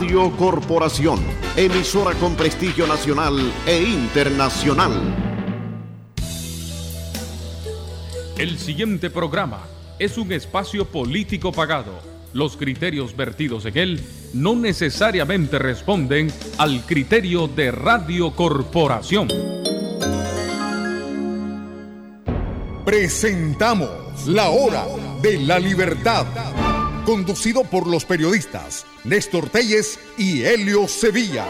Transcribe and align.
Radio 0.00 0.34
Corporación, 0.38 1.20
emisora 1.56 2.14
con 2.14 2.34
prestigio 2.34 2.86
nacional 2.86 3.52
e 3.66 3.82
internacional. 3.82 4.92
El 8.38 8.58
siguiente 8.58 9.10
programa 9.10 9.58
es 9.98 10.16
un 10.16 10.32
espacio 10.32 10.86
político 10.86 11.52
pagado. 11.52 12.00
Los 12.32 12.56
criterios 12.56 13.14
vertidos 13.14 13.66
en 13.66 13.76
él 13.76 14.00
no 14.32 14.56
necesariamente 14.56 15.58
responden 15.58 16.32
al 16.56 16.86
criterio 16.86 17.46
de 17.46 17.70
Radio 17.70 18.30
Corporación. 18.30 19.28
Presentamos 22.86 24.26
La 24.26 24.48
Hora 24.48 24.86
de 25.20 25.40
la 25.40 25.58
Libertad, 25.58 26.24
conducido 27.04 27.64
por 27.64 27.86
los 27.86 28.04
periodistas 28.04 28.86
Néstor 29.04 29.48
Telles 29.48 29.98
y 30.16 30.42
Helio 30.42 30.88
Sevilla. 30.88 31.46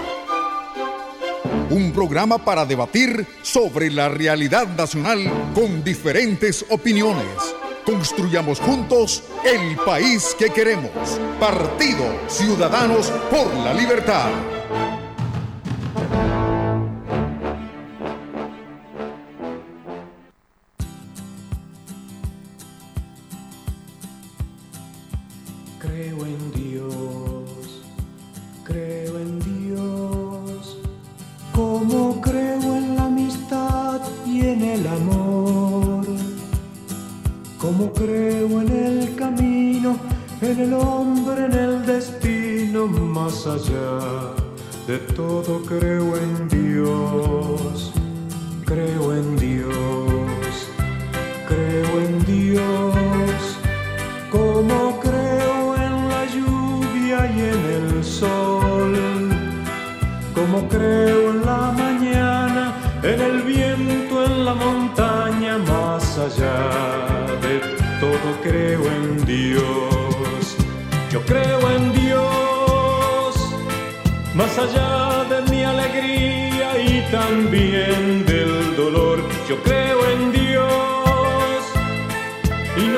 Un 1.71 1.93
programa 1.93 2.45
para 2.45 2.65
debatir 2.65 3.27
sobre 3.43 3.91
la 3.91 4.09
realidad 4.09 4.67
nacional 4.77 5.51
con 5.55 5.85
diferentes 5.85 6.65
opiniones. 6.69 7.27
Construyamos 7.85 8.61
juntos 8.61 9.23
el 9.45 9.77
país 9.77 10.35
que 10.39 10.51
queremos. 10.51 10.91
Partido 11.39 12.05
Ciudadanos 12.29 13.11
por 13.31 13.53
la 13.55 13.73
Libertad. 13.75 14.60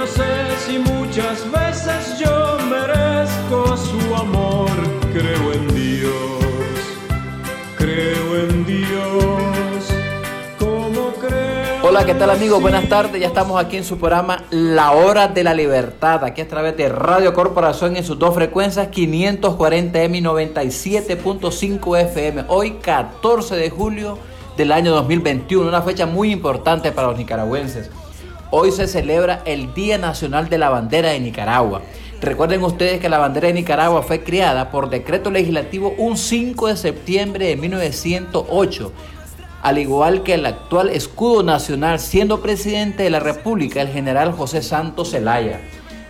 No 0.02 0.08
sé 0.08 0.24
si 0.66 0.78
muchas 0.80 1.48
veces 1.52 2.18
yo 2.18 2.58
merezco 2.68 3.76
su 3.76 4.14
amor. 4.16 4.68
Creo 5.12 5.52
en 5.52 5.68
Dios, 5.68 6.42
creo 7.78 8.36
en 8.36 8.66
Dios, 8.66 9.92
como 10.58 11.12
creo. 11.20 11.86
Hola, 11.88 12.04
¿qué 12.04 12.14
tal 12.14 12.30
amigos? 12.30 12.60
Buenas 12.60 12.88
tardes. 12.88 13.20
Ya 13.20 13.28
estamos 13.28 13.64
aquí 13.64 13.76
en 13.76 13.84
su 13.84 13.96
programa 13.96 14.42
La 14.50 14.90
Hora 14.90 15.28
de 15.28 15.44
la 15.44 15.54
Libertad, 15.54 16.24
aquí 16.24 16.40
a 16.40 16.48
través 16.48 16.76
de 16.76 16.88
Radio 16.88 17.32
Corporación 17.32 17.96
en 17.96 18.02
sus 18.02 18.18
dos 18.18 18.34
frecuencias 18.34 18.88
540M 18.90 20.16
y 20.16 20.20
97.5 20.20 22.00
FM. 22.00 22.46
Hoy 22.48 22.72
14 22.82 23.54
de 23.54 23.70
julio 23.70 24.18
del 24.56 24.72
año 24.72 24.90
2021, 24.90 25.68
una 25.68 25.82
fecha 25.82 26.06
muy 26.06 26.32
importante 26.32 26.90
para 26.90 27.06
los 27.06 27.16
nicaragüenses. 27.16 27.88
Hoy 28.54 28.70
se 28.70 28.86
celebra 28.86 29.40
el 29.46 29.72
Día 29.72 29.96
Nacional 29.96 30.50
de 30.50 30.58
la 30.58 30.68
Bandera 30.68 31.08
de 31.08 31.20
Nicaragua. 31.20 31.80
Recuerden 32.20 32.62
ustedes 32.62 33.00
que 33.00 33.08
la 33.08 33.16
bandera 33.16 33.48
de 33.48 33.54
Nicaragua 33.54 34.02
fue 34.02 34.22
creada 34.22 34.70
por 34.70 34.90
decreto 34.90 35.30
legislativo 35.30 35.94
un 35.96 36.18
5 36.18 36.68
de 36.68 36.76
septiembre 36.76 37.46
de 37.46 37.56
1908 37.56 38.92
al 39.62 39.78
igual 39.78 40.22
que 40.22 40.34
el 40.34 40.44
actual 40.44 40.90
escudo 40.90 41.42
nacional, 41.42 41.98
siendo 41.98 42.42
presidente 42.42 43.04
de 43.04 43.10
la 43.10 43.20
República 43.20 43.80
el 43.80 43.88
general 43.88 44.32
José 44.32 44.60
Santos 44.60 45.12
Zelaya. 45.12 45.60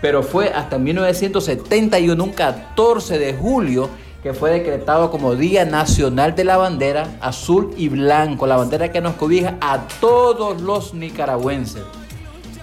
Pero 0.00 0.24
fue 0.24 0.48
hasta 0.48 0.78
1971, 0.78 2.24
un 2.24 2.32
14 2.32 3.18
de 3.18 3.34
julio, 3.34 3.88
que 4.22 4.32
fue 4.34 4.50
decretado 4.50 5.12
como 5.12 5.36
Día 5.36 5.64
Nacional 5.64 6.34
de 6.34 6.44
la 6.44 6.56
Bandera 6.56 7.08
Azul 7.20 7.72
y 7.76 7.88
Blanco, 7.88 8.48
la 8.48 8.56
bandera 8.56 8.90
que 8.90 9.00
nos 9.00 9.14
cobija 9.14 9.56
a 9.60 9.86
todos 10.00 10.60
los 10.60 10.94
nicaragüenses. 10.94 11.82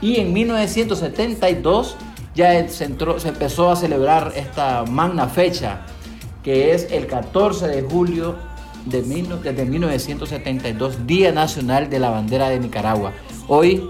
Y 0.01 0.17
en 0.17 0.31
1972 0.33 1.95
ya 2.35 2.67
se, 2.69 2.85
empezó 2.85 3.71
a 3.71 3.75
celebrar 3.75 4.33
esta 4.35 4.85
magna 4.85 5.27
fecha, 5.27 5.81
que 6.43 6.73
es 6.73 6.87
el 6.91 7.07
14 7.07 7.67
de 7.67 7.81
julio 7.81 8.35
de 8.85 9.01
mil- 9.03 9.41
desde 9.43 9.65
1972, 9.65 11.05
Día 11.05 11.31
Nacional 11.33 11.89
de 11.89 11.99
la 11.99 12.09
Bandera 12.11 12.49
de 12.49 12.59
Nicaragua. 12.59 13.11
Hoy 13.47 13.89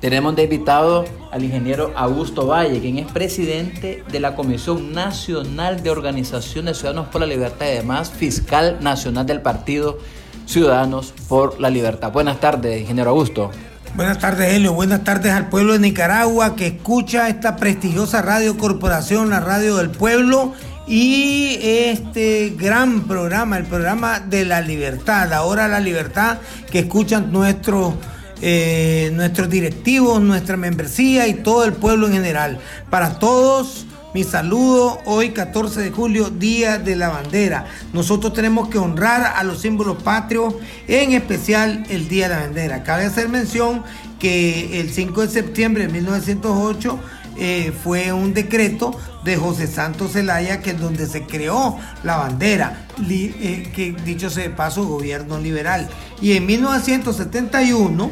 tenemos 0.00 0.36
de 0.36 0.44
invitado 0.44 1.04
al 1.30 1.42
ingeniero 1.44 1.92
Augusto 1.96 2.46
Valle, 2.46 2.80
quien 2.80 2.98
es 2.98 3.10
presidente 3.10 4.04
de 4.10 4.20
la 4.20 4.34
Comisión 4.34 4.92
Nacional 4.92 5.82
de 5.82 5.90
Organizaciones 5.90 6.78
Ciudadanos 6.78 7.08
por 7.08 7.22
la 7.22 7.26
Libertad 7.26 7.66
y 7.66 7.76
además 7.76 8.10
fiscal 8.10 8.78
nacional 8.82 9.24
del 9.26 9.40
Partido 9.40 9.98
Ciudadanos 10.44 11.14
por 11.28 11.60
la 11.60 11.70
Libertad. 11.70 12.12
Buenas 12.12 12.40
tardes, 12.40 12.80
ingeniero 12.82 13.10
Augusto. 13.10 13.50
Buenas 13.94 14.18
tardes, 14.18 14.54
Helio. 14.54 14.72
Buenas 14.72 15.02
tardes 15.02 15.32
al 15.32 15.48
pueblo 15.48 15.72
de 15.72 15.80
Nicaragua 15.80 16.54
que 16.54 16.68
escucha 16.68 17.28
esta 17.28 17.56
prestigiosa 17.56 18.22
radio 18.22 18.56
corporación, 18.56 19.30
la 19.30 19.40
radio 19.40 19.76
del 19.76 19.90
pueblo, 19.90 20.54
y 20.86 21.58
este 21.62 22.54
gran 22.56 23.02
programa, 23.02 23.58
el 23.58 23.64
programa 23.64 24.20
de 24.20 24.44
la 24.44 24.60
libertad, 24.60 25.28
la 25.28 25.42
hora 25.42 25.64
de 25.64 25.68
la 25.70 25.80
libertad, 25.80 26.38
que 26.70 26.80
escuchan 26.80 27.32
nuestros 27.32 27.94
eh, 28.42 29.10
nuestros 29.12 29.50
directivos, 29.50 30.22
nuestra 30.22 30.56
membresía 30.56 31.26
y 31.26 31.34
todo 31.34 31.64
el 31.64 31.72
pueblo 31.72 32.06
en 32.06 32.14
general. 32.14 32.58
Para 32.88 33.18
todos. 33.18 33.86
Mi 34.12 34.24
saludo 34.24 34.98
hoy 35.04 35.30
14 35.30 35.80
de 35.80 35.90
julio, 35.92 36.30
Día 36.30 36.78
de 36.78 36.96
la 36.96 37.10
Bandera. 37.10 37.66
Nosotros 37.92 38.32
tenemos 38.32 38.68
que 38.68 38.78
honrar 38.78 39.34
a 39.36 39.44
los 39.44 39.60
símbolos 39.60 40.02
patrios, 40.02 40.54
en 40.88 41.12
especial 41.12 41.84
el 41.88 42.08
Día 42.08 42.28
de 42.28 42.34
la 42.34 42.40
Bandera. 42.40 42.82
Cabe 42.82 43.04
hacer 43.04 43.28
mención 43.28 43.84
que 44.18 44.80
el 44.80 44.90
5 44.90 45.22
de 45.22 45.28
septiembre 45.28 45.86
de 45.86 45.92
1908 45.92 46.98
eh, 47.38 47.72
fue 47.84 48.12
un 48.12 48.34
decreto 48.34 48.98
de 49.22 49.36
José 49.36 49.68
Santos 49.68 50.14
Zelaya 50.14 50.60
que 50.60 50.70
es 50.70 50.80
donde 50.80 51.06
se 51.06 51.22
creó 51.22 51.78
la 52.02 52.16
bandera, 52.16 52.88
eh, 53.08 53.70
que 53.72 53.94
dicho 54.04 54.28
sea 54.28 54.42
de 54.42 54.50
paso, 54.50 54.86
gobierno 54.86 55.38
liberal. 55.38 55.88
Y 56.20 56.32
en 56.32 56.46
1971, 56.46 58.10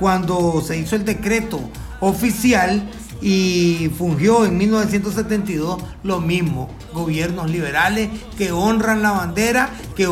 cuando 0.00 0.60
se 0.66 0.76
hizo 0.76 0.96
el 0.96 1.04
decreto 1.04 1.60
oficial, 2.00 2.90
y 3.20 3.90
fungió 3.96 4.44
en 4.44 4.58
1972 4.58 5.82
lo 6.02 6.20
mismo, 6.20 6.70
gobiernos 6.92 7.50
liberales 7.50 8.10
que 8.36 8.52
honran 8.52 9.02
la 9.02 9.12
bandera, 9.12 9.70
que, 9.96 10.08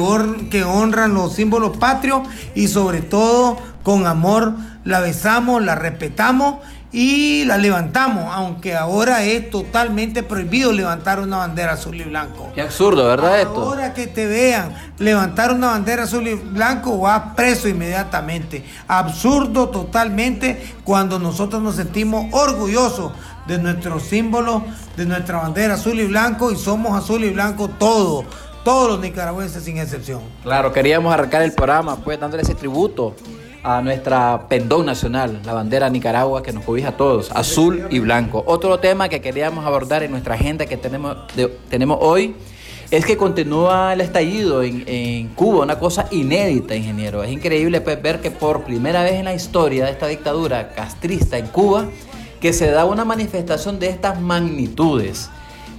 que 0.51 0.65
honran 0.65 1.15
los 1.15 1.35
símbolos 1.35 1.77
patrios 1.77 2.23
y 2.55 2.69
sobre 2.69 3.01
todo 3.03 3.59
con 3.83 4.07
amor 4.07 4.55
la 4.85 5.01
besamos, 5.01 5.63
la 5.63 5.75
respetamos 5.75 6.57
y 6.97 7.45
la 7.45 7.59
levantamos, 7.59 8.25
aunque 8.33 8.77
ahora 8.77 9.25
es 9.25 9.51
totalmente 9.51 10.23
prohibido 10.23 10.71
levantar 10.71 11.19
una 11.19 11.39
bandera 11.39 11.73
azul 11.73 12.01
y 12.01 12.05
blanco. 12.05 12.53
Qué 12.55 12.61
absurdo, 12.63 13.09
¿verdad 13.09 13.41
esto? 13.41 13.63
Ahora 13.63 13.93
que 13.93 14.07
te 14.07 14.27
vean 14.29 14.73
levantar 14.99 15.53
una 15.53 15.73
bandera 15.73 16.05
azul 16.05 16.29
y 16.29 16.35
blanco, 16.35 16.97
vas 16.99 17.35
preso 17.35 17.69
inmediatamente. 17.69 18.65
Absurdo 18.87 19.71
totalmente 19.71 20.65
cuando 20.85 21.19
nosotros 21.19 21.61
nos 21.61 21.75
sentimos 21.75 22.27
orgullosos 22.31 23.11
de 23.49 23.59
nuestro 23.59 23.99
símbolo, 23.99 24.63
de 24.97 25.05
nuestra 25.05 25.39
bandera 25.39 25.75
azul 25.75 25.99
y 25.99 26.07
blanco, 26.07 26.53
y 26.53 26.57
somos 26.57 26.97
azul 26.97 27.25
y 27.25 27.31
blanco 27.31 27.67
todos, 27.71 28.25
todos 28.63 28.89
los 28.89 29.01
nicaragüenses 29.01 29.65
sin 29.65 29.79
excepción. 29.79 30.21
Claro, 30.45 30.73
queríamos 30.73 31.13
arrancar 31.13 31.43
el 31.43 31.51
programa 31.55 31.97
pues 31.97 32.21
dándole 32.21 32.45
ese 32.45 32.55
tributo 32.55 33.17
a 33.65 33.81
nuestra 33.81 34.47
pendón 34.47 34.85
nacional, 34.85 35.41
la 35.43 35.55
bandera 35.55 35.87
de 35.87 35.93
Nicaragua 35.93 36.43
que 36.43 36.53
nos 36.53 36.65
cobija 36.65 36.91
a 36.91 36.97
todos, 36.99 37.31
azul 37.33 37.87
y 37.91 37.99
blanco. 37.99 38.45
Otro 38.47 38.79
tema 38.79 39.09
que 39.09 39.23
queríamos 39.23 39.65
abordar 39.65 40.03
en 40.03 40.11
nuestra 40.11 40.35
agenda 40.35 40.67
que 40.67 40.77
tenemos, 40.77 41.17
tenemos 41.71 41.97
hoy 42.03 42.37
es 42.91 43.07
que 43.07 43.17
continúa 43.17 43.95
el 43.95 44.03
estallido 44.03 44.63
en, 44.63 45.29
Cuba, 45.35 45.63
una 45.63 45.79
cosa 45.79 46.07
inédita, 46.11 46.77
ingeniero. 46.77 47.25
Es 47.25 47.33
increíble 47.33 47.81
pues, 47.81 48.01
ver 48.03 48.21
que 48.21 48.31
por 48.31 48.65
primera 48.65 49.03
vez 49.03 49.15
en 49.15 49.25
la 49.25 49.35
historia 49.35 49.87
de 49.87 49.93
esta 49.93 50.09
dictadura 50.09 50.75
castrista 50.75 51.39
en 51.39 51.47
Cuba, 51.47 51.87
que 52.41 52.53
se 52.53 52.71
da 52.71 52.85
una 52.85 53.07
manifestación 53.07 53.79
de 53.79 53.89
estas 53.89 54.21
magnitudes. 54.21 55.31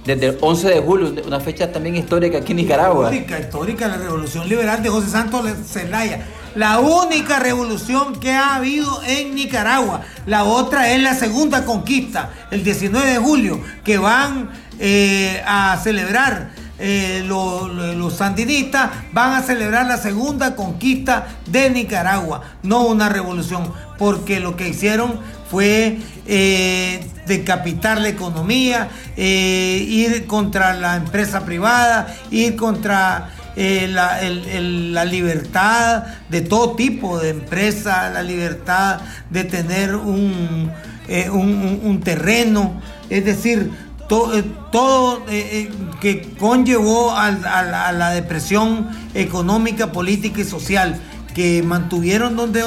Desde 0.04 0.26
el 0.26 0.38
11 0.40 0.68
de 0.68 0.80
julio, 0.80 1.14
una 1.24 1.38
fecha 1.38 1.70
también 1.70 1.94
histórica 1.94 2.38
aquí 2.38 2.52
en 2.52 2.58
Nicaragua. 2.58 3.12
Histórica, 3.12 3.38
histórica, 3.38 3.88
la 3.88 3.96
revolución 3.96 4.48
liberal 4.48 4.82
de 4.82 4.88
José 4.88 5.08
Santos 5.08 5.46
Zelaya. 5.66 6.26
La 6.56 6.78
única 6.78 7.38
revolución 7.38 8.18
que 8.18 8.32
ha 8.32 8.54
habido 8.54 9.02
en 9.04 9.34
Nicaragua. 9.34 10.00
La 10.24 10.44
otra 10.44 10.90
es 10.90 11.02
la 11.02 11.14
segunda 11.14 11.66
conquista, 11.66 12.30
el 12.50 12.64
19 12.64 13.10
de 13.10 13.18
julio, 13.18 13.60
que 13.84 13.98
van 13.98 14.48
eh, 14.78 15.42
a 15.46 15.78
celebrar 15.84 16.52
eh, 16.78 17.22
los, 17.26 18.14
sandinistas 18.14 18.90
van 19.12 19.32
a 19.34 19.42
celebrar 19.42 19.86
la 19.86 19.98
segunda 19.98 20.56
conquista 20.56 21.26
de 21.46 21.68
Nicaragua, 21.68 22.42
no 22.62 22.86
una 22.86 23.10
revolución, 23.10 23.70
porque 23.98 24.40
lo 24.40 24.56
que 24.56 24.70
hicieron 24.70 25.20
fue 25.50 25.98
eh, 26.26 27.06
decapitar 27.26 28.00
la 28.00 28.08
economía, 28.08 28.88
ir 29.16 30.26
contra 30.26 30.72
la 30.72 30.96
empresa 30.96 31.44
privada, 31.44 32.14
ir 32.30 32.56
contra 32.56 33.30
la, 33.56 35.04
libertad 35.04 36.04
de 36.28 36.42
todo 36.42 36.76
tipo 36.76 37.18
de 37.18 37.30
empresa, 37.30 38.10
la 38.10 38.22
libertad 38.22 39.00
de 39.30 39.44
tener 39.44 39.96
un, 39.96 40.70
un 41.08 42.00
terreno, 42.02 42.80
es 43.08 43.24
decir, 43.24 43.70
todo, 44.08 44.42
todo 44.70 45.24
eh, 45.28 45.68
eh, 45.68 45.70
que 46.00 46.34
conllevó 46.38 47.12
a, 47.12 47.30
la 47.30 48.10
depresión 48.10 48.88
económica, 49.14 49.92
política 49.92 50.40
y 50.40 50.44
social 50.44 51.00
que 51.34 51.62
mantuvieron 51.62 52.34
donde, 52.34 52.64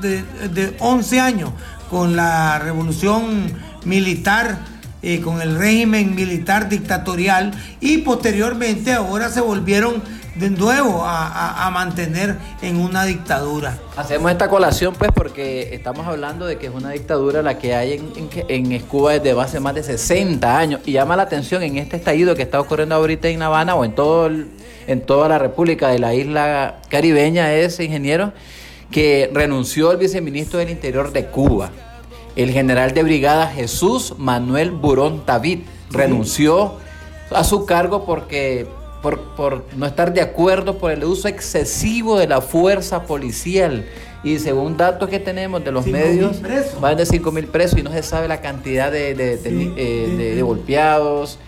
de, 0.00 0.74
11 0.78 1.20
años 1.20 1.50
con 1.90 2.16
la 2.16 2.58
revolución 2.58 3.52
militar, 3.84 4.60
eh, 5.02 5.20
con 5.20 5.42
el 5.42 5.56
régimen 5.58 6.14
militar 6.14 6.68
dictatorial 6.68 7.52
y 7.80 7.98
posteriormente 7.98 8.94
ahora 8.94 9.28
se 9.28 9.40
volvieron 9.42 10.02
de 10.38 10.50
nuevo 10.50 11.02
a, 11.04 11.70
mantener 11.72 12.36
en 12.62 12.76
una 12.76 13.04
dictadura. 13.04 13.78
Hacemos 13.96 14.30
esta 14.30 14.48
colación 14.48 14.94
pues 14.94 15.10
porque 15.12 15.74
estamos 15.74 16.06
hablando 16.06 16.46
de 16.46 16.58
que 16.58 16.66
es 16.66 16.72
una 16.74 16.90
dictadura 16.90 17.42
la 17.42 17.58
que 17.58 17.74
hay 17.74 17.94
en, 17.94 18.30
en, 18.48 18.80
Cuba 18.82 19.12
desde 19.18 19.38
hace 19.40 19.60
más 19.60 19.74
de 19.74 19.82
60 19.82 20.58
años 20.58 20.80
y 20.84 20.92
llama 20.92 21.16
la 21.16 21.24
atención 21.24 21.62
en 21.62 21.78
este 21.78 21.96
estallido 21.96 22.34
que 22.34 22.42
está 22.42 22.60
ocurriendo 22.60 22.94
ahorita 22.94 23.28
en 23.28 23.38
La 23.40 23.46
Habana 23.46 23.74
o 23.74 23.84
en, 23.84 23.94
todo 23.94 24.30
en 24.86 25.00
toda 25.00 25.28
la 25.28 25.38
república 25.38 25.88
de 25.88 25.98
la 25.98 26.14
isla 26.14 26.80
caribeña 26.88 27.52
es, 27.52 27.80
ingeniero, 27.80 28.32
que 28.90 29.30
renunció 29.32 29.90
el 29.92 29.98
viceministro 29.98 30.58
del 30.58 30.70
Interior 30.70 31.12
de 31.12 31.26
Cuba, 31.26 31.70
el 32.36 32.50
general 32.52 32.92
de 32.94 33.02
brigada 33.02 33.48
Jesús 33.48 34.14
Manuel 34.18 34.70
Burón 34.70 35.24
David, 35.26 35.60
renunció 35.90 36.74
a 37.30 37.42
su 37.44 37.66
cargo 37.66 38.04
porque 38.04 38.66
por, 39.02 39.64
no 39.76 39.86
estar 39.86 40.12
de 40.12 40.20
acuerdo 40.20 40.78
por 40.78 40.90
el 40.90 41.04
uso 41.04 41.28
excesivo 41.28 42.18
de 42.18 42.26
la 42.26 42.40
fuerza 42.40 43.04
policial. 43.04 43.86
Y 44.24 44.38
según 44.40 44.76
datos 44.76 45.08
que 45.08 45.20
tenemos 45.20 45.62
de 45.62 45.70
los 45.70 45.86
medios, 45.86 46.38
más 46.80 46.96
de 46.96 47.06
5 47.06 47.30
mil 47.30 47.46
presos 47.46 47.78
y 47.78 47.82
no 47.82 47.92
se 47.92 48.02
sabe 48.02 48.26
la 48.26 48.40
cantidad 48.40 48.90
de, 48.90 49.14
de, 49.14 49.38
eh, 49.76 50.42
golpeados, 50.42 51.38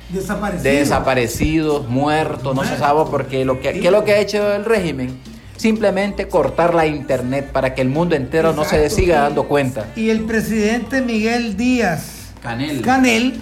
desaparecidos, 0.62 1.88
muertos, 1.88 2.54
no 2.54 2.64
se 2.64 2.76
sabe 2.76 3.02
porque 3.10 3.44
lo 3.44 3.58
que, 3.60 3.80
¿qué 3.80 3.86
es 3.86 3.92
lo 3.92 4.04
que 4.04 4.12
ha 4.12 4.18
hecho 4.18 4.54
el 4.54 4.64
régimen? 4.64 5.18
Simplemente 5.56 6.28
cortar 6.28 6.72
la 6.72 6.86
internet 6.86 7.50
para 7.50 7.74
que 7.74 7.82
el 7.82 7.88
mundo 7.88 8.14
entero 8.14 8.52
no 8.52 8.64
se 8.64 8.88
siga 8.90 9.22
dando 9.22 9.48
cuenta. 9.48 9.86
Y 9.96 10.10
el 10.10 10.20
presidente 10.20 11.00
Miguel 11.00 11.56
Díaz 11.56 12.32
Canel, 12.40 12.82
Canel 12.82 13.40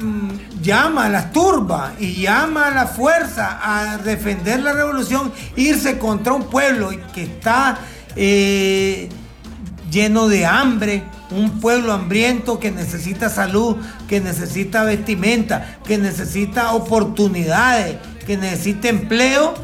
Mm, 0.00 0.49
llama 0.62 1.06
a 1.06 1.08
las 1.08 1.32
turbas 1.32 1.92
y 1.98 2.22
llama 2.22 2.68
a 2.68 2.70
la 2.70 2.86
fuerza 2.86 3.58
a 3.62 3.98
defender 3.98 4.60
la 4.60 4.72
revolución, 4.72 5.32
irse 5.56 5.98
contra 5.98 6.32
un 6.32 6.44
pueblo 6.44 6.90
que 7.14 7.22
está 7.22 7.78
eh, 8.16 9.08
lleno 9.90 10.28
de 10.28 10.46
hambre, 10.46 11.04
un 11.30 11.60
pueblo 11.60 11.92
hambriento 11.92 12.58
que 12.58 12.70
necesita 12.70 13.28
salud, 13.28 13.76
que 14.08 14.20
necesita 14.20 14.84
vestimenta, 14.84 15.78
que 15.84 15.98
necesita 15.98 16.72
oportunidades, 16.72 17.96
que 18.26 18.36
necesita 18.36 18.88
empleo, 18.88 19.54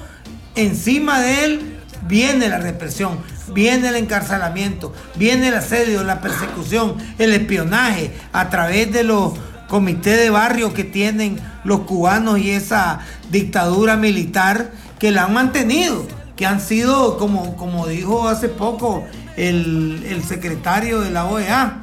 encima 0.54 1.20
de 1.20 1.44
él 1.44 1.78
viene 2.06 2.48
la 2.48 2.58
represión, 2.58 3.18
viene 3.52 3.88
el 3.88 3.96
encarcelamiento, 3.96 4.92
viene 5.16 5.48
el 5.48 5.54
asedio, 5.54 6.04
la 6.04 6.20
persecución, 6.20 6.96
el 7.18 7.32
espionaje 7.32 8.12
a 8.32 8.48
través 8.48 8.92
de 8.92 9.04
los 9.04 9.32
comité 9.68 10.16
de 10.16 10.30
barrio 10.30 10.72
que 10.72 10.84
tienen 10.84 11.38
los 11.64 11.80
cubanos 11.80 12.38
y 12.38 12.50
esa 12.50 13.00
dictadura 13.30 13.96
militar 13.96 14.70
que 14.98 15.10
la 15.10 15.24
han 15.24 15.34
mantenido, 15.34 16.06
que 16.36 16.46
han 16.46 16.60
sido, 16.60 17.18
como, 17.18 17.56
como 17.56 17.86
dijo 17.86 18.28
hace 18.28 18.48
poco 18.48 19.04
el, 19.36 20.22
secretario 20.26 21.00
de 21.00 21.10
la 21.10 21.26
OEA, 21.26 21.80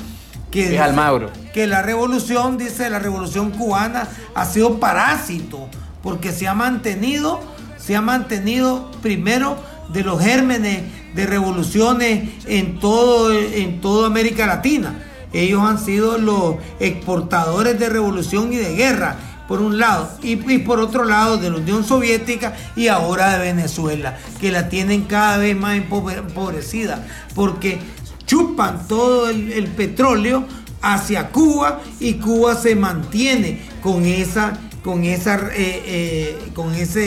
que, 0.52 0.80
Almagro. 0.80 1.32
que 1.54 1.68
la 1.68 1.82
revolución, 1.82 2.58
dice 2.58 2.90
la 2.90 3.00
revolución 3.00 3.52
cubana, 3.52 4.08
ha 4.36 4.46
sido 4.46 4.80
parásito, 4.80 5.68
porque 6.02 6.32
se 6.32 6.48
ha 6.48 6.54
mantenido, 6.54 7.42
se 7.78 7.96
ha 7.96 8.02
mantenido 8.02 8.92
primero 9.02 9.58
de 9.90 10.04
los 10.04 10.22
gérmenes 10.22 10.84
de 11.14 11.26
revoluciones 11.26 12.30
en 12.48 12.80
todo, 12.80 13.34
en 13.34 13.82
toda 13.82 14.08
América 14.08 14.48
Latina 14.48 14.94
ellos 15.34 15.62
han 15.64 15.84
sido 15.84 16.18
los 16.18 16.56
exportadores 16.80 17.80
de 17.80 17.90
revolución 17.90 18.54
y 18.54 18.58
de 18.58 18.76
guerra, 18.76 19.18
por 19.48 19.62
un 19.62 19.78
lado, 19.78 20.10
y, 20.22 20.36
por 20.60 20.80
otro 20.80 21.04
lado 21.04 21.38
de 21.38 21.50
la 21.50 21.58
Unión 21.58 21.84
Soviética 21.84 22.56
y 22.76 22.88
ahora 22.88 23.34
de 23.34 23.40
Venezuela, 23.40 24.18
que 24.40 24.52
la 24.52 24.70
tienen 24.70 25.04
cada 25.04 25.38
vez 25.38 25.56
más 25.56 25.76
empobrecida, 25.76 27.06
porque 27.36 27.80
chupan 28.26 28.88
todo 28.88 29.30
el, 29.30 29.68
petróleo 29.76 30.46
hacia 30.82 31.30
Cuba 31.30 31.82
y 32.00 32.14
Cuba 32.14 32.56
se 32.56 32.76
mantiene 32.76 33.62
con 33.82 34.06
esa, 34.06 34.60
con 34.84 35.04
esa, 35.04 35.36
eh, 35.54 35.84
eh, 35.86 36.38
con 36.54 36.74
esa 36.74 37.02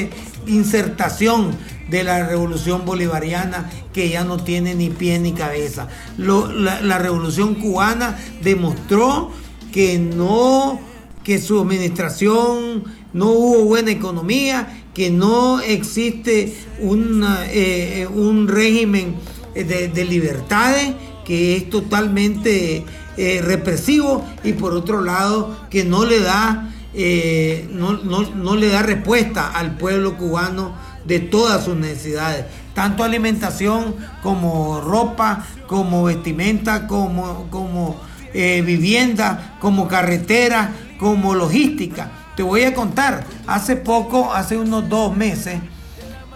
insertación 0.46 1.56
de 1.88 2.02
la 2.02 2.26
revolución 2.26 2.84
bolivariana 2.84 3.70
que 3.92 4.08
ya 4.08 4.24
no 4.24 4.38
tiene 4.38 4.74
ni 4.74 4.90
pie 4.90 5.18
ni 5.18 5.32
cabeza. 5.32 5.88
la, 6.18 6.98
revolución 6.98 7.54
cubana 7.54 8.18
demostró 8.42 9.30
que 9.72 9.98
no, 9.98 10.80
que 11.22 11.40
su 11.40 11.60
administración 11.60 12.84
no 13.12 13.30
hubo 13.30 13.64
buena 13.64 13.90
economía, 13.90 14.84
que 14.94 15.10
no 15.10 15.60
existe 15.60 16.54
eh, 16.80 18.08
un 18.12 18.48
régimen 18.48 19.16
de, 19.54 20.04
libertades, 20.04 20.94
que 21.24 21.56
es 21.56 21.70
totalmente 21.70 22.84
eh, 23.16 23.42
represivo 23.42 24.24
y 24.44 24.52
por 24.52 24.74
otro 24.74 25.02
lado 25.02 25.66
que 25.70 25.84
no 25.84 26.04
le 26.04 26.20
da, 26.20 26.72
eh, 26.94 27.68
no, 27.72 27.94
no 27.94 28.56
le 28.56 28.68
da 28.68 28.82
respuesta 28.82 29.48
al 29.48 29.76
pueblo 29.76 30.16
cubano 30.16 30.74
de 31.06 31.20
todas 31.20 31.64
sus 31.64 31.76
necesidades, 31.76 32.46
tanto 32.74 33.04
alimentación 33.04 33.94
como 34.22 34.80
ropa, 34.80 35.46
como 35.66 36.04
vestimenta, 36.04 36.86
como, 36.86 37.46
como 37.50 38.00
eh, 38.34 38.62
vivienda, 38.62 39.56
como 39.60 39.88
carretera, 39.88 40.72
como 40.98 41.34
logística. 41.34 42.10
Te 42.36 42.42
voy 42.42 42.64
a 42.64 42.74
contar, 42.74 43.24
hace 43.46 43.76
poco, 43.76 44.34
hace 44.34 44.58
unos 44.58 44.88
dos 44.88 45.16
meses, 45.16 45.60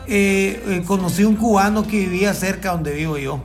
eh, 0.06 0.62
eh, 0.66 0.82
conocí 0.86 1.24
un 1.24 1.36
cubano 1.36 1.86
que 1.86 1.98
vivía 1.98 2.32
cerca 2.32 2.72
donde 2.72 2.92
vivo 2.92 3.18
yo. 3.18 3.40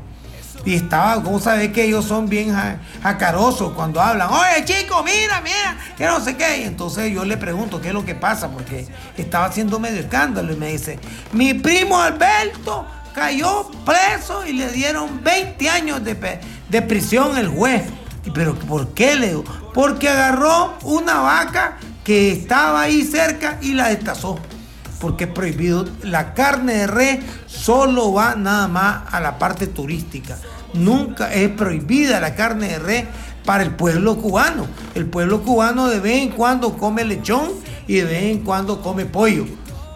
Y 0.65 0.73
estaba, 0.73 1.21
¿cómo 1.21 1.39
sabes 1.39 1.71
que 1.71 1.83
ellos 1.83 2.05
son 2.05 2.27
bien 2.27 2.55
jacarosos 3.03 3.73
cuando 3.73 4.01
hablan? 4.01 4.29
Oye, 4.31 4.65
chico, 4.65 5.03
mira, 5.03 5.39
mira, 5.41 5.77
que 5.95 6.05
no 6.05 6.19
sé 6.19 6.35
qué. 6.35 6.61
Y 6.61 6.63
entonces 6.63 7.13
yo 7.13 7.23
le 7.23 7.37
pregunto 7.37 7.79
qué 7.79 7.89
es 7.89 7.93
lo 7.93 8.03
que 8.03 8.15
pasa, 8.15 8.49
porque 8.49 8.87
estaba 9.15 9.45
haciendo 9.45 9.79
medio 9.79 9.99
escándalo. 9.99 10.53
Y 10.53 10.57
me 10.57 10.71
dice, 10.71 10.97
mi 11.33 11.53
primo 11.53 12.01
Alberto 12.01 12.87
cayó 13.13 13.69
preso 13.85 14.43
y 14.45 14.53
le 14.53 14.71
dieron 14.71 15.23
20 15.23 15.69
años 15.69 16.03
de, 16.03 16.39
de 16.67 16.81
prisión 16.81 17.37
el 17.37 17.47
juez. 17.47 17.83
¿Pero 18.33 18.55
por 18.55 18.93
qué, 18.95 19.15
le? 19.15 19.37
Porque 19.71 20.09
agarró 20.09 20.73
una 20.81 21.21
vaca 21.21 21.77
que 22.03 22.31
estaba 22.31 22.81
ahí 22.81 23.03
cerca 23.03 23.59
y 23.61 23.73
la 23.73 23.89
destazó 23.89 24.39
porque 24.99 25.25
es 25.25 25.29
prohibido. 25.29 25.85
La 26.03 26.33
carne 26.33 26.73
de 26.73 26.87
res 26.87 27.19
solo 27.45 28.13
va 28.13 28.35
nada 28.35 28.67
más 28.67 29.01
a 29.13 29.19
la 29.19 29.37
parte 29.37 29.67
turística 29.67 30.37
nunca 30.75 31.33
es 31.33 31.49
prohibida 31.49 32.19
la 32.19 32.35
carne 32.35 32.67
de 32.67 32.79
res 32.79 33.05
para 33.45 33.63
el 33.63 33.71
pueblo 33.71 34.17
cubano. 34.17 34.67
El 34.93 35.05
pueblo 35.05 35.41
cubano 35.41 35.87
de 35.87 35.99
vez 35.99 36.21
en 36.21 36.29
cuando 36.29 36.77
come 36.77 37.03
lechón 37.03 37.51
y 37.87 37.95
de 37.95 38.03
vez 38.05 38.23
en 38.23 38.39
cuando 38.39 38.81
come 38.81 39.05
pollo. 39.05 39.45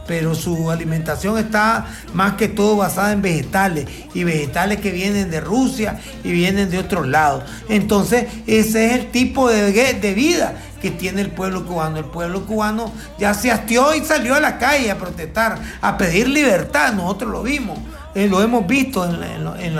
pero 0.07 0.33
su 0.33 0.71
alimentación 0.71 1.37
está 1.37 1.85
más 2.15 2.33
que 2.33 2.47
todo 2.47 2.77
basada 2.77 3.11
en 3.11 3.21
vegetales 3.21 3.85
y 4.15 4.23
vegetales 4.23 4.79
que 4.81 4.89
vienen 4.89 5.29
de 5.29 5.39
Rusia 5.39 5.99
y 6.23 6.31
vienen 6.31 6.71
de 6.71 6.79
otros 6.79 7.07
lados. 7.07 7.43
Entonces, 7.69 8.25
ese 8.47 8.87
es 8.87 8.93
el 8.93 9.11
tipo 9.11 9.47
de, 9.49 9.71
de 9.71 10.13
vida 10.15 10.55
que 10.81 10.91
tiene 10.91 11.21
el 11.21 11.31
pueblo 11.31 11.65
cubano. 11.65 11.97
El 11.97 12.05
pueblo 12.05 12.45
cubano 12.45 12.91
ya 13.17 13.33
se 13.33 13.51
hastió 13.51 13.93
y 13.95 14.03
salió 14.03 14.35
a 14.35 14.39
la 14.39 14.57
calle 14.57 14.91
a 14.91 14.97
protestar, 14.97 15.57
a 15.81 15.97
pedir 15.97 16.27
libertad. 16.27 16.93
Nosotros 16.93 17.31
lo 17.31 17.43
vimos. 17.43 17.79
Eh, 18.15 18.27
lo 18.27 18.41
hemos 18.41 18.65
visto 18.65 19.05
en, 19.05 19.75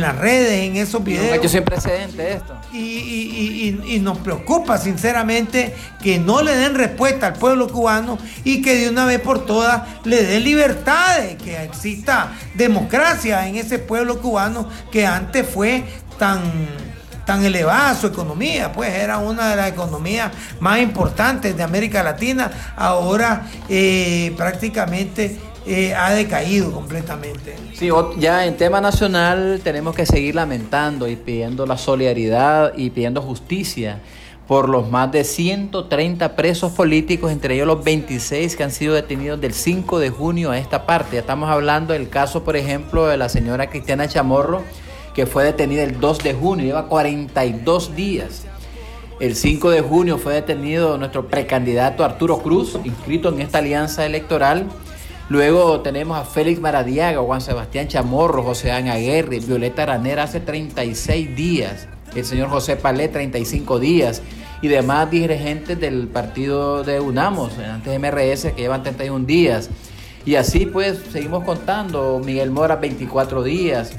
las 0.00 0.18
redes, 0.18 0.62
en 0.62 0.76
esos 0.76 1.02
videos. 1.02 1.38
Precedente 1.64 2.34
esto. 2.34 2.54
Y, 2.72 4.00
nos 4.00 4.18
preocupa 4.18 4.78
sinceramente 4.78 5.74
que 6.02 6.18
no 6.18 6.42
le 6.42 6.56
den 6.56 6.74
respuesta 6.74 7.28
al 7.28 7.32
pueblo 7.34 7.68
cubano 7.68 8.18
y 8.44 8.62
que 8.62 8.76
de 8.76 8.90
una 8.90 9.06
vez 9.06 9.20
por 9.20 9.44
todas 9.44 9.82
le 10.04 10.22
den 10.22 10.44
libertades, 10.44 11.36
que 11.42 11.62
exista 11.64 12.32
democracia 12.54 13.48
en 13.48 13.56
ese 13.56 13.78
pueblo 13.78 14.20
cubano 14.20 14.68
que 14.92 15.06
antes 15.06 15.48
fue 15.48 15.84
tan 16.18 16.42
tan 17.24 17.44
elevada 17.44 17.94
su 17.94 18.06
economía, 18.06 18.72
pues 18.72 18.92
era 18.92 19.18
una 19.18 19.50
de 19.50 19.56
las 19.56 19.68
economías 19.70 20.32
más 20.60 20.80
importantes 20.80 21.56
de 21.56 21.62
América 21.62 22.02
Latina, 22.02 22.50
ahora 22.76 23.46
eh, 23.68 24.32
prácticamente 24.36 25.38
eh, 25.66 25.94
ha 25.94 26.12
decaído 26.12 26.72
completamente. 26.72 27.56
Sí, 27.72 27.88
ya 28.18 28.44
en 28.44 28.56
tema 28.56 28.80
nacional 28.80 29.60
tenemos 29.64 29.94
que 29.94 30.04
seguir 30.04 30.34
lamentando 30.34 31.08
y 31.08 31.16
pidiendo 31.16 31.64
la 31.64 31.78
solidaridad 31.78 32.72
y 32.76 32.90
pidiendo 32.90 33.22
justicia 33.22 34.00
por 34.46 34.68
los 34.68 34.90
más 34.90 35.10
de 35.10 35.24
130 35.24 36.36
presos 36.36 36.72
políticos, 36.72 37.32
entre 37.32 37.54
ellos 37.54 37.66
los 37.66 37.82
26 37.82 38.56
que 38.56 38.62
han 38.62 38.70
sido 38.70 38.94
detenidos 38.94 39.40
del 39.40 39.54
5 39.54 39.98
de 39.98 40.10
junio 40.10 40.50
a 40.50 40.58
esta 40.58 40.84
parte. 40.84 41.14
Ya 41.14 41.20
estamos 41.20 41.48
hablando 41.48 41.94
del 41.94 42.10
caso, 42.10 42.44
por 42.44 42.56
ejemplo, 42.56 43.06
de 43.06 43.16
la 43.16 43.30
señora 43.30 43.70
Cristiana 43.70 44.06
Chamorro, 44.06 44.62
que 45.14 45.26
fue 45.26 45.44
detenida 45.44 45.82
el 45.84 46.00
2 46.00 46.18
de 46.18 46.34
junio, 46.34 46.66
lleva 46.66 46.88
42 46.88 47.94
días. 47.94 48.44
El 49.20 49.36
5 49.36 49.70
de 49.70 49.80
junio 49.80 50.18
fue 50.18 50.34
detenido 50.34 50.98
nuestro 50.98 51.28
precandidato 51.28 52.04
Arturo 52.04 52.38
Cruz, 52.38 52.76
inscrito 52.84 53.28
en 53.28 53.40
esta 53.40 53.58
alianza 53.58 54.04
electoral. 54.04 54.66
Luego 55.28 55.80
tenemos 55.80 56.18
a 56.18 56.24
Félix 56.24 56.60
Maradiaga, 56.60 57.20
Juan 57.20 57.40
Sebastián 57.40 57.86
Chamorro, 57.86 58.42
José 58.42 58.72
Ana 58.72 58.94
Aguirre, 58.94 59.38
Violeta 59.38 59.84
Aranera 59.84 60.24
hace 60.24 60.40
36 60.40 61.34
días, 61.36 61.88
el 62.14 62.24
señor 62.24 62.48
José 62.50 62.76
Palé 62.76 63.08
35 63.08 63.78
días 63.78 64.20
y 64.60 64.68
demás 64.68 65.10
dirigentes 65.10 65.78
del 65.78 66.08
partido 66.08 66.82
de 66.82 67.00
UNAMOS, 67.00 67.58
antes 67.58 67.98
MRS, 67.98 68.52
que 68.52 68.62
llevan 68.62 68.82
31 68.82 69.24
días. 69.24 69.70
Y 70.26 70.36
así 70.36 70.66
pues 70.66 70.98
seguimos 71.12 71.44
contando, 71.44 72.20
Miguel 72.24 72.50
Mora 72.50 72.76
24 72.76 73.42
días, 73.42 73.92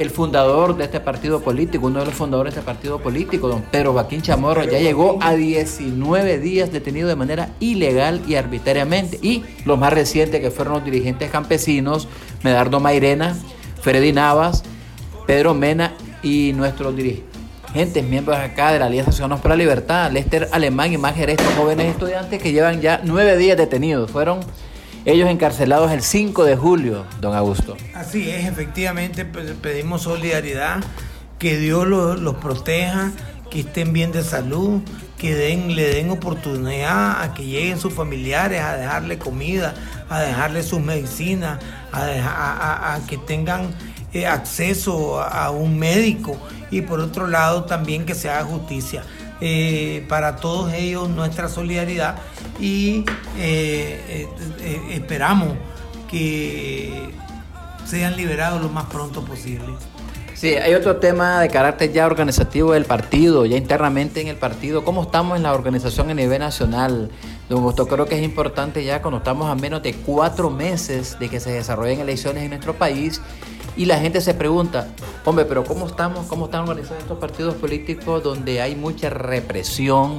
el 0.00 0.08
fundador 0.08 0.78
de 0.78 0.84
este 0.84 0.98
partido 0.98 1.42
político, 1.42 1.86
uno 1.86 2.00
de 2.00 2.06
los 2.06 2.14
fundadores 2.14 2.54
de 2.54 2.60
este 2.60 2.66
partido 2.66 3.00
político, 3.00 3.48
don 3.48 3.60
Pedro 3.60 3.92
Joaquín 3.92 4.22
Chamorro, 4.22 4.64
ya 4.64 4.78
llegó 4.78 5.18
a 5.20 5.34
19 5.34 6.38
días 6.38 6.72
detenido 6.72 7.06
de 7.06 7.16
manera 7.16 7.50
ilegal 7.60 8.22
y 8.26 8.36
arbitrariamente. 8.36 9.18
Y 9.20 9.44
los 9.66 9.78
más 9.78 9.92
recientes 9.92 10.40
que 10.40 10.50
fueron 10.50 10.72
los 10.72 10.84
dirigentes 10.86 11.30
campesinos, 11.30 12.08
Medardo 12.42 12.80
Mairena, 12.80 13.36
Freddy 13.82 14.14
Navas, 14.14 14.64
Pedro 15.26 15.52
Mena 15.52 15.92
y 16.22 16.54
nuestros 16.54 16.96
dirigentes, 16.96 18.02
miembros 18.02 18.38
acá 18.38 18.72
de 18.72 18.78
la 18.78 18.86
Alianza 18.86 19.12
Ciudadanos 19.12 19.42
por 19.42 19.50
la 19.50 19.56
Libertad, 19.56 20.10
Lester 20.10 20.48
Alemán 20.52 20.94
y 20.94 20.96
más 20.96 21.18
estos 21.18 21.46
jóvenes 21.58 21.88
estudiantes 21.88 22.42
que 22.42 22.52
llevan 22.52 22.80
ya 22.80 23.02
nueve 23.04 23.36
días 23.36 23.58
detenidos. 23.58 24.10
Fueron 24.10 24.40
ellos 25.04 25.28
encarcelados 25.30 25.90
el 25.92 26.02
5 26.02 26.44
de 26.44 26.56
julio, 26.56 27.06
don 27.20 27.34
Augusto. 27.34 27.76
Así 27.94 28.28
es, 28.30 28.46
efectivamente 28.46 29.24
pedimos 29.24 30.02
solidaridad, 30.02 30.82
que 31.38 31.56
Dios 31.56 31.86
los, 31.86 32.34
proteja, 32.36 33.12
que 33.50 33.60
estén 33.60 33.92
bien 33.92 34.12
de 34.12 34.22
salud, 34.22 34.82
que 35.16 35.56
le 35.56 35.94
den 35.94 36.10
oportunidad 36.10 37.22
a 37.22 37.34
que 37.34 37.44
lleguen 37.44 37.78
sus 37.78 37.92
familiares 37.92 38.60
a 38.60 38.76
dejarle 38.76 39.18
comida, 39.18 39.74
a 40.08 40.20
dejarle 40.20 40.62
sus 40.62 40.80
medicinas, 40.80 41.58
a, 41.92 42.98
que 43.08 43.16
tengan 43.16 43.74
eh, 44.12 44.26
acceso 44.26 45.20
a 45.22 45.50
un 45.50 45.78
médico 45.78 46.36
y 46.70 46.82
por 46.82 47.00
otro 47.00 47.26
lado 47.26 47.64
también 47.64 48.04
que 48.04 48.14
se 48.14 48.30
haga 48.30 48.44
justicia. 48.44 49.02
Eh, 49.40 50.04
para 50.08 50.36
todos 50.36 50.72
ellos 50.74 51.08
nuestra 51.08 51.48
solidaridad 51.48 52.16
y 52.60 53.06
eh, 53.38 54.28
eh, 54.60 54.80
esperamos 54.90 55.54
que 56.10 57.10
sean 57.86 58.16
liberados 58.16 58.60
lo 58.60 58.68
más 58.68 58.84
pronto 58.86 59.24
posible. 59.24 59.64
Sí, 60.34 60.54
hay 60.54 60.72
otro 60.74 60.96
tema 60.96 61.40
de 61.40 61.48
carácter 61.48 61.92
ya 61.92 62.06
organizativo 62.06 62.72
del 62.72 62.86
partido, 62.86 63.44
ya 63.44 63.56
internamente 63.56 64.22
en 64.22 64.28
el 64.28 64.36
partido. 64.36 64.84
¿Cómo 64.84 65.02
estamos 65.02 65.36
en 65.36 65.42
la 65.42 65.52
organización 65.52 66.08
a 66.08 66.14
nivel 66.14 66.38
nacional? 66.38 67.10
Don 67.50 67.62
Gusto, 67.62 67.86
creo 67.86 68.06
que 68.06 68.16
es 68.16 68.22
importante 68.22 68.82
ya 68.82 69.02
cuando 69.02 69.18
estamos 69.18 69.50
a 69.50 69.54
menos 69.54 69.82
de 69.82 69.92
cuatro 69.92 70.48
meses 70.48 71.18
de 71.18 71.28
que 71.28 71.40
se 71.40 71.52
desarrollen 71.52 72.00
elecciones 72.00 72.44
en 72.44 72.50
nuestro 72.50 72.74
país 72.74 73.20
y 73.76 73.86
la 73.86 73.98
gente 73.98 74.20
se 74.20 74.34
pregunta, 74.34 74.88
hombre, 75.24 75.44
pero 75.44 75.64
¿cómo 75.64 75.86
estamos, 75.86 76.26
cómo 76.26 76.46
están 76.46 76.62
organizados 76.62 77.02
estos 77.02 77.18
partidos 77.18 77.54
políticos 77.54 78.22
donde 78.22 78.60
hay 78.60 78.76
mucha 78.76 79.10
represión, 79.10 80.18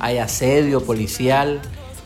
hay 0.00 0.18
asedio 0.18 0.80
policial, 0.82 1.60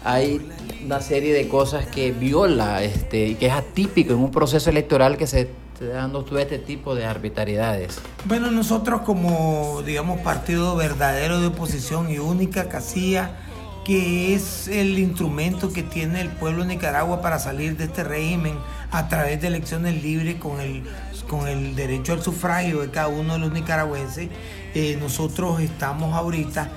hay 0.04 0.40
una 0.84 1.00
serie 1.00 1.32
de 1.32 1.48
cosas 1.48 1.86
que 1.86 2.12
viola, 2.12 2.82
este, 2.82 3.36
que 3.36 3.46
es 3.46 3.52
atípico 3.52 4.12
en 4.12 4.18
un 4.18 4.30
proceso 4.30 4.70
electoral 4.70 5.16
que 5.16 5.26
se 5.26 5.48
dando 5.86 6.24
todo 6.24 6.38
este 6.38 6.58
tipo 6.58 6.94
de 6.94 7.06
arbitrariedades? 7.06 8.00
Bueno, 8.24 8.50
nosotros 8.50 9.02
como, 9.02 9.82
digamos, 9.86 10.20
partido 10.20 10.76
verdadero 10.76 11.40
de 11.40 11.48
oposición 11.48 12.10
y 12.10 12.18
única 12.18 12.68
casilla, 12.68 13.36
que 13.84 14.34
es 14.34 14.68
el 14.68 14.98
instrumento 14.98 15.72
que 15.72 15.82
tiene 15.82 16.20
el 16.20 16.28
pueblo 16.28 16.62
de 16.62 16.70
Nicaragua 16.70 17.22
para 17.22 17.38
salir 17.38 17.76
de 17.76 17.84
este 17.84 18.04
régimen 18.04 18.54
a 18.90 19.08
través 19.08 19.40
de 19.40 19.48
elecciones 19.48 20.02
libres 20.02 20.36
con 20.36 20.60
el, 20.60 20.82
con 21.28 21.46
el 21.46 21.76
derecho 21.76 22.12
al 22.12 22.22
sufragio 22.22 22.80
de 22.80 22.90
cada 22.90 23.08
uno 23.08 23.34
de 23.34 23.38
los 23.38 23.52
nicaragüenses. 23.52 24.28
Eh, 24.74 24.96
nosotros 25.00 25.60
estamos 25.60 26.14
ahorita, 26.14 26.68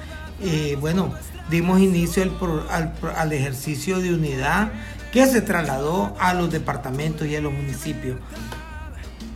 eh, 0.42 0.78
bueno, 0.80 1.14
dimos 1.50 1.80
inicio 1.80 2.24
al, 2.70 2.94
al, 3.16 3.34
ejercicio 3.34 4.00
de 4.00 4.14
unidad 4.14 4.72
que 5.12 5.26
se 5.26 5.42
trasladó 5.42 6.16
a 6.20 6.34
los 6.34 6.52
departamentos 6.52 7.28
y 7.28 7.36
a 7.36 7.42
los 7.42 7.54
municipios. 7.54 8.18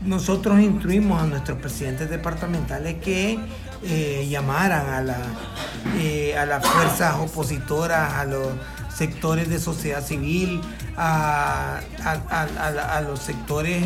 Nosotros 0.03 0.59
instruimos 0.59 1.21
a 1.21 1.25
nuestros 1.25 1.57
presidentes 1.57 2.09
departamentales 2.09 2.95
que 3.01 3.39
eh, 3.83 4.27
llamaran 4.29 4.87
a, 4.87 5.01
la, 5.01 5.17
a 6.39 6.45
las 6.45 6.65
fuerzas 6.65 7.15
opositoras, 7.15 8.13
a 8.13 8.25
los 8.25 8.47
sectores 8.95 9.49
de 9.49 9.59
sociedad 9.59 10.03
civil, 10.03 10.61
a, 10.97 11.81
los 13.05 13.19
sectores, 13.19 13.83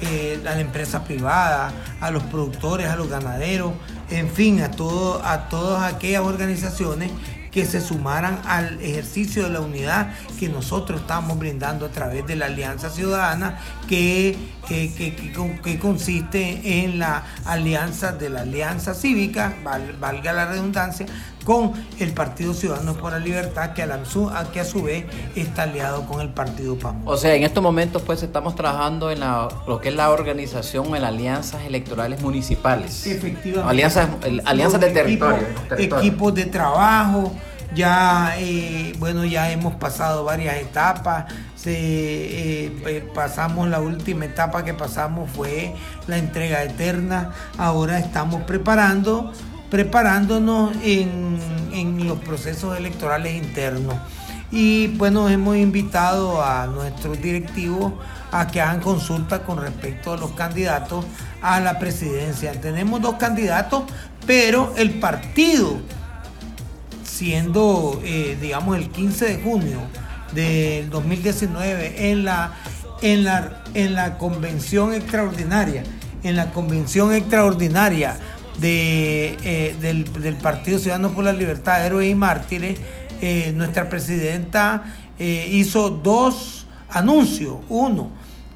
eh, 0.00 0.40
a 0.42 0.54
la 0.54 0.60
empresa 0.60 1.04
privada, 1.04 1.72
a 2.00 2.10
los 2.10 2.22
productores, 2.24 2.88
a 2.88 2.96
los 2.96 3.08
ganaderos, 3.08 3.72
en 4.10 4.30
fin, 4.30 4.60
a, 4.62 4.70
todo, 4.70 5.24
a 5.24 5.48
todas 5.48 5.92
aquellas 5.92 6.22
organizaciones 6.22 7.10
que 7.52 7.66
se 7.66 7.82
sumaran 7.82 8.40
al 8.46 8.80
ejercicio 8.80 9.44
de 9.44 9.50
la 9.50 9.60
unidad 9.60 10.14
que 10.40 10.48
nosotros 10.48 11.02
estamos 11.02 11.38
brindando 11.38 11.84
a 11.84 11.90
través 11.90 12.26
de 12.26 12.34
la 12.34 12.46
Alianza 12.46 12.88
Ciudadana, 12.88 13.58
que, 13.86 14.36
que, 14.66 15.78
consiste 15.78 16.82
en 16.82 16.98
la 16.98 17.24
alianza 17.44 18.12
de 18.12 18.30
la 18.30 18.40
Alianza 18.40 18.94
Cívica, 18.94 19.54
valga 20.00 20.32
la 20.32 20.46
redundancia, 20.46 21.04
con 21.44 21.72
el 21.98 22.12
Partido 22.12 22.54
Ciudadanos 22.54 22.96
por 22.96 23.12
la 23.12 23.18
Libertad, 23.18 23.72
que 23.72 23.82
a, 23.82 23.86
la, 23.86 24.00
que 24.52 24.60
a 24.60 24.64
su 24.64 24.82
vez 24.82 25.04
está 25.34 25.64
aliado 25.64 26.06
con 26.06 26.20
el 26.20 26.28
Partido 26.30 26.78
PAM. 26.78 27.06
O 27.06 27.16
sea, 27.16 27.34
en 27.34 27.42
estos 27.42 27.62
momentos 27.62 28.02
pues 28.02 28.22
estamos 28.22 28.54
trabajando 28.54 29.10
en 29.10 29.20
lo 29.20 29.80
que 29.80 29.88
es 29.90 29.94
la 29.94 30.10
organización 30.10 30.94
en 30.94 31.04
alianzas 31.04 31.62
electorales 31.62 32.20
municipales. 32.22 33.06
Efectivamente. 33.06 33.70
Alianzas, 33.70 34.08
alianzas 34.44 34.80
de 34.80 34.90
territorio, 34.90 35.46
Equipos 35.78 36.34
de 36.34 36.46
trabajo, 36.46 37.32
ya, 37.74 38.34
eh, 38.38 38.92
bueno, 38.98 39.24
ya 39.24 39.50
hemos 39.50 39.74
pasado 39.76 40.24
varias 40.24 40.56
etapas. 40.56 41.32
Eh, 41.64 42.72
eh, 42.86 43.08
pasamos 43.14 43.68
la 43.68 43.80
última 43.80 44.24
etapa 44.24 44.64
que 44.64 44.74
pasamos 44.74 45.30
fue 45.30 45.74
la 46.06 46.18
entrega 46.18 46.62
eterna. 46.62 47.30
Ahora 47.56 47.98
estamos 47.98 48.42
preparando, 48.42 49.32
preparándonos 49.72 50.76
en, 50.84 51.38
en 51.72 52.06
los 52.06 52.18
procesos 52.18 52.76
electorales 52.76 53.34
internos. 53.42 53.94
Y 54.50 54.88
bueno, 54.98 55.30
hemos 55.30 55.56
invitado 55.56 56.44
a 56.44 56.66
nuestros 56.66 57.22
directivos 57.22 57.94
a 58.30 58.48
que 58.48 58.60
hagan 58.60 58.80
consulta 58.80 59.44
con 59.44 59.56
respecto 59.56 60.12
a 60.12 60.18
los 60.18 60.32
candidatos 60.32 61.06
a 61.40 61.58
la 61.58 61.78
presidencia. 61.78 62.52
Tenemos 62.60 63.00
dos 63.00 63.14
candidatos, 63.14 63.84
pero 64.26 64.74
el 64.76 65.00
partido 65.00 65.80
siendo, 67.02 67.98
eh, 68.04 68.36
digamos, 68.38 68.76
el 68.76 68.90
15 68.90 69.24
de 69.24 69.42
junio, 69.42 69.78
del 70.34 70.90
2019 70.90 72.10
en 72.10 72.26
la, 72.26 72.52
en 73.00 73.24
la, 73.24 73.62
en 73.72 73.94
la 73.94 74.18
convención 74.18 74.92
extraordinaria, 74.92 75.82
en 76.24 76.36
la 76.36 76.50
convención 76.50 77.14
extraordinaria 77.14 78.18
de, 78.58 79.36
eh, 79.44 79.76
del, 79.80 80.36
Partido 80.36 80.78
Ciudadanos 80.78 81.12
por 81.12 81.24
la 81.24 81.32
Libertad, 81.32 81.84
Héroes 81.84 82.10
y 82.10 82.14
Mártires, 82.14 82.78
eh, 83.20 83.52
nuestra 83.54 83.88
presidenta 83.88 84.82
eh, 85.18 85.48
hizo 85.50 85.90
dos 85.90 86.66
anuncios. 86.88 87.56
Uno, 87.68 88.10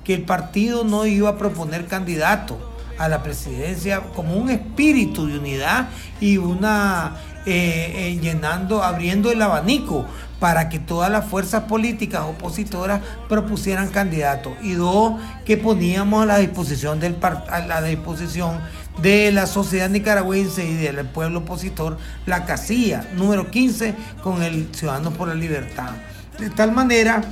que 0.05 0.15
el 0.15 0.23
partido 0.23 0.85
no 0.85 1.07
iba 1.07 1.31
a 1.31 1.39
proponer 1.39 1.87
candidato 1.87 2.75
a 2.99 3.09
la 3.09 3.23
presidencia 3.23 4.01
como 4.15 4.35
un 4.37 4.51
espíritu 4.51 5.27
de 5.27 5.39
unidad 5.39 5.89
y 6.21 6.39
una 6.39 7.17
llenando, 7.47 8.83
abriendo 8.83 9.31
el 9.31 9.41
abanico 9.41 10.05
para 10.41 10.69
que 10.69 10.81
todas 10.81 11.13
las 11.13 11.27
fuerzas 11.27 11.65
políticas 11.65 12.23
opositoras 12.23 13.01
propusieran 13.29 13.89
candidatos 13.89 14.55
y 14.63 14.73
dos 14.73 15.15
que 15.45 15.57
poníamos 15.57 16.25
a 16.25 16.27
la 16.27 16.39
disposición 16.39 16.99
del 16.99 17.17
a 17.23 17.61
la 17.61 17.83
disposición 17.83 18.59
de 19.03 19.31
la 19.33 19.47
sociedad 19.47 19.91
nicaragüense 19.91 20.65
y 20.65 20.75
del 20.75 21.05
pueblo 21.07 21.41
opositor 21.41 21.99
la 22.25 22.45
casilla 22.45 23.07
número 23.15 23.51
15 23.51 23.95
con 24.23 24.43
el 24.43 24.69
Ciudadanos 24.75 25.15
por 25.15 25.29
la 25.29 25.35
Libertad. 25.35 25.91
De 26.39 26.51
tal 26.51 26.73
manera 26.73 27.23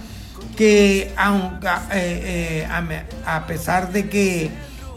que 0.56 1.12
aunque, 1.16 1.66
eh, 1.92 2.66
eh, 2.66 3.04
a, 3.26 3.46
pesar 3.46 3.92
de 3.92 4.08
que 4.08 4.50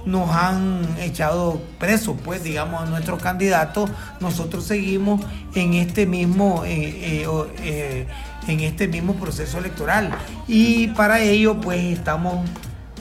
nos 0.05 0.29
han 0.29 0.87
echado 1.01 1.61
presos, 1.79 2.15
pues 2.23 2.43
digamos, 2.43 2.81
a 2.81 2.85
nuestros 2.85 3.21
candidatos, 3.21 3.89
nosotros 4.19 4.63
seguimos 4.63 5.21
en 5.55 5.73
este 5.73 6.05
mismo, 6.05 6.63
eh, 6.65 8.07
en 8.47 8.59
este 8.61 8.87
mismo 8.87 9.15
proceso 9.15 9.57
electoral. 9.57 10.11
Y 10.47 10.87
para 10.89 11.19
ello, 11.19 11.59
pues 11.59 11.83
estamos 11.83 12.47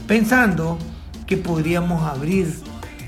pensando 0.09 0.79
que 1.27 1.37
podríamos 1.37 2.03
abrir 2.03 2.57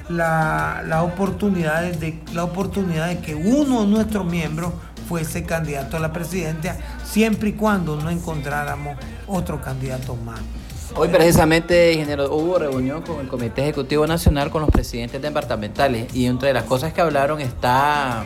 la, 0.08 0.82
la, 0.86 1.02
oportunidad 1.02 1.82
de, 1.82 2.20
la 2.32 2.44
oportunidad 2.44 3.08
de 3.08 3.18
que 3.18 3.34
uno 3.34 3.82
de 3.82 3.86
nuestros 3.86 4.24
miembros 4.24 4.72
fuese 5.08 5.44
candidato 5.44 5.96
a 5.96 6.00
la 6.00 6.12
presidencia, 6.12 6.78
siempre 7.04 7.50
y 7.50 7.52
cuando 7.52 7.96
no 7.96 8.10
encontráramos 8.10 8.96
otro 9.26 9.60
candidato 9.60 10.14
más. 10.16 10.40
Hoy 10.94 11.08
precisamente, 11.08 11.92
ingeniero, 11.92 12.34
hubo 12.34 12.58
reunión 12.58 13.02
con 13.02 13.20
el 13.20 13.28
Comité 13.28 13.62
Ejecutivo 13.62 14.06
Nacional 14.06 14.50
con 14.50 14.62
los 14.62 14.70
presidentes 14.70 15.20
departamentales 15.20 16.14
y 16.14 16.26
entre 16.26 16.52
las 16.52 16.64
cosas 16.64 16.92
que 16.92 17.00
hablaron 17.00 17.40
está 17.40 18.24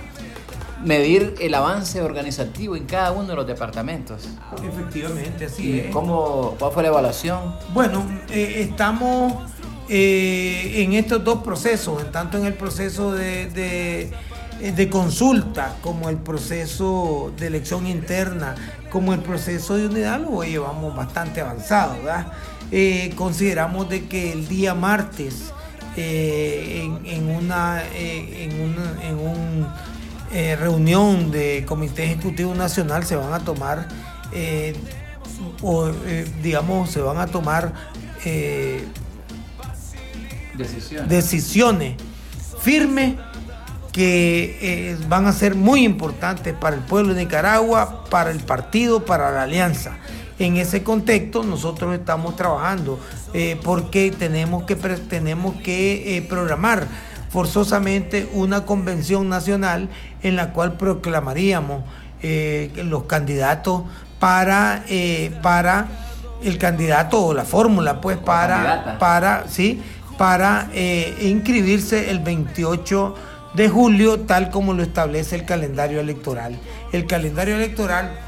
medir 0.85 1.35
el 1.41 1.55
avance 1.55 2.03
organizativo 2.03 2.77
en 2.77 2.87
cada 2.87 3.13
uno 3.13 3.29
de 3.29 3.37
los 3.37 3.47
departamentos. 3.47 4.29
Efectivamente, 4.67 5.47
así 5.47 5.81
es. 5.81 5.93
¿Cómo, 5.93 6.57
¿Cuál 6.59 6.73
fue 6.73 6.83
la 6.83 6.89
evaluación? 6.89 7.55
Bueno, 7.73 8.05
eh, 8.31 8.67
estamos 8.69 9.35
eh, 9.89 10.83
en 10.83 10.93
estos 10.93 11.25
dos 11.25 11.43
procesos, 11.43 12.11
tanto 12.13 12.39
en 12.39 12.47
el 12.47 12.55
proceso 12.55 13.13
de, 13.13 14.11
de, 14.61 14.91
consulta 14.91 15.77
como 15.83 16.09
el 16.09 16.19
proceso 16.19 17.33
de 17.37 17.49
elección 17.49 17.87
interna, 17.87 18.55
como 18.91 19.13
el 19.13 19.21
proceso 19.21 19.77
de 19.77 19.87
unidad, 19.87 20.21
lo 20.21 20.43
llevamos 20.45 20.95
bastante 20.95 21.41
avanzado. 21.41 21.97
Eh, 22.71 23.13
consideramos 23.17 23.89
de 23.89 24.07
que 24.07 24.33
el 24.33 24.49
día 24.49 24.75
martes 24.75 25.53
eh, 25.97 26.89
en, 27.05 27.29
una, 27.29 27.83
en, 27.95 28.61
una, 28.61 29.07
en 29.07 29.19
un 29.19 29.67
reunión 30.59 31.31
de 31.31 31.65
Comité 31.67 32.05
Ejecutivo 32.05 32.55
Nacional 32.55 33.05
se 33.05 33.17
van 33.17 33.33
a 33.35 33.41
tomar, 33.41 33.89
o 35.61 35.91
digamos, 36.43 36.91
se 36.91 37.01
van 37.01 37.19
a 37.19 37.27
tomar 37.27 37.75
decisiones, 41.09 41.97
firmes 42.61 43.15
que 43.93 44.59
eh, 44.63 44.97
van 45.09 45.27
a 45.27 45.33
ser 45.33 45.55
muy 45.55 45.85
importantes 45.85 46.55
para 46.55 46.75
el 46.77 46.83
pueblo 46.83 47.15
de 47.15 47.25
Nicaragua, 47.25 48.05
para 48.11 48.31
el 48.31 48.41
partido, 48.41 49.05
para 49.05 49.31
la 49.31 49.43
alianza. 49.43 49.99
En 50.39 50.57
ese 50.57 50.83
contexto 50.83 51.45
nosotros 51.45 51.95
estamos 51.95 52.35
trabajando 52.35 52.99
eh, 53.35 53.61
porque 53.63 54.11
tenemos 54.11 54.65
que, 54.65 54.77
tenemos 54.77 55.57
que 55.57 56.17
eh, 56.17 56.23
programar 56.23 56.87
forzosamente 57.29 58.29
una 58.33 58.65
convención 58.65 59.29
nacional 59.29 59.89
en 60.23 60.37
la 60.37 60.53
cual 60.53 60.77
proclamaríamos 60.77 61.85
los 62.77 63.05
candidatos 63.05 63.83
para, 64.21 64.85
para 65.43 65.89
el 66.45 66.57
candidato 66.59 67.25
o 67.25 67.35
la 67.35 67.45
fórmula, 67.45 68.01
pues 68.01 68.17
para, 68.17 68.97
para, 68.99 69.49
¿sí? 69.49 69.83
Para 70.23 70.69
eh, 70.73 71.17
inscribirse 71.23 72.13
el 72.13 72.21
28 72.21 73.17
de 73.55 73.69
julio, 73.69 74.21
tal 74.21 74.51
como 74.51 74.73
lo 74.73 74.85
establece 74.85 75.35
el 75.35 75.45
calendario 75.45 75.99
electoral. 75.99 76.61
El 76.93 77.09
calendario 77.09 77.57
electoral 77.57 78.21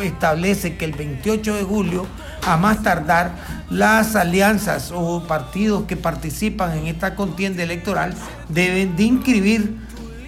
establece 0.00 0.78
que 0.78 0.86
el 0.86 0.92
28 0.92 1.56
de 1.56 1.62
julio, 1.62 2.06
a 2.46 2.56
más 2.56 2.82
tardar, 2.82 3.34
las 3.68 4.16
alianzas 4.16 4.92
o 4.94 5.24
partidos 5.24 5.84
que 5.84 5.94
participan 5.94 6.74
en 6.78 6.86
esta 6.86 7.16
contienda 7.16 7.62
electoral 7.62 8.14
deben 8.48 8.96
de 8.96 9.02
inscribir 9.02 9.76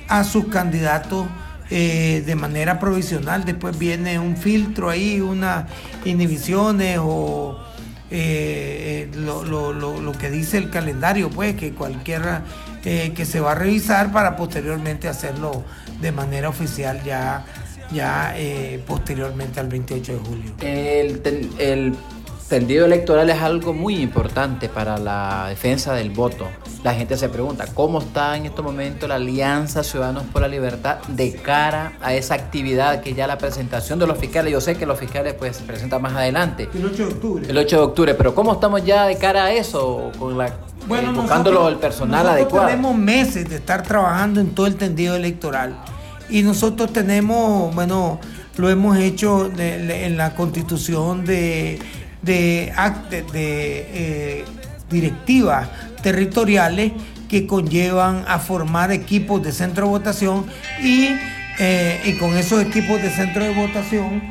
a 0.08 0.24
sus 0.24 0.48
candidatos 0.48 1.26
eh, 1.70 2.22
de 2.26 2.34
manera 2.34 2.78
provisional. 2.78 3.46
Después 3.46 3.78
viene 3.78 4.18
un 4.18 4.36
filtro 4.36 4.90
ahí, 4.90 5.22
unas 5.22 5.64
inhibiciones 6.04 6.98
o 7.00 7.64
eh, 8.10 9.08
eh, 9.12 9.16
lo, 9.16 9.42
lo, 9.44 9.72
lo, 9.72 10.12
que 10.12 10.30
dice 10.30 10.58
el 10.58 10.70
calendario, 10.70 11.30
pues 11.30 11.56
que 11.56 11.72
cualquiera 11.72 12.42
eh, 12.84 13.12
que 13.14 13.24
se 13.24 13.40
va 13.40 13.52
a 13.52 13.54
revisar 13.54 14.12
para 14.12 14.36
posteriormente 14.36 15.08
hacerlo 15.08 15.64
de 16.00 16.12
manera 16.12 16.50
oficial 16.50 17.02
ya, 17.02 17.44
ya 17.92 18.34
posteriormente 18.86 19.58
al 19.58 19.68
28 19.68 20.12
de 20.12 20.18
julio. 20.18 20.52
El, 20.60 21.52
el 21.58 21.94
tendido 22.48 22.84
electoral 22.84 23.30
es 23.30 23.40
algo 23.40 23.72
muy 23.72 23.96
importante 23.96 24.68
para 24.68 24.98
la 24.98 25.46
defensa 25.48 25.94
del 25.94 26.10
voto. 26.10 26.46
La 26.82 26.94
gente 26.94 27.16
se 27.16 27.28
pregunta, 27.28 27.66
¿cómo 27.72 28.00
está 28.00 28.36
en 28.36 28.46
este 28.46 28.60
momento 28.60 29.08
la 29.08 29.14
Alianza 29.14 29.82
Ciudadanos 29.82 30.24
por 30.24 30.42
la 30.42 30.48
Libertad 30.48 30.98
de 31.08 31.32
cara 31.32 31.94
a 32.02 32.14
esa 32.14 32.34
actividad 32.34 33.00
que 33.00 33.14
ya 33.14 33.26
la 33.26 33.38
presentación 33.38 33.98
de 33.98 34.06
los 34.06 34.18
fiscales, 34.18 34.52
yo 34.52 34.60
sé 34.60 34.76
que 34.76 34.84
los 34.84 34.98
fiscales 34.98 35.34
pues 35.34 35.56
se 35.56 35.64
presentan 35.64 36.02
más 36.02 36.12
adelante. 36.12 36.68
El 36.74 36.84
8 36.84 36.96
de 36.96 37.04
octubre. 37.04 37.46
El 37.48 37.56
8 37.56 37.76
de 37.76 37.82
octubre, 37.82 38.14
pero 38.14 38.34
¿cómo 38.34 38.52
estamos 38.52 38.84
ya 38.84 39.06
de 39.06 39.16
cara 39.16 39.46
a 39.46 39.52
eso? 39.52 40.12
Con 40.18 40.36
la, 40.36 40.52
bueno, 40.86 41.10
eh, 41.10 41.14
buscándolo 41.14 41.68
el 41.68 41.76
personal 41.76 42.28
adecuado. 42.28 42.66
Tenemos 42.68 42.96
meses 42.96 43.48
de 43.48 43.56
estar 43.56 43.82
trabajando 43.82 44.40
en 44.40 44.54
todo 44.54 44.66
el 44.66 44.76
tendido 44.76 45.16
electoral 45.16 45.74
y 46.28 46.42
nosotros 46.42 46.92
tenemos, 46.92 47.74
bueno, 47.74 48.20
lo 48.56 48.68
hemos 48.68 48.98
hecho 48.98 49.50
en 49.56 50.16
la 50.16 50.34
constitución 50.34 51.24
de 51.24 51.80
de, 52.24 52.72
de 53.32 53.86
eh, 53.92 54.44
directivas 54.90 55.68
territoriales 56.02 56.92
que 57.28 57.46
conllevan 57.46 58.24
a 58.26 58.38
formar 58.38 58.92
equipos 58.92 59.42
de 59.42 59.52
centro 59.52 59.86
de 59.86 59.90
votación 59.90 60.46
y, 60.82 61.08
eh, 61.58 62.16
con 62.20 62.36
esos 62.36 62.62
equipos 62.62 63.00
de 63.02 63.10
centro 63.10 63.44
de 63.44 63.54
votación, 63.54 64.22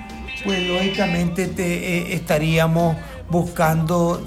pues 0.43 0.61
lógicamente 0.67 1.51
eh, 1.57 2.13
estaríamos 2.13 2.97
buscando 3.29 4.25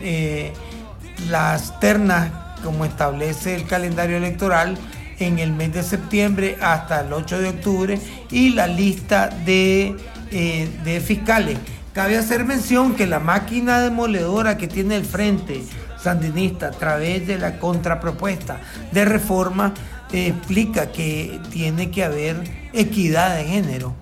las 1.28 1.78
ternas 1.78 2.30
como 2.62 2.84
establece 2.84 3.54
el 3.54 3.66
calendario 3.66 4.16
electoral 4.16 4.76
en 5.18 5.38
el 5.38 5.52
mes 5.52 5.72
de 5.72 5.82
septiembre 5.82 6.56
hasta 6.60 7.00
el 7.00 7.12
8 7.12 7.38
de 7.38 7.48
octubre 7.48 8.00
y 8.30 8.50
la 8.50 8.66
lista 8.66 9.28
de, 9.28 9.94
de 10.30 11.00
fiscales 11.00 11.58
Cabe 11.96 12.18
hacer 12.18 12.44
mención 12.44 12.94
que 12.94 13.06
la 13.06 13.20
máquina 13.20 13.80
demoledora 13.80 14.58
que 14.58 14.68
tiene 14.68 14.96
el 14.96 15.06
Frente 15.06 15.62
Sandinista 15.98 16.66
a 16.66 16.70
través 16.72 17.26
de 17.26 17.38
la 17.38 17.58
contrapropuesta 17.58 18.60
de 18.92 19.06
reforma 19.06 19.72
eh, 20.12 20.26
explica 20.26 20.92
que 20.92 21.40
tiene 21.50 21.90
que 21.90 22.04
haber 22.04 22.36
equidad 22.74 23.34
de 23.38 23.44
género. 23.44 23.94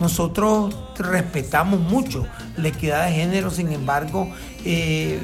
Nosotros 0.00 0.74
respetamos 0.96 1.78
mucho 1.78 2.26
la 2.56 2.68
equidad 2.68 3.04
de 3.04 3.12
género, 3.12 3.50
sin 3.50 3.70
embargo, 3.70 4.32
eh, 4.64 5.20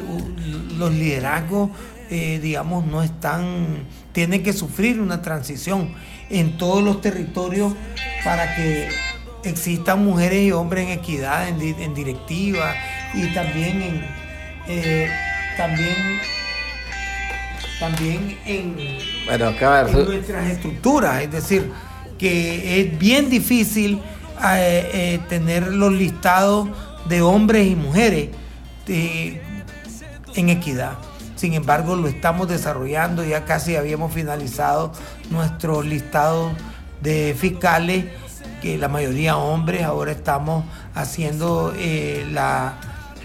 los 0.77 0.93
liderazgos, 0.93 1.71
eh, 2.11 2.41
digamos, 2.43 2.85
no 2.85 3.03
están, 3.03 3.87
tienen 4.12 4.43
que 4.43 4.53
sufrir 4.53 5.01
una 5.01 5.23
transición 5.23 5.95
en 6.29 6.59
todos 6.59 6.85
los 6.85 7.01
territorios 7.01 7.73
para 8.23 8.55
que 8.55 8.91
existan 9.48 10.04
mujeres 10.04 10.42
y 10.42 10.52
hombres 10.52 10.87
en 10.87 10.90
equidad, 10.90 11.48
en, 11.48 11.94
directiva 11.94 12.74
y 13.14 13.26
también 13.34 13.82
en 13.82 14.04
eh, 14.68 15.11
también 15.56 15.96
también 17.80 18.38
en, 18.44 18.76
nuestras 20.06 20.50
estructuras, 20.50 21.22
es 21.22 21.30
decir, 21.30 21.70
que 22.18 22.80
es 22.80 22.98
bien 22.98 23.30
difícil 23.30 24.00
eh, 24.44 24.90
eh, 24.92 25.20
tener 25.28 25.68
los 25.68 25.92
listados 25.92 26.68
de 27.08 27.22
hombres 27.22 27.66
y 27.66 27.76
mujeres 27.76 28.30
en 28.88 30.48
equidad. 30.48 30.98
Sin 31.37 31.54
embargo, 31.54 31.94
lo 31.94 32.08
estamos 32.08 32.48
desarrollando, 32.48 33.24
ya 33.24 33.44
casi 33.44 33.76
habíamos 33.76 34.12
finalizado 34.12 34.92
nuestro 35.30 35.82
listado 35.82 36.50
de 37.00 37.37
fiscales, 37.38 38.06
que 38.61 38.79
la 38.79 38.88
mayoría 38.88 39.37
hombres, 39.37 39.83
ahora 39.83 40.12
estamos 40.12 40.64
haciendo 40.94 41.73
eh, 41.77 42.27
la, 42.31 42.75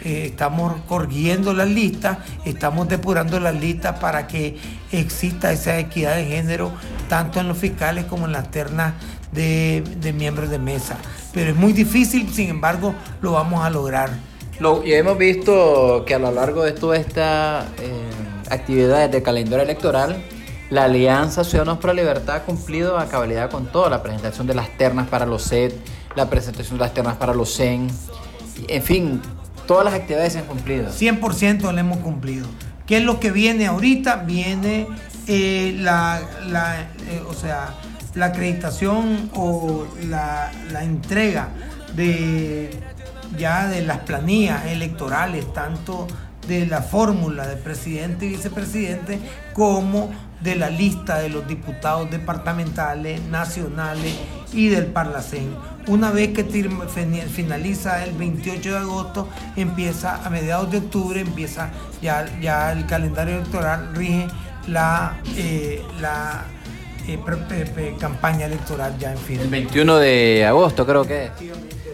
eh, 0.04 0.26
estamos 0.28 0.74
corriendo 0.86 1.54
las 1.54 1.70
listas, 1.70 2.18
estamos 2.44 2.90
depurando 2.90 3.40
las 3.40 3.56
listas 3.56 4.00
para 4.00 4.28
que 4.28 4.58
exista 4.92 5.54
esa 5.54 5.80
equidad 5.80 6.18
de 6.18 6.26
género, 6.26 6.72
tanto 7.08 7.40
en 7.40 7.48
los 7.48 7.58
fiscales 7.58 8.06
como 8.06 8.26
en 8.26 8.34
las 8.34 8.52
ternas 8.52 8.94
de, 9.32 10.14
miembros 10.14 10.50
de 10.50 10.60
mesa. 10.60 10.98
Pero 11.34 11.52
es 11.52 11.56
muy 11.56 11.72
difícil, 11.72 12.34
sin 12.34 12.50
embargo, 12.50 12.94
lo 13.22 13.32
vamos 13.32 13.64
a 13.64 13.70
lograr. 13.70 14.10
Lo, 14.60 14.84
y 14.84 14.94
hemos 14.94 15.18
visto 15.18 16.04
que 16.06 16.16
a 16.16 16.20
lo 16.20 16.32
largo 16.32 16.64
de 16.64 16.74
toda 16.74 16.98
esta 16.98 17.68
eh, 17.80 18.10
actividades 18.50 19.10
del 19.10 19.24
calendario 19.24 19.64
electoral, 19.64 20.22
la 20.70 20.86
Alianza 20.86 21.44
Ciudadanos 21.44 21.78
por 21.78 21.90
la 21.90 22.02
Libertad 22.02 22.38
ha 22.38 22.44
cumplido 22.44 22.98
a 22.98 23.08
cabalidad 23.08 23.50
con 23.50 23.68
todo, 23.68 23.90
la 23.90 24.02
presentación 24.02 24.48
de 24.48 24.56
las 24.56 24.76
ternas 24.78 25.08
para 25.08 25.26
los 25.26 25.44
SED, 25.44 25.74
la 26.16 26.30
presentación 26.30 26.78
de 26.78 26.86
las 26.86 26.94
ternas 26.94 27.16
para 27.18 27.34
los 27.34 27.56
CEN, 27.56 27.88
en 28.68 28.84
fin, 28.84 29.22
todas 29.68 29.86
las 29.86 29.94
actividades 29.94 30.34
se 30.34 30.40
han 30.40 30.46
cumplido. 30.46 30.90
100% 30.90 31.72
lo 31.72 31.78
hemos 31.78 31.98
cumplido. 32.00 32.48
¿Qué 32.86 32.98
es 32.98 33.04
lo 33.04 33.20
que 33.20 33.32
viene 33.32 33.68
ahorita? 33.68 34.18
Viene 34.18 34.88
eh, 35.28 35.76
la, 35.80 36.22
eh, 36.22 37.22
o 37.28 37.34
sea, 37.34 37.76
la 38.14 38.28
acreditación 38.28 39.32
o 39.36 39.88
la, 40.08 40.52
la 40.72 40.84
entrega 40.84 41.50
de 41.96 42.70
ya 43.38 43.68
de 43.68 43.82
las 43.82 44.00
planillas 44.00 44.66
electorales, 44.68 45.52
tanto 45.54 46.08
de 46.48 46.66
la 46.66 46.82
fórmula 46.82 47.48
de 47.48 47.56
presidente 47.56 48.26
y 48.26 48.30
vicepresidente 48.30 49.20
como 49.54 50.12
de 50.42 50.56
la 50.56 50.70
lista 50.70 51.20
de 51.20 51.30
los 51.30 51.48
diputados 51.48 52.12
departamentales, 52.12 53.22
nacionales 53.24 54.14
y 54.52 54.68
del 54.68 54.88
Parlacén. 54.88 55.56
Una 55.88 56.12
vez 56.12 56.30
que 56.34 56.44
finaliza 56.44 58.04
el 58.04 58.14
28 58.14 58.72
de 58.72 58.78
agosto, 58.78 59.30
empieza 59.56 60.26
a 60.26 60.30
mediados 60.30 60.72
de 60.72 60.78
octubre, 60.80 61.20
empieza 61.22 61.72
ya, 62.02 62.26
ya 62.40 62.72
el 62.72 62.86
calendario 62.86 63.36
electoral, 63.36 63.96
rige 63.96 64.28
la, 64.68 65.18
eh, 65.36 65.82
la 66.00 66.46
eh, 67.08 67.96
campaña 68.00 68.46
electoral 68.46 68.98
ya 68.98 69.12
en 69.12 69.18
fin. 69.18 69.40
El 69.42 69.50
21 69.50 69.98
de 69.98 70.46
agosto 70.46 70.86
creo 70.86 71.04
que 71.06 71.32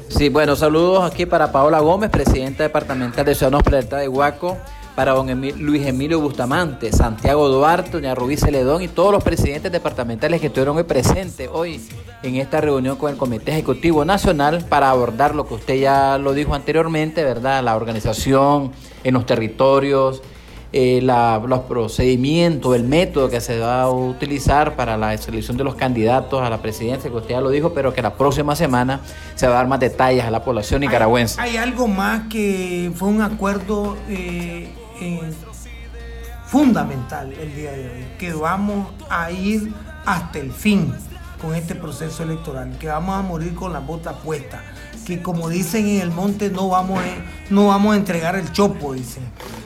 Sí, 0.09 0.27
bueno, 0.27 0.55
saludos 0.55 1.09
aquí 1.09 1.25
para 1.25 1.51
Paola 1.51 1.79
Gómez, 1.79 2.09
presidenta 2.09 2.63
departamental 2.63 3.23
de 3.25 3.35
Ciudadanos 3.35 3.63
Planeta 3.63 3.97
de 3.97 4.07
Huaco, 4.07 4.57
para 4.95 5.13
don 5.13 5.29
Luis 5.59 5.85
Emilio 5.85 6.19
Bustamante, 6.19 6.91
Santiago 6.91 7.47
Duarte, 7.47 7.91
doña 7.91 8.15
Rubí 8.15 8.35
Celedón 8.35 8.81
y 8.81 8.87
todos 8.87 9.13
los 9.13 9.23
presidentes 9.23 9.71
departamentales 9.71 10.41
que 10.41 10.47
estuvieron 10.47 10.75
hoy 10.75 10.83
presentes 10.83 11.47
hoy 11.53 11.79
en 12.23 12.35
esta 12.35 12.59
reunión 12.59 12.97
con 12.97 13.11
el 13.11 13.17
Comité 13.17 13.51
Ejecutivo 13.51 14.03
Nacional 14.03 14.65
para 14.67 14.89
abordar 14.89 15.35
lo 15.35 15.47
que 15.47 15.53
usted 15.53 15.75
ya 15.75 16.17
lo 16.17 16.33
dijo 16.33 16.53
anteriormente, 16.53 17.23
¿verdad? 17.23 17.63
La 17.63 17.77
organización 17.77 18.71
en 19.03 19.13
los 19.13 19.25
territorios, 19.25 20.21
eh, 20.71 20.99
los 21.01 21.59
procedimientos, 21.61 22.75
el 22.75 22.83
método 22.83 23.29
que 23.29 23.41
se 23.41 23.59
va 23.59 23.81
a 23.81 23.89
utilizar 23.89 24.75
para 24.75 24.97
la 24.97 25.17
selección 25.17 25.57
de 25.57 25.63
los 25.63 25.73
candidatos 25.73 26.43
a 26.43 26.49
la 26.49 26.61
presidencia, 26.61 27.09
que 27.09 27.15
usted 27.15 27.31
ya 27.31 27.41
lo 27.41 27.49
dijo, 27.49 27.73
pero 27.73 27.93
que 27.93 28.01
la 28.01 28.13
próxima 28.13 28.55
semana 28.55 28.99
se 29.33 29.47
va 29.47 29.53
a 29.53 29.55
dar 29.57 29.67
más 29.67 29.79
detalles 29.79 30.23
a 30.23 30.31
la 30.31 30.43
población 30.43 30.81
nicaragüense. 30.81 31.41
Hay, 31.41 31.57
algo 31.57 31.87
más 31.87 32.27
que 32.29 32.91
fue 32.95 33.09
un 33.09 33.21
acuerdo 33.21 33.97
eh, 34.07 34.71
eh, 35.01 35.21
fundamental 36.45 37.33
el 37.33 37.55
día 37.55 37.71
de 37.71 37.89
hoy, 37.89 38.05
que 38.19 38.33
vamos 38.33 38.89
a 39.09 39.31
ir 39.31 39.73
hasta 40.05 40.37
el 40.37 40.51
fin 40.51 40.93
con 41.41 41.55
este 41.55 41.73
proceso 41.73 42.21
electoral, 42.21 42.77
que 42.79 42.87
vamos 42.87 43.17
a 43.17 43.23
morir 43.23 43.55
con 43.55 43.73
la 43.73 43.79
bota 43.79 44.13
puesta 44.13 44.61
que 45.09 45.21
como 45.21 45.49
dicen 45.49 45.87
en 45.87 46.01
el 46.01 46.11
monte 46.11 46.49
no 46.49 46.69
vamos, 46.69 46.99
a, 46.99 47.03
no 47.51 47.67
vamos 47.67 47.93
a 47.93 47.97
entregar 47.97 48.35
el 48.35 48.51
chopo, 48.51 48.93
dicen. 48.93 49.23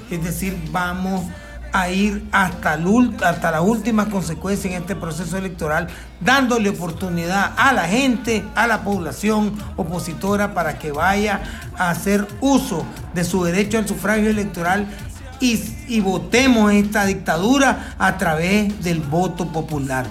Es 0.09 0.23
decir, 0.23 0.57
vamos 0.71 1.25
a 1.73 1.89
ir 1.89 2.23
hasta, 2.31 2.79
hasta 3.23 3.51
las 3.51 3.61
últimas 3.61 4.07
consecuencias 4.07 4.73
en 4.73 4.81
este 4.81 4.95
proceso 4.95 5.37
electoral, 5.37 5.87
dándole 6.21 6.69
oportunidad 6.69 7.51
a 7.57 7.73
la 7.73 7.83
gente, 7.83 8.43
a 8.55 8.67
la 8.67 8.83
población 8.83 9.53
opositora 9.75 10.53
para 10.53 10.79
que 10.79 10.91
vaya 10.91 11.41
a 11.77 11.89
hacer 11.89 12.27
uso 12.41 12.85
de 13.13 13.23
su 13.23 13.43
derecho 13.43 13.79
al 13.79 13.87
sufragio 13.87 14.29
electoral 14.29 14.87
y 15.41 15.99
votemos 15.99 16.71
esta 16.71 17.05
dictadura 17.05 17.95
a 17.99 18.17
través 18.17 18.81
del 18.81 19.01
voto 19.01 19.51
popular. 19.51 20.05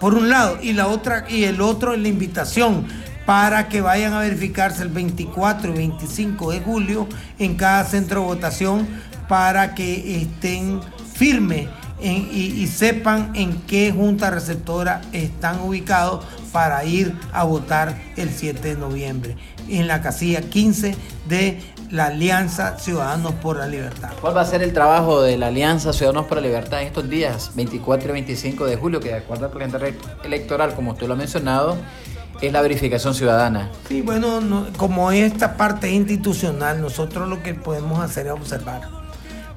Por 0.00 0.14
un 0.14 0.28
lado, 0.28 0.58
y 0.60 0.72
la 0.72 0.88
otra, 0.88 1.24
y 1.30 1.44
el 1.44 1.60
otro 1.60 1.94
es 1.94 2.00
la 2.00 2.08
invitación 2.08 2.86
para 3.26 3.68
que 3.68 3.80
vayan 3.80 4.12
a 4.12 4.20
verificarse 4.20 4.82
el 4.82 4.90
24 4.90 5.70
y 5.70 5.76
25 5.76 6.50
de 6.52 6.60
julio 6.60 7.08
en 7.38 7.56
cada 7.56 7.84
centro 7.84 8.20
de 8.20 8.26
votación 8.26 8.86
para 9.28 9.74
que 9.74 10.22
estén 10.22 10.80
firmes 11.14 11.68
y, 12.02 12.66
sepan 12.66 13.32
en 13.34 13.62
qué 13.62 13.92
junta 13.92 14.30
receptora 14.30 15.00
están 15.12 15.60
ubicados 15.60 16.24
para 16.52 16.84
ir 16.84 17.16
a 17.32 17.44
votar 17.44 17.98
el 18.16 18.30
7 18.30 18.68
de 18.68 18.76
noviembre 18.76 19.36
en 19.68 19.86
la 19.86 20.02
casilla 20.02 20.42
15 20.42 20.94
de 21.28 21.60
la 21.90 22.06
Alianza 22.06 22.78
Ciudadanos 22.78 23.32
por 23.34 23.56
la 23.56 23.66
Libertad. 23.66 24.10
¿Cuál 24.20 24.36
va 24.36 24.42
a 24.42 24.46
ser 24.46 24.62
el 24.62 24.72
trabajo 24.72 25.22
de 25.22 25.38
la 25.38 25.46
Alianza 25.46 25.92
Ciudadanos 25.92 26.26
por 26.26 26.38
la 26.38 26.42
Libertad 26.42 26.82
en 26.82 26.88
estos 26.88 27.08
días, 27.08 27.52
24 27.54 28.08
y 28.08 28.12
25 28.12 28.66
de 28.66 28.76
julio, 28.76 29.00
que 29.00 29.08
de 29.08 29.16
acuerdo 29.16 29.46
al 29.46 29.52
calendario 29.52 29.94
electoral, 30.24 30.74
como 30.74 30.92
usted 30.92 31.06
lo 31.06 31.14
ha 31.14 31.16
mencionado, 31.16 31.76
es 32.40 32.52
la 32.52 32.62
verificación 32.62 33.14
ciudadana. 33.14 33.70
Sí, 33.88 34.02
bueno, 34.02 34.66
como 34.76 35.10
esta 35.12 35.56
parte 35.56 35.90
institucional, 35.90 36.80
nosotros 36.80 37.28
lo 37.28 37.42
que 37.42 37.54
podemos 37.54 38.00
hacer 38.00 38.26
es 38.26 38.32
observar. 38.32 38.82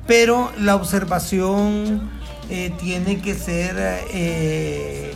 Pero 0.05 0.51
la 0.57 0.75
observación 0.75 2.09
eh, 2.49 2.71
tiene 2.79 3.19
que 3.19 3.35
ser 3.35 3.75
eh, 4.13 5.13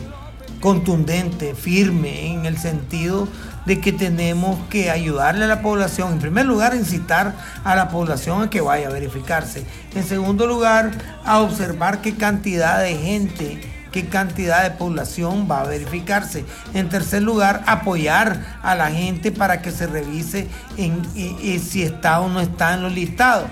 contundente, 0.60 1.54
firme, 1.54 2.32
en 2.32 2.46
el 2.46 2.58
sentido 2.58 3.26
de 3.64 3.80
que 3.80 3.92
tenemos 3.92 4.58
que 4.68 4.90
ayudarle 4.90 5.44
a 5.44 5.48
la 5.48 5.62
población, 5.62 6.12
en 6.12 6.18
primer 6.18 6.46
lugar, 6.46 6.74
incitar 6.74 7.34
a 7.64 7.74
la 7.74 7.88
población 7.88 8.42
a 8.42 8.50
que 8.50 8.60
vaya 8.60 8.88
a 8.88 8.90
verificarse. 8.90 9.64
En 9.94 10.04
segundo 10.04 10.46
lugar, 10.46 10.90
a 11.24 11.40
observar 11.40 12.02
qué 12.02 12.14
cantidad 12.14 12.80
de 12.80 12.96
gente 12.96 13.71
qué 13.92 14.06
cantidad 14.06 14.64
de 14.64 14.70
población 14.72 15.46
va 15.50 15.60
a 15.60 15.64
verificarse. 15.64 16.44
En 16.74 16.88
tercer 16.88 17.22
lugar, 17.22 17.62
apoyar 17.66 18.58
a 18.62 18.74
la 18.74 18.90
gente 18.90 19.30
para 19.30 19.62
que 19.62 19.70
se 19.70 19.86
revise 19.86 20.48
en, 20.76 21.04
si 21.60 21.82
está 21.82 22.20
o 22.20 22.28
no 22.28 22.40
está 22.40 22.74
en 22.74 22.82
los 22.82 22.92
listados 22.92 23.48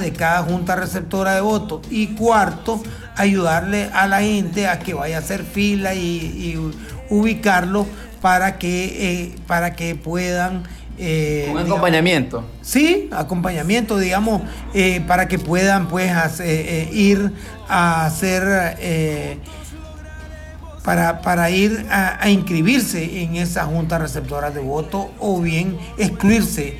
de 0.00 0.12
cada 0.12 0.42
junta 0.42 0.74
receptora 0.74 1.34
de 1.34 1.40
votos. 1.42 1.86
Y 1.90 2.08
cuarto, 2.08 2.82
ayudarle 3.16 3.90
a 3.92 4.06
la 4.06 4.20
gente 4.20 4.68
a 4.68 4.78
que 4.78 4.94
vaya 4.94 5.16
a 5.16 5.20
hacer 5.20 5.44
fila 5.44 5.94
y, 5.94 6.58
ubicarlo 7.08 7.86
para 8.20 8.58
que, 8.58 9.24
eh, 9.24 9.34
para 9.46 9.74
que 9.74 9.94
puedan... 9.94 10.64
Eh, 10.98 11.48
un 11.50 11.58
acompañamiento. 11.58 12.44
sí, 12.62 13.08
acompañamiento, 13.12 13.98
digamos, 13.98 14.42
eh, 14.74 15.02
para 15.06 15.28
que 15.28 15.38
puedan 15.38 15.88
pues 15.88 16.10
ir 16.92 17.32
a 17.68 18.06
hacer 18.06 19.46
para, 20.86 21.50
ir 21.50 21.84
a, 21.90 22.28
inscribirse 22.30 23.22
en 23.22 23.34
esa 23.34 23.64
junta 23.64 23.98
receptora 23.98 24.52
de 24.52 24.60
voto 24.60 25.10
o 25.18 25.40
bien 25.40 25.76
excluirse, 25.98 26.78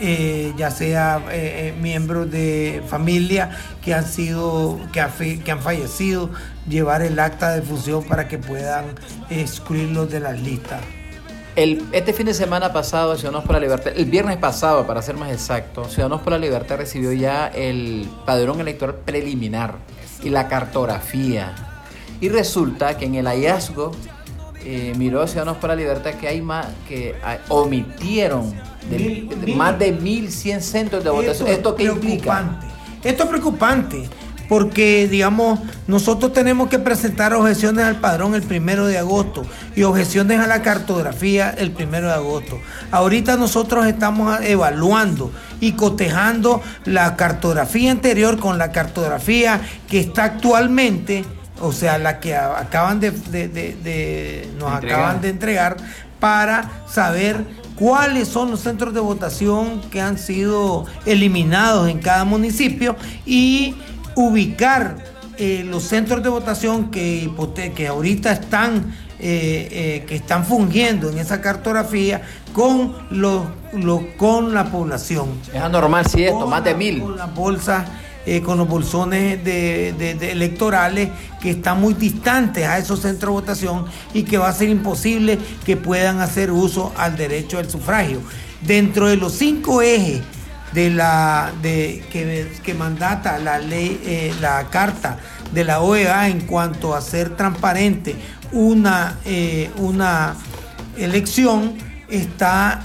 eh, 0.00 0.52
ya 0.56 0.70
sea 0.70 1.20
eh, 1.32 1.74
eh, 1.74 1.74
miembros 1.80 2.30
de 2.30 2.84
familia 2.86 3.50
que 3.82 3.94
han 3.94 4.06
sido, 4.06 4.78
que, 4.92 5.40
que 5.40 5.50
han 5.50 5.60
fallecido, 5.60 6.30
llevar 6.68 7.02
el 7.02 7.18
acta 7.18 7.52
de 7.52 7.62
fusión 7.62 8.04
para 8.04 8.28
que 8.28 8.38
puedan 8.38 8.84
excluirlos 9.28 10.08
de 10.08 10.20
las 10.20 10.40
listas. 10.40 10.80
El, 11.58 11.84
este 11.90 12.12
fin 12.12 12.26
de 12.26 12.34
semana 12.34 12.72
pasado, 12.72 13.16
Ciudadanos 13.16 13.44
por 13.44 13.54
la 13.54 13.58
Libertad, 13.58 13.92
el 13.96 14.04
viernes 14.04 14.36
pasado, 14.36 14.86
para 14.86 15.02
ser 15.02 15.16
más 15.16 15.32
exacto, 15.32 15.86
Ciudadanos 15.86 16.20
por 16.20 16.32
la 16.32 16.38
Libertad 16.38 16.76
recibió 16.76 17.12
ya 17.12 17.48
el 17.48 18.08
padrón 18.24 18.60
electoral 18.60 18.94
preliminar 19.04 19.74
y 20.22 20.28
la 20.30 20.46
cartografía 20.46 21.56
y 22.20 22.28
resulta 22.28 22.96
que 22.96 23.06
en 23.06 23.16
el 23.16 23.26
hallazgo 23.26 23.90
eh, 24.64 24.94
miró 24.96 25.26
Ciudadanos 25.26 25.56
para 25.56 25.74
la 25.74 25.80
Libertad 25.80 26.12
que 26.12 26.28
hay 26.28 26.40
más 26.40 26.68
que 26.86 27.16
omitieron 27.48 28.54
más 29.56 29.76
de 29.80 29.98
1.100 29.98 30.60
centros 30.60 31.02
de 31.02 31.10
votación. 31.10 31.48
¿Esto 31.48 31.74
qué 31.74 31.82
implica? 31.86 32.60
Esto 33.02 33.24
es 33.24 33.28
preocupante 33.28 34.08
porque, 34.48 35.08
digamos, 35.08 35.60
nosotros 35.86 36.32
tenemos 36.32 36.68
que 36.68 36.78
presentar 36.78 37.34
objeciones 37.34 37.84
al 37.84 37.96
padrón 37.96 38.34
el 38.34 38.42
primero 38.42 38.86
de 38.86 38.98
agosto 38.98 39.42
y 39.76 39.82
objeciones 39.82 40.40
a 40.40 40.46
la 40.46 40.62
cartografía 40.62 41.50
el 41.50 41.70
primero 41.70 42.08
de 42.08 42.14
agosto. 42.14 42.58
Ahorita 42.90 43.36
nosotros 43.36 43.86
estamos 43.86 44.40
evaluando 44.42 45.30
y 45.60 45.72
cotejando 45.72 46.62
la 46.84 47.16
cartografía 47.16 47.90
anterior 47.90 48.38
con 48.38 48.58
la 48.58 48.72
cartografía 48.72 49.60
que 49.88 50.00
está 50.00 50.24
actualmente, 50.24 51.24
o 51.60 51.72
sea, 51.72 51.98
la 51.98 52.20
que 52.20 52.34
acaban 52.34 53.00
de, 53.00 54.48
nos 54.58 54.72
acaban 54.72 55.20
de 55.20 55.28
entregar 55.28 55.76
para 56.20 56.70
saber 56.88 57.44
cuáles 57.76 58.28
son 58.28 58.50
los 58.50 58.60
centros 58.60 58.92
de 58.92 59.00
votación 59.00 59.80
que 59.90 60.00
han 60.00 60.18
sido 60.18 60.86
eliminados 61.06 61.88
en 61.88 61.98
cada 62.00 62.24
municipio 62.24 62.96
y 63.24 63.76
ubicar 64.18 64.96
eh, 65.36 65.64
los 65.64 65.84
centros 65.84 66.22
de 66.24 66.28
votación 66.28 66.90
que, 66.90 67.30
que 67.76 67.86
ahorita 67.86 68.32
están, 68.32 68.92
eh, 69.20 69.68
eh, 69.70 70.04
que 70.08 70.16
están 70.16 70.44
fungiendo 70.44 71.08
en 71.08 71.18
esa 71.18 71.40
cartografía 71.40 72.22
con, 72.52 72.96
los, 73.10 73.44
con 74.16 74.52
la 74.52 74.64
población. 74.72 75.28
Es 75.54 75.60
anormal, 75.60 76.04
si 76.06 76.24
esto, 76.24 76.48
más 76.48 76.64
de 76.64 76.74
mil. 76.74 77.00
Con 77.00 77.16
las 77.16 77.32
bolsas 77.34 77.84
con 78.44 78.58
los 78.58 78.68
bolsones 78.68 79.42
de, 79.42 79.88
electorales 80.30 81.08
que 81.40 81.52
están 81.52 81.80
muy 81.80 81.94
distantes 81.94 82.66
a 82.66 82.76
esos 82.76 83.00
centros 83.00 83.30
de 83.30 83.40
votación 83.40 83.86
y 84.12 84.24
que 84.24 84.36
va 84.36 84.48
a 84.50 84.52
ser 84.52 84.68
imposible 84.68 85.38
que 85.64 85.78
puedan 85.78 86.20
hacer 86.20 86.50
uso 86.50 86.92
al 86.98 87.16
derecho 87.16 87.56
al 87.56 87.70
sufragio. 87.70 88.20
Dentro 88.60 89.08
de 89.08 89.16
los 89.16 89.32
cinco 89.32 89.80
ejes 89.80 90.20
de 90.72 90.90
la 90.90 91.52
de 91.62 92.04
que, 92.10 92.74
mandata 92.74 93.38
la 93.38 93.58
ley 93.58 94.00
eh, 94.04 94.34
la 94.40 94.68
carta 94.70 95.18
de 95.52 95.64
la 95.64 95.80
OEA 95.80 96.28
en 96.28 96.42
cuanto 96.42 96.94
a 96.94 97.00
ser 97.00 97.36
transparente 97.36 98.16
una 98.52 99.18
eh, 99.24 99.70
una 99.78 100.36
elección 100.96 101.74
está 102.10 102.84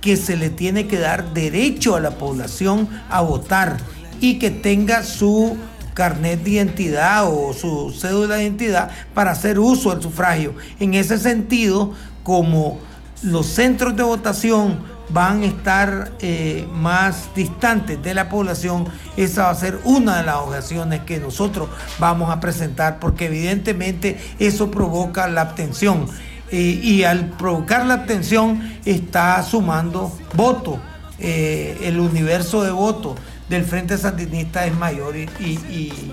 que 0.00 0.16
se 0.16 0.36
le 0.36 0.50
tiene 0.50 0.86
que 0.86 0.98
dar 0.98 1.34
derecho 1.34 1.96
a 1.96 2.00
la 2.00 2.12
población 2.12 2.88
a 3.10 3.20
votar 3.20 3.76
y 4.20 4.38
que 4.38 4.50
tenga 4.50 5.02
su 5.02 5.56
carnet 5.94 6.42
de 6.44 6.50
identidad 6.50 7.26
o 7.26 7.52
su 7.52 7.90
cédula 7.90 8.36
de 8.36 8.44
identidad 8.44 8.90
para 9.14 9.32
hacer 9.32 9.58
uso 9.58 9.90
del 9.90 10.00
sufragio. 10.00 10.54
En 10.78 10.94
ese 10.94 11.18
sentido, 11.18 11.92
como 12.22 12.78
los 13.22 13.46
centros 13.46 13.96
de 13.96 14.04
votación 14.04 14.78
van 15.10 15.42
a 15.42 15.46
estar 15.46 16.12
eh, 16.20 16.66
más 16.72 17.28
distantes 17.34 18.02
de 18.02 18.14
la 18.14 18.28
población, 18.28 18.86
esa 19.16 19.44
va 19.44 19.50
a 19.50 19.54
ser 19.54 19.78
una 19.84 20.18
de 20.18 20.24
las 20.24 20.36
objeciones 20.36 21.00
que 21.00 21.18
nosotros 21.18 21.68
vamos 21.98 22.30
a 22.30 22.40
presentar, 22.40 22.98
porque 22.98 23.26
evidentemente 23.26 24.18
eso 24.38 24.70
provoca 24.70 25.28
la 25.28 25.42
abstención. 25.42 26.06
y 26.50 27.04
al 27.04 27.26
provocar 27.36 27.84
la 27.84 27.92
abstención 27.92 28.78
está 28.86 29.42
sumando 29.42 30.16
votos, 30.34 30.78
eh, 31.20 31.76
el 31.82 31.98
universo 31.98 32.62
de 32.62 32.70
votos 32.70 33.18
del 33.48 33.64
Frente 33.64 33.98
Sandinista 33.98 34.66
es 34.66 34.74
mayor 34.76 35.16
y, 35.16 36.04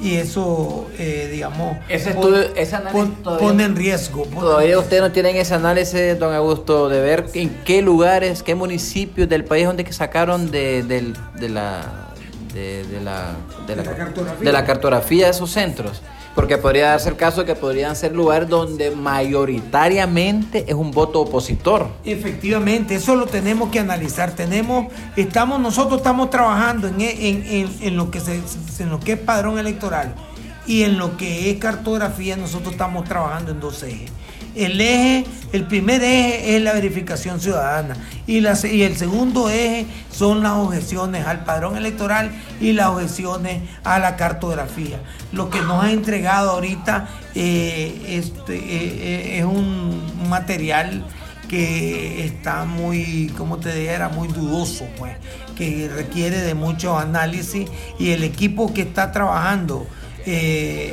eso, 0.00 0.88
eh, 0.98 1.28
digamos, 1.32 1.78
ese 1.88 2.10
estudio, 2.10 2.44
pone 3.38 3.64
en 3.64 3.76
riesgo. 3.76 4.24
Todavía 4.24 4.78
ustedes 4.78 5.02
no 5.02 5.12
tienen 5.12 5.36
ese 5.36 5.54
análisis, 5.54 6.18
don 6.18 6.34
Augusto, 6.34 6.88
de 6.88 7.00
ver 7.00 7.26
en 7.34 7.50
qué 7.64 7.82
lugares, 7.82 8.42
qué 8.42 8.54
municipios 8.54 9.28
del 9.28 9.44
país 9.44 9.66
donde 9.66 9.84
que 9.84 9.92
sacaron 9.92 10.50
de, 10.50 10.84
la, 11.38 12.12
de, 12.54 12.84
la, 13.02 13.34
de 13.66 14.52
la 14.52 14.64
cartografía 14.64 15.26
de 15.26 15.30
esos 15.30 15.50
centros. 15.50 16.02
Porque 16.36 16.58
podría 16.58 16.90
darse 16.90 17.08
el 17.08 17.16
caso 17.16 17.44
que 17.44 17.56
podrían 17.56 17.96
ser 17.96 18.14
lugares 18.14 18.48
donde 18.48 18.92
mayoritariamente 18.92 20.66
es 20.68 20.74
un 20.74 20.92
voto 20.92 21.22
opositor. 21.22 21.88
Efectivamente, 22.04 22.94
eso 22.94 23.16
lo 23.16 23.26
tenemos 23.26 23.70
que 23.70 23.80
analizar. 23.80 24.36
Tenemos, 24.36 24.92
estamos, 25.16 25.58
nosotros 25.58 25.96
estamos 25.96 26.30
trabajando 26.30 26.86
en, 26.86 27.00
en, 27.00 27.96
lo 27.96 28.12
que 28.12 28.20
se, 28.20 28.40
en 28.78 28.90
lo 28.90 29.00
que 29.00 29.14
es 29.14 29.18
padrón 29.18 29.58
electoral 29.58 30.14
y 30.66 30.82
en 30.82 30.98
lo 30.98 31.16
que 31.16 31.50
es 31.50 31.58
cartografía, 31.58 32.36
nosotros 32.36 32.72
estamos 32.72 33.04
trabajando 33.04 33.50
en 33.52 33.60
dos 33.60 33.82
ejes. 33.82 34.12
El 34.56 34.80
eje, 34.80 35.26
el 35.52 35.66
primer 35.66 36.02
eje 36.02 36.56
es 36.56 36.62
la 36.62 36.72
verificación 36.72 37.40
ciudadana 37.40 37.94
y, 38.26 38.38
y 38.38 38.82
el 38.82 38.96
segundo 38.96 39.50
eje 39.50 39.86
son 40.10 40.42
las 40.42 40.52
objeciones 40.52 41.26
al 41.26 41.44
padrón 41.44 41.76
electoral 41.76 42.30
y 42.58 42.72
las 42.72 42.86
objeciones 42.86 43.62
a 43.84 43.98
la 43.98 44.16
cartografía. 44.16 44.98
Lo 45.32 45.50
que 45.50 45.60
nos 45.60 45.84
ha 45.84 45.92
entregado 45.92 46.52
ahorita 46.52 47.06
eh, 47.34 48.02
este, 48.08 48.56
eh, 48.56 48.62
eh, 48.64 49.38
es 49.40 49.44
un 49.44 50.00
material 50.30 51.04
que 51.48 52.24
está 52.24 52.64
muy, 52.64 53.30
como 53.36 53.58
te 53.58 53.74
dijera, 53.74 54.08
muy 54.08 54.28
dudoso, 54.28 54.86
pues, 54.96 55.16
que 55.54 55.88
requiere 55.94 56.38
de 56.38 56.54
mucho 56.54 56.98
análisis 56.98 57.68
y 57.98 58.10
el 58.12 58.24
equipo 58.24 58.72
que 58.72 58.82
está 58.82 59.12
trabajando, 59.12 59.86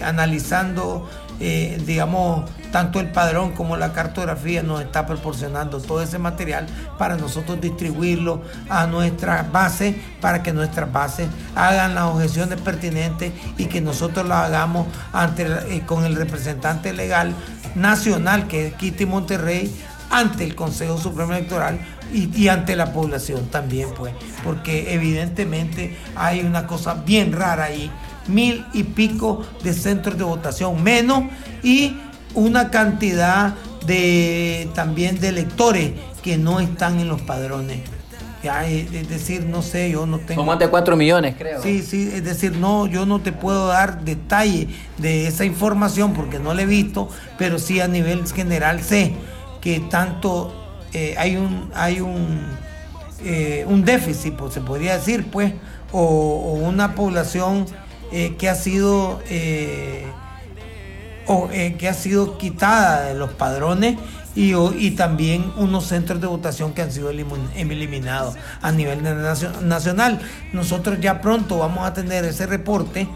analizando, 0.04 1.10
digamos, 1.40 2.44
tanto 2.74 3.00
el 3.00 3.12
padrón 3.12 3.52
como 3.52 3.78
la 3.78 3.94
cartografía 3.94 4.64
nos 4.64 4.82
está 4.82 5.06
proporcionando 5.06 5.80
todo 5.80 6.02
ese 6.02 6.18
material 6.18 6.66
para 6.98 7.16
nosotros 7.16 7.62
distribuirlo 7.62 8.42
a 8.68 8.88
nuestras 8.88 9.50
bases, 9.52 9.96
para 10.20 10.42
que 10.42 10.54
nuestras 10.54 10.92
bases 10.92 11.28
hagan 11.54 11.94
las 11.94 12.06
objeciones 12.06 12.60
pertinentes 12.60 13.32
y 13.60 13.68
que 13.68 13.80
nosotros 13.80 14.28
las 14.28 14.48
hagamos 14.48 14.88
ante, 15.14 15.44
eh, 15.44 15.84
con 15.86 16.04
el 16.04 16.16
representante 16.16 16.94
legal 16.94 17.36
nacional, 17.76 18.48
que 18.48 18.68
es 18.68 18.74
Kitty 18.74 19.06
Monterrey, 19.06 19.72
ante 20.10 20.44
el 20.44 20.56
Consejo 20.56 20.98
Supremo 20.98 21.34
Electoral 21.34 21.80
y, 22.12 22.36
y, 22.36 22.48
ante 22.48 22.76
la 22.76 22.92
población 22.92 23.50
también, 23.52 23.90
pues, 23.96 24.16
porque 24.44 24.96
evidentemente 24.96 25.96
hay 26.16 26.40
una 26.40 26.66
cosa 26.66 26.96
bien 26.96 27.34
rara 27.34 27.66
ahí, 27.66 27.92
mil 28.28 28.66
y 28.74 28.82
pico 28.82 29.46
de 29.64 29.74
centros 29.74 30.18
de 30.18 30.24
votación 30.24 30.82
menos 30.82 31.26
y 31.62 31.98
una 32.36 32.70
cantidad 32.72 33.56
de 33.86 34.70
también 34.74 35.20
de 35.20 35.30
electores 35.30 35.92
que 36.22 36.38
no 36.38 36.60
están 36.60 37.00
en 37.00 37.10
los 37.10 37.22
padrones. 37.22 37.80
Es 38.44 39.08
decir, 39.08 39.46
no 39.46 39.62
sé, 39.62 39.90
yo 39.90 40.06
no 40.06 40.20
tengo. 40.20 40.42
Son 40.42 40.46
más 40.46 40.60
de 40.60 40.68
4 40.68 40.98
millones, 40.98 41.36
creo. 41.38 41.62
Sí, 41.62 41.82
sí, 41.82 42.12
es 42.14 42.26
decir, 42.26 42.58
no, 42.58 42.88
yo 42.88 43.06
no 43.06 43.22
te 43.22 43.32
puedo 43.32 43.68
dar 43.68 44.04
detalle 44.04 44.68
de 44.98 45.28
esa 45.28 45.46
información 45.46 46.14
porque 46.14 46.40
no 46.40 46.54
la 46.54 46.64
he 46.64 46.66
visto, 46.66 47.08
pero 47.38 47.58
sí 47.58 47.80
a 47.80 47.88
nivel 47.88 48.28
general 48.28 48.82
sé 48.82 49.14
que 49.62 49.80
tanto 49.80 50.54
eh, 50.92 51.16
hay 51.18 51.38
un 51.38 51.72
hay 51.74 52.02
un, 52.02 52.42
eh, 53.24 53.66
un 53.66 53.86
déficit, 53.86 54.36
pues, 54.36 54.54
se 54.54 54.60
podría 54.60 54.98
decir, 54.98 55.26
pues, 55.32 55.54
o, 55.94 56.60
una 56.62 56.96
población 56.96 57.66
eh, 58.12 58.36
que 58.38 58.50
ha 58.50 58.56
sido 58.56 59.22
o, 61.28 61.50
eh, 61.52 61.76
que 61.78 61.88
ha 61.90 61.94
sido 61.94 62.38
quitada 62.38 63.02
de 63.04 63.14
los 63.14 63.32
padrones 63.32 63.98
y, 64.36 64.54
y, 64.56 64.92
también 64.92 65.52
unos 65.58 65.86
centros 65.86 66.20
de 66.20 66.28
votación 66.28 66.74
que 66.74 66.82
han 66.82 66.92
sido 66.92 67.12
eliminados 67.12 68.36
a 68.62 68.72
nivel 68.72 69.04
nacional. 69.62 70.20
Nosotros 70.54 71.00
ya 71.00 71.22
pronto 71.22 71.60
vamos 71.60 71.86
a 71.86 71.94
tener 71.94 72.26
ese 72.26 72.48
reporte 72.48 73.08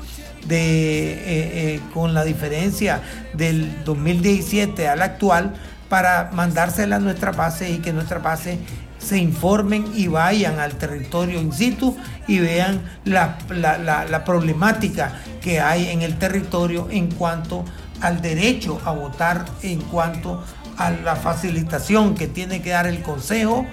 de, 0.45 1.13
eh, 1.13 1.17
eh, 1.25 1.81
con 1.93 2.13
la 2.13 2.23
diferencia 2.23 3.01
del 3.33 3.83
2017 3.83 4.87
al 4.87 5.01
actual 5.01 5.55
para 5.89 6.29
mandársela 6.33 6.97
a 6.97 6.99
nuestra 6.99 7.31
base 7.31 7.69
y 7.71 7.79
que 7.79 7.93
nuestra 7.93 8.19
base 8.19 8.59
se 8.99 9.17
informen 9.17 9.85
y 9.95 10.07
vayan 10.07 10.59
al 10.59 10.73
territorio 10.73 11.39
in 11.39 11.53
situ 11.53 11.95
y 12.27 12.39
vean 12.39 12.81
la, 13.05 13.37
la, 13.49 14.05
la 14.05 14.23
problemática 14.23 15.13
que 15.41 15.59
hay 15.59 15.89
en 15.89 16.01
el 16.01 16.17
territorio 16.17 16.87
en 16.91 17.11
cuanto 17.11 17.61
a 17.61 17.86
al 18.01 18.21
derecho 18.21 18.79
a 18.85 18.91
votar 18.91 19.45
en 19.63 19.81
cuanto 19.81 20.43
a 20.77 20.91
la 20.91 21.15
facilitación 21.15 22.15
que 22.15 22.27
tiene 22.27 22.61
que 22.61 22.69
dar 22.71 22.87
el 22.87 23.01
Consejo 23.01 23.65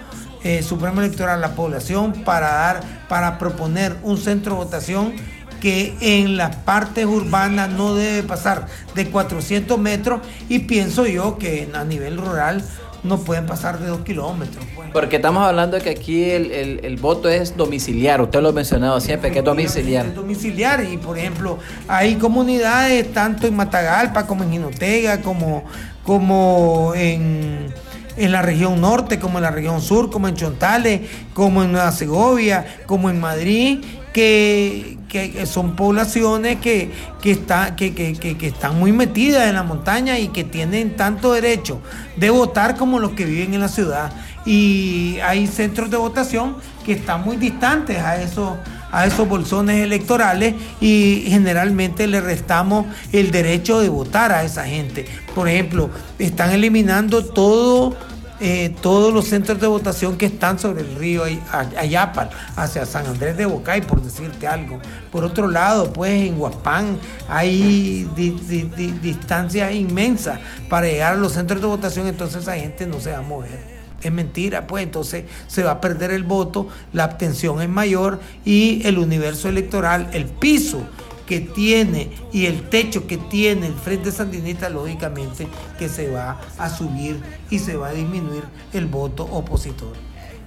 eh, 0.42 0.62
Supremo 0.62 1.00
Electoral 1.00 1.38
a 1.38 1.48
la 1.48 1.54
población 1.54 2.12
para 2.24 2.52
dar, 2.52 2.80
para 3.08 3.38
proponer 3.38 3.96
un 4.02 4.18
centro 4.18 4.52
de 4.52 4.64
votación 4.64 5.14
que 5.64 5.96
en 6.02 6.36
las 6.36 6.56
partes 6.56 7.06
urbanas 7.06 7.70
no 7.70 7.94
debe 7.94 8.22
pasar 8.22 8.66
de 8.94 9.08
400 9.08 9.78
metros. 9.78 10.20
Y 10.50 10.58
pienso 10.60 11.06
yo 11.06 11.38
que 11.38 11.70
a 11.72 11.84
nivel 11.84 12.18
rural 12.18 12.62
no 13.04 13.18
pueden 13.18 13.46
pasar 13.46 13.78
de 13.78 13.88
dos 13.88 14.00
kilómetros. 14.00 14.64
Pues. 14.74 14.90
Porque 14.92 15.16
estamos 15.16 15.46
hablando 15.46 15.76
de 15.76 15.82
que 15.82 15.90
aquí 15.90 16.30
el, 16.30 16.96
voto 17.00 17.28
es 17.28 17.56
domiciliar, 17.56 18.20
usted 18.20 18.40
lo 18.40 18.48
ha 18.48 18.52
mencionado 18.52 18.98
siempre, 19.00 19.30
que 19.30 19.40
es 19.40 19.44
domiciliar. 19.44 20.06
Es 20.06 20.14
domiciliar 20.14 20.84
y 20.84 20.96
por 20.96 21.18
ejemplo 21.18 21.58
hay 21.86 22.16
comunidades 22.16 23.12
tanto 23.12 23.46
en 23.46 23.54
Matagalpa 23.54 24.26
como 24.26 24.42
en 24.42 24.52
Jinotega, 24.52 25.20
como, 25.20 25.64
como 26.02 26.92
en, 26.96 27.66
en 28.16 28.32
la 28.32 28.42
región 28.42 28.80
norte, 28.80 29.18
como 29.18 29.38
en 29.38 29.44
la 29.44 29.50
región 29.50 29.82
sur, 29.82 30.10
como 30.10 30.26
en 30.28 30.34
Chontales, 30.34 31.02
como 31.34 31.62
en 31.62 31.72
Nueva 31.72 31.92
Segovia, 31.92 32.64
como 32.86 33.10
en 33.10 33.20
Madrid, 33.20 33.84
que, 34.14 34.96
son 35.44 35.76
poblaciones 35.76 36.58
que, 36.60 36.90
está, 37.24 37.76
que, 37.76 37.92
que, 37.92 38.46
están 38.46 38.78
muy 38.78 38.92
metidas 38.92 39.48
en 39.48 39.54
la 39.54 39.62
montaña 39.62 40.18
y 40.18 40.28
que 40.28 40.44
tienen 40.44 40.96
tanto 40.96 41.32
derecho 41.32 41.80
de 42.16 42.30
votar 42.30 42.76
como 42.76 43.00
los 43.00 43.12
que 43.12 43.24
viven 43.24 43.52
en 43.52 43.60
la 43.60 43.68
ciudad. 43.68 44.12
Y 44.46 45.18
hay 45.22 45.46
centros 45.46 45.90
de 45.90 45.96
votación 45.96 46.56
que 46.86 46.92
están 46.92 47.24
muy 47.24 47.36
distantes 47.36 47.98
a 47.98 48.22
esos 48.22 48.56
a 48.92 49.06
esos 49.06 49.28
bolsones 49.28 49.82
electorales 49.82 50.54
y 50.80 51.24
generalmente 51.26 52.06
le 52.06 52.20
restamos 52.20 52.86
el 53.10 53.32
derecho 53.32 53.80
de 53.80 53.88
votar 53.88 54.30
a 54.30 54.44
esa 54.44 54.66
gente. 54.66 55.04
Por 55.34 55.48
ejemplo, 55.48 55.90
están 56.20 56.52
eliminando 56.52 57.24
todo 57.24 57.96
eh, 58.46 58.76
todos 58.82 59.10
los 59.10 59.24
centros 59.24 59.58
de 59.58 59.66
votación 59.66 60.18
que 60.18 60.26
están 60.26 60.58
sobre 60.58 60.82
el 60.82 60.96
río 60.96 61.22
Ayapal, 61.78 62.28
hacia 62.56 62.84
San 62.84 63.06
Andrés 63.06 63.38
de 63.38 63.46
Bocay, 63.46 63.80
por 63.80 64.02
decirte 64.02 64.46
algo. 64.46 64.80
Por 65.10 65.24
otro 65.24 65.48
lado, 65.48 65.90
pues 65.94 66.28
en 66.28 66.38
Huapán 66.38 66.98
hay 67.26 68.04
distancias 69.00 69.72
inmensas 69.72 70.40
para 70.68 70.86
llegar 70.86 71.14
a 71.14 71.16
los 71.16 71.32
centros 71.32 71.62
de 71.62 71.68
votación, 71.68 72.06
entonces 72.06 72.42
esa 72.42 72.54
gente 72.56 72.86
no 72.86 73.00
se 73.00 73.12
va 73.12 73.20
a 73.20 73.22
mover 73.22 73.74
es 74.02 74.12
mentira, 74.12 74.66
pues 74.66 74.82
entonces 74.82 75.24
se 75.46 75.62
va 75.62 75.70
a 75.70 75.80
perder 75.80 76.10
el 76.10 76.24
voto, 76.24 76.68
la 76.92 77.04
abstención 77.04 77.62
es 77.62 77.70
mayor 77.70 78.20
y 78.44 78.86
el 78.86 78.98
universo 78.98 79.48
electoral, 79.48 80.10
el 80.12 80.26
piso 80.26 80.86
que 81.26 81.40
tiene 81.40 82.10
y 82.32 82.46
el 82.46 82.68
techo 82.68 83.06
que 83.06 83.16
tiene 83.16 83.66
el 83.66 83.74
Frente 83.74 84.12
Sandinista, 84.12 84.68
lógicamente 84.68 85.46
que 85.78 85.88
se 85.88 86.10
va 86.10 86.40
a 86.58 86.68
subir 86.68 87.20
y 87.50 87.58
se 87.58 87.76
va 87.76 87.88
a 87.88 87.92
disminuir 87.92 88.44
el 88.72 88.86
voto 88.86 89.24
opositor. 89.24 89.92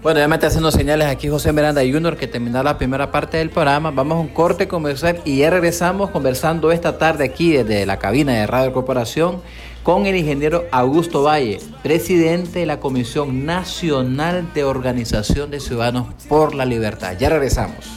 Bueno, 0.03 0.19
ya 0.19 0.27
me 0.27 0.35
está 0.35 0.47
haciendo 0.47 0.71
señales 0.71 1.07
aquí 1.07 1.27
José 1.27 1.51
Miranda 1.51 1.81
Junior 1.81 2.15
que 2.17 2.27
terminó 2.27 2.61
la 2.61 2.77
primera 2.77 3.11
parte 3.11 3.37
del 3.37 3.49
programa. 3.49 3.89
Vamos 3.89 4.17
a 4.17 4.21
un 4.21 4.27
corte 4.27 4.67
comercial 4.67 5.19
y 5.25 5.37
ya 5.37 5.49
regresamos 5.49 6.11
conversando 6.11 6.71
esta 6.71 6.99
tarde 6.99 7.25
aquí 7.25 7.51
desde 7.51 7.85
la 7.85 7.97
cabina 7.97 8.33
de 8.33 8.45
Radio 8.45 8.71
Corporación 8.73 9.41
con 9.81 10.05
el 10.05 10.15
ingeniero 10.15 10.65
Augusto 10.71 11.23
Valle, 11.23 11.59
presidente 11.81 12.59
de 12.59 12.65
la 12.67 12.79
Comisión 12.79 13.45
Nacional 13.45 14.53
de 14.53 14.65
Organización 14.65 15.49
de 15.49 15.59
Ciudadanos 15.59 16.07
por 16.29 16.53
la 16.53 16.65
Libertad. 16.65 17.17
Ya 17.17 17.29
regresamos. 17.29 17.96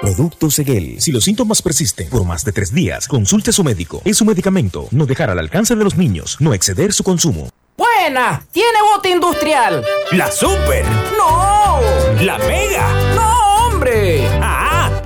Producto 0.00 0.50
Seguel. 0.50 0.98
Si 0.98 1.12
los 1.12 1.24
síntomas 1.24 1.60
persisten 1.60 2.08
por 2.08 2.24
más 2.24 2.42
de 2.44 2.52
tres 2.52 2.72
días, 2.72 3.06
consulte 3.06 3.50
a 3.50 3.52
su 3.52 3.62
médico. 3.62 4.00
Es 4.04 4.20
un 4.22 4.28
medicamento. 4.28 4.88
No 4.92 5.04
dejar 5.04 5.28
al 5.28 5.38
alcance 5.38 5.76
de 5.76 5.84
los 5.84 5.96
niños. 5.96 6.38
No 6.40 6.54
exceder 6.54 6.94
su 6.94 7.04
consumo. 7.04 7.50
Buena. 7.76 8.42
¿Tiene 8.50 8.78
bote 8.94 9.10
industrial? 9.10 9.84
La 10.12 10.30
super. 10.30 10.84
No. 11.18 11.80
La 12.22 12.38
mega. 12.38 13.14
No, 13.14 13.66
hombre. 13.66 14.19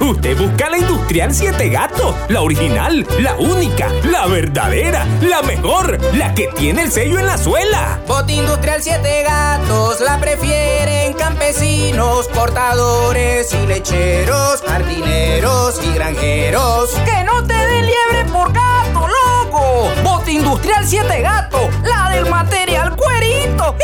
Usted 0.05 0.37
busca 0.37 0.69
la 0.69 0.77
Industrial 0.77 1.35
7 1.35 1.71
Gato, 1.71 2.15
la 2.29 2.43
original, 2.43 3.07
la 3.21 3.37
única, 3.37 3.89
la 4.03 4.27
verdadera, 4.27 5.07
la 5.23 5.41
mejor, 5.41 5.99
la 6.15 6.35
que 6.35 6.49
tiene 6.49 6.83
el 6.83 6.93
sello 6.93 7.19
en 7.19 7.25
la 7.25 7.39
suela. 7.39 8.01
Bote 8.07 8.35
Industrial 8.35 8.83
7 8.83 9.23
Gatos 9.23 10.01
la 10.03 10.21
prefieren 10.21 11.15
campesinos, 11.15 12.29
portadores 12.29 13.51
y 13.55 13.67
lecheros, 13.67 14.61
jardineros 14.67 15.81
y 15.83 15.95
granjeros. 15.95 16.91
¡Que 17.07 17.25
no 17.25 17.43
te 17.45 17.55
den 17.55 17.87
liebre 17.87 18.31
por 18.31 18.53
gato, 18.53 19.09
loco! 19.09 19.91
Bote 20.03 20.33
Industrial 20.33 20.87
7 20.87 21.23
Gato, 21.23 21.71
la 21.83 22.11
del 22.11 22.29
material 22.29 22.95
cuerito. 22.95 23.75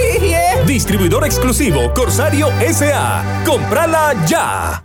Distribuidor 0.66 1.26
exclusivo 1.26 1.92
Corsario 1.92 2.48
SA. 2.72 3.42
¡Comprala 3.44 4.14
ya! 4.24 4.84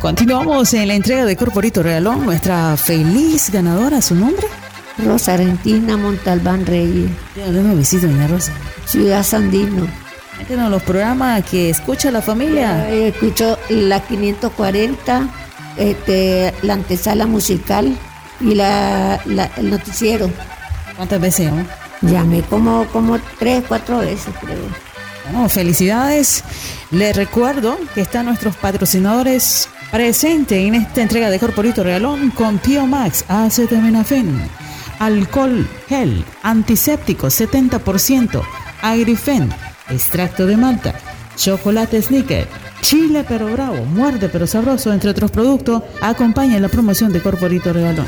Continuamos 0.00 0.74
en 0.74 0.88
la 0.88 0.94
entrega 0.94 1.24
de 1.24 1.36
Corporito 1.36 1.82
Realón. 1.82 2.26
Nuestra 2.26 2.76
feliz 2.76 3.50
ganadora, 3.50 4.02
¿su 4.02 4.14
nombre? 4.14 4.46
Rosa 4.98 5.34
Argentina 5.34 5.96
Montalbán 5.96 6.66
Reyes. 6.66 7.10
¿De 7.34 7.44
dónde 7.44 7.62
me 7.62 7.74
visito, 7.74 8.06
doña 8.06 8.26
Rosa? 8.26 8.52
Ciudad 8.86 9.22
Sandino. 9.22 9.86
Cuéntenos 10.34 10.70
los 10.70 10.82
programas 10.82 11.44
que 11.44 11.70
escucha 11.70 12.10
la 12.10 12.20
familia. 12.20 12.88
escucho 12.90 13.58
la 13.70 14.00
540, 14.00 15.28
este, 15.78 16.54
la 16.62 16.74
antesala 16.74 17.26
musical 17.26 17.96
y 18.40 18.54
la, 18.54 19.16
el 19.56 19.70
noticiero. 19.70 20.30
¿Cuántas 20.96 21.20
veces? 21.20 21.50
No? 21.50 21.66
Llamé 22.02 22.42
como, 22.42 22.86
como 22.88 23.18
tres, 23.38 23.64
cuatro 23.66 23.98
veces, 23.98 24.32
creo. 24.40 24.58
Bueno, 25.32 25.48
felicidades. 25.48 26.44
Les 26.90 27.16
recuerdo 27.16 27.78
que 27.94 28.02
están 28.02 28.26
nuestros 28.26 28.54
patrocinadores 28.56 29.68
presentes 29.90 30.58
en 30.58 30.74
esta 30.74 31.02
entrega 31.02 31.30
de 31.30 31.38
Corporito 31.38 31.82
Realón 31.82 32.30
con 32.30 32.58
Pio 32.58 32.86
Max, 32.86 33.24
acetaminofén, 33.28 34.40
alcohol 34.98 35.66
gel, 35.88 36.24
antiséptico 36.42 37.28
70%, 37.28 38.42
agrifen, 38.82 39.50
extracto 39.90 40.46
de 40.46 40.56
malta, 40.56 40.94
chocolate 41.36 42.02
sneaker, 42.02 42.48
chile 42.80 43.24
pero 43.28 43.46
bravo, 43.46 43.84
muerde 43.84 44.28
pero 44.28 44.46
sabroso, 44.46 44.92
entre 44.92 45.10
otros 45.10 45.30
productos, 45.30 45.82
acompaña 46.00 46.60
la 46.60 46.68
promoción 46.68 47.12
de 47.12 47.22
Corporito 47.22 47.72
Realón. 47.72 48.06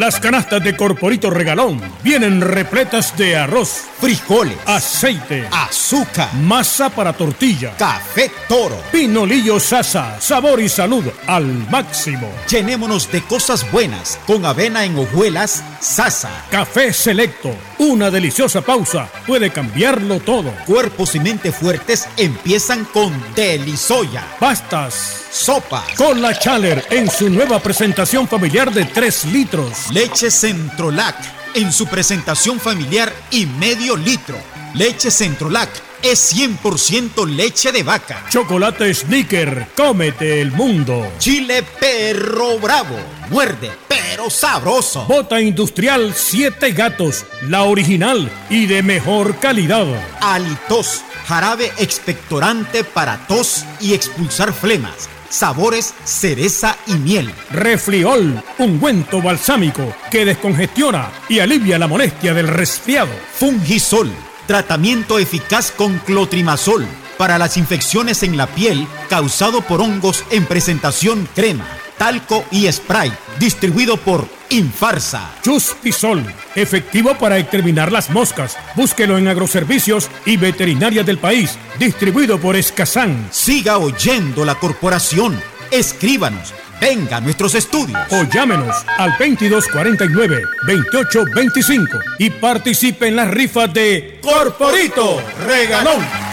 Las 0.00 0.18
canastas 0.18 0.64
de 0.64 0.74
Corporito 0.74 1.28
Regalón 1.28 1.78
vienen 2.02 2.40
repletas 2.40 3.14
de 3.18 3.36
arroz, 3.36 3.82
frijoles, 4.00 4.56
aceite, 4.64 5.46
azúcar, 5.52 6.32
masa 6.36 6.88
para 6.88 7.12
tortilla, 7.12 7.74
café 7.76 8.32
toro, 8.48 8.82
pinolillo 8.90 9.60
sasa, 9.60 10.18
sabor 10.18 10.62
y 10.62 10.70
salud 10.70 11.04
al 11.26 11.44
máximo. 11.70 12.32
Llenémonos 12.48 13.12
de 13.12 13.20
cosas 13.20 13.70
buenas 13.70 14.18
con 14.26 14.46
avena 14.46 14.86
en 14.86 14.98
hojuelas 14.98 15.62
sasa. 15.80 16.30
Café 16.50 16.94
selecto, 16.94 17.54
una 17.76 18.10
deliciosa 18.10 18.62
pausa 18.62 19.06
puede 19.26 19.50
cambiarlo 19.50 20.18
todo. 20.20 20.50
Cuerpos 20.64 21.14
y 21.14 21.20
mente 21.20 21.52
fuertes 21.52 22.08
empiezan 22.16 22.86
con 22.86 23.12
Delisoya. 23.34 24.24
Pastas 24.38 25.26
Sopa. 25.30 25.84
Con 25.96 26.20
la 26.20 26.36
Chaler 26.36 26.84
en 26.90 27.08
su 27.08 27.30
nueva 27.30 27.60
presentación 27.60 28.26
familiar 28.26 28.72
de 28.72 28.84
3 28.84 29.26
litros. 29.26 29.90
Leche 29.92 30.30
Centrolac 30.30 31.16
en 31.54 31.72
su 31.72 31.86
presentación 31.86 32.58
familiar 32.58 33.12
y 33.30 33.46
medio 33.46 33.96
litro. 33.96 34.36
Leche 34.74 35.10
Centrolac 35.10 35.70
es 36.02 36.34
100% 36.34 37.26
leche 37.28 37.70
de 37.70 37.82
vaca. 37.82 38.24
Chocolate 38.28 38.92
Sneaker, 38.92 39.68
cómete 39.76 40.40
el 40.40 40.50
mundo. 40.52 41.12
Chile 41.18 41.62
Perro 41.78 42.58
Bravo, 42.58 42.96
muerde, 43.30 43.70
pero 43.86 44.30
sabroso. 44.30 45.04
Bota 45.06 45.40
Industrial 45.40 46.12
7 46.14 46.72
Gatos, 46.72 47.24
la 47.48 47.64
original 47.64 48.30
y 48.48 48.66
de 48.66 48.82
mejor 48.82 49.38
calidad. 49.38 49.86
Alitos, 50.20 51.02
jarabe 51.26 51.72
expectorante 51.78 52.82
para 52.84 53.26
tos 53.26 53.64
y 53.80 53.94
expulsar 53.94 54.52
flemas 54.52 55.08
sabores 55.30 55.94
cereza 56.04 56.76
y 56.86 56.94
miel. 56.94 57.32
Refriol, 57.50 58.42
ungüento 58.58 59.22
balsámico 59.22 59.94
que 60.10 60.26
descongestiona 60.26 61.10
y 61.28 61.38
alivia 61.38 61.78
la 61.78 61.88
molestia 61.88 62.34
del 62.34 62.48
resfriado. 62.48 63.10
Fungisol, 63.34 64.10
tratamiento 64.46 65.18
eficaz 65.18 65.70
con 65.70 65.98
clotrimazol 66.00 66.86
para 67.16 67.38
las 67.38 67.56
infecciones 67.56 68.22
en 68.22 68.36
la 68.36 68.46
piel 68.46 68.86
causado 69.10 69.60
por 69.60 69.80
hongos 69.80 70.24
en 70.30 70.46
presentación 70.46 71.28
crema, 71.34 71.66
talco 72.00 72.44
y 72.50 72.66
spray, 72.72 73.12
distribuido 73.38 73.98
por 73.98 74.26
Infarsa. 74.48 75.32
Chuspisol, 75.42 76.24
efectivo 76.54 77.14
para 77.18 77.36
exterminar 77.36 77.92
las 77.92 78.08
moscas. 78.08 78.56
Búsquelo 78.74 79.18
en 79.18 79.28
agroservicios 79.28 80.08
y 80.24 80.38
veterinarias 80.38 81.04
del 81.04 81.18
país, 81.18 81.58
distribuido 81.78 82.40
por 82.40 82.56
Escazán. 82.56 83.28
Siga 83.30 83.76
oyendo 83.76 84.46
la 84.46 84.54
corporación. 84.54 85.38
Escríbanos. 85.70 86.54
Venga 86.80 87.18
a 87.18 87.20
nuestros 87.20 87.54
estudios. 87.54 88.00
O 88.12 88.24
llámenos 88.24 88.74
al 88.96 89.12
2249-2825 89.18 92.00
y 92.18 92.30
participe 92.30 93.08
en 93.08 93.16
las 93.16 93.28
rifas 93.28 93.74
de 93.74 94.18
Corporito 94.22 95.22
Regalón. 95.46 96.29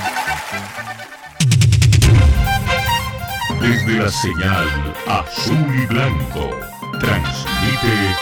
Desde 3.61 3.97
la 3.97 4.09
señal 4.09 4.67
azul 5.07 5.75
y 5.75 5.85
blanco, 5.87 6.51
transmite 6.99 8.15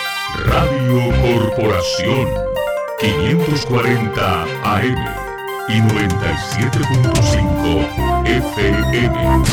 Radio 0.45 1.11
Corporación 1.21 2.27
540 2.99 4.43
AM 4.63 4.95
y 5.67 5.81
97.5 5.81 8.25
FM. 8.25 9.43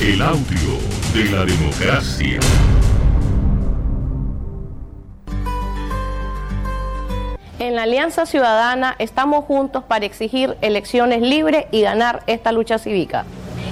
El 0.00 0.22
audio 0.22 0.78
de 1.12 1.24
la 1.30 1.44
democracia. 1.44 2.40
En 7.58 7.74
la 7.74 7.84
Alianza 7.84 8.26
Ciudadana 8.26 8.96
estamos 8.98 9.46
juntos 9.46 9.82
para 9.82 10.04
exigir 10.04 10.58
elecciones 10.60 11.22
libres 11.22 11.64
y 11.70 11.80
ganar 11.80 12.22
esta 12.26 12.52
lucha 12.52 12.78
cívica. 12.78 13.24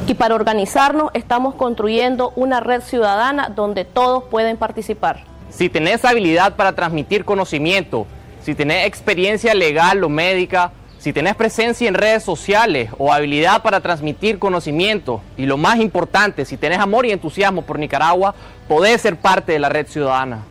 Y 0.06 0.14
para 0.14 0.34
organizarnos 0.34 1.10
estamos 1.12 1.54
construyendo 1.54 2.32
una 2.34 2.60
red 2.60 2.80
ciudadana 2.80 3.50
donde 3.50 3.84
todos 3.84 4.24
pueden 4.24 4.56
participar. 4.56 5.24
Si 5.50 5.68
tenés 5.68 6.02
habilidad 6.06 6.56
para 6.56 6.72
transmitir 6.72 7.26
conocimiento, 7.26 8.06
si 8.42 8.54
tenés 8.54 8.86
experiencia 8.86 9.52
legal 9.52 10.02
o 10.02 10.08
médica, 10.08 10.72
si 10.98 11.12
tenés 11.12 11.34
presencia 11.34 11.86
en 11.86 11.92
redes 11.92 12.22
sociales 12.22 12.88
o 12.96 13.12
habilidad 13.12 13.60
para 13.60 13.80
transmitir 13.80 14.38
conocimiento, 14.38 15.20
y 15.36 15.44
lo 15.44 15.58
más 15.58 15.78
importante, 15.78 16.46
si 16.46 16.56
tenés 16.56 16.78
amor 16.78 17.04
y 17.04 17.12
entusiasmo 17.12 17.60
por 17.60 17.78
Nicaragua, 17.78 18.34
podés 18.66 19.02
ser 19.02 19.16
parte 19.16 19.52
de 19.52 19.58
la 19.58 19.68
red 19.68 19.86
ciudadana. 19.86 20.44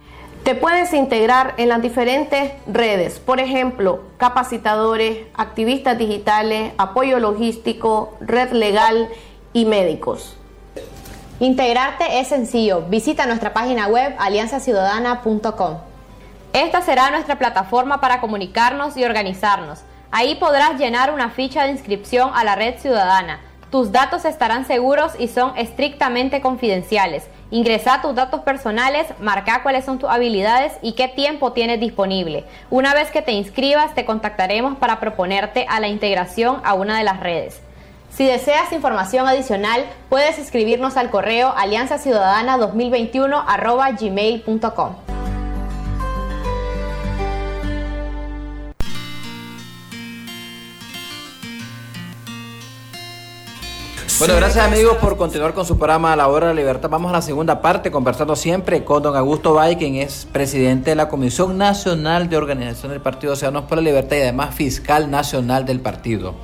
Te 0.43 0.55
puedes 0.55 0.91
integrar 0.91 1.53
en 1.55 1.69
las 1.69 1.81
diferentes 1.81 2.51
redes, 2.67 3.21
por 3.21 3.39
ejemplo, 3.39 4.03
capacitadores, 4.17 5.19
activistas 5.35 5.97
digitales, 5.97 6.73
apoyo 6.77 7.17
logístico, 7.19 8.17
red 8.19 8.51
legal 8.51 9.07
y 9.53 9.63
médicos. 9.63 10.35
Integrarte 11.39 12.19
es 12.19 12.27
sencillo. 12.27 12.81
Visita 12.89 13.25
nuestra 13.25 13.53
página 13.53 13.87
web 13.87 14.15
alianzaciudadana.com. 14.19 15.77
Esta 16.51 16.81
será 16.81 17.09
nuestra 17.09 17.39
plataforma 17.39 18.01
para 18.01 18.19
comunicarnos 18.19 18.97
y 18.97 19.05
organizarnos. 19.05 19.79
Ahí 20.11 20.35
podrás 20.35 20.77
llenar 20.77 21.13
una 21.13 21.29
ficha 21.29 21.63
de 21.63 21.71
inscripción 21.71 22.31
a 22.33 22.43
la 22.43 22.55
red 22.55 22.77
ciudadana. 22.79 23.39
Tus 23.71 23.93
datos 23.93 24.25
estarán 24.25 24.65
seguros 24.67 25.13
y 25.17 25.29
son 25.29 25.57
estrictamente 25.57 26.41
confidenciales. 26.41 27.29
Ingresa 27.53 28.01
tus 28.01 28.15
datos 28.15 28.41
personales, 28.41 29.05
marca 29.19 29.61
cuáles 29.61 29.85
son 29.85 29.99
tus 29.99 30.09
habilidades 30.09 30.73
y 30.81 30.93
qué 30.93 31.07
tiempo 31.07 31.53
tienes 31.53 31.79
disponible. 31.79 32.45
Una 32.71 32.95
vez 32.95 33.11
que 33.11 33.21
te 33.21 33.31
inscribas, 33.31 33.93
te 33.93 34.05
contactaremos 34.05 34.79
para 34.79 34.99
proponerte 34.99 35.67
a 35.69 35.79
la 35.79 35.87
integración 35.87 36.61
a 36.63 36.73
una 36.73 36.97
de 36.97 37.03
las 37.03 37.19
redes. 37.19 37.61
Si 38.09 38.25
deseas 38.25 38.73
información 38.73 39.27
adicional, 39.27 39.85
puedes 40.09 40.39
escribirnos 40.39 40.97
al 40.97 41.11
correo 41.11 41.53
alianzaciudadana2021 41.55 43.43
Bueno, 54.25 54.37
gracias 54.37 54.65
amigos 54.65 54.95
por 54.99 55.17
continuar 55.17 55.53
con 55.53 55.65
su 55.65 55.77
programa 55.77 56.13
a 56.13 56.15
la 56.15 56.29
hora 56.29 56.47
de 56.47 56.53
la 56.53 56.61
libertad. 56.61 56.89
Vamos 56.89 57.09
a 57.09 57.15
la 57.15 57.21
segunda 57.21 57.61
parte, 57.61 57.91
conversando 57.91 58.37
siempre 58.37 58.85
con 58.85 59.03
don 59.03 59.17
Augusto 59.17 59.53
Bay, 59.53 59.75
quien 59.75 59.95
es 59.95 60.25
presidente 60.31 60.91
de 60.91 60.95
la 60.95 61.09
Comisión 61.09 61.57
Nacional 61.57 62.29
de 62.29 62.37
Organización 62.37 62.93
del 62.93 63.01
Partido 63.01 63.35
Ciudadanos 63.35 63.67
por 63.67 63.79
la 63.79 63.83
Libertad 63.83 64.15
y 64.15 64.21
además 64.21 64.55
fiscal 64.55 65.11
nacional 65.11 65.65
del 65.65 65.81
partido. 65.81 66.35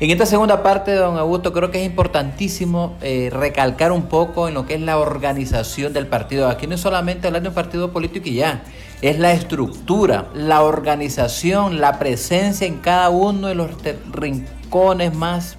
En 0.00 0.10
esta 0.10 0.26
segunda 0.26 0.62
parte, 0.62 0.92
don 0.92 1.16
Augusto, 1.16 1.54
creo 1.54 1.70
que 1.70 1.80
es 1.80 1.86
importantísimo 1.86 2.98
eh, 3.00 3.30
recalcar 3.32 3.90
un 3.90 4.02
poco 4.02 4.46
en 4.46 4.52
lo 4.52 4.66
que 4.66 4.74
es 4.74 4.80
la 4.82 4.98
organización 4.98 5.94
del 5.94 6.08
partido. 6.08 6.46
Aquí 6.46 6.66
no 6.66 6.74
es 6.74 6.82
solamente 6.82 7.26
hablar 7.26 7.40
de 7.40 7.48
un 7.48 7.54
partido 7.54 7.90
político 7.90 8.28
y 8.28 8.34
ya, 8.34 8.64
es 9.00 9.18
la 9.18 9.32
estructura, 9.32 10.26
la 10.34 10.62
organización, 10.62 11.80
la 11.80 11.98
presencia 11.98 12.66
en 12.66 12.76
cada 12.80 13.08
uno 13.08 13.48
de 13.48 13.54
los 13.54 13.70
rincones 14.12 15.14
más 15.14 15.56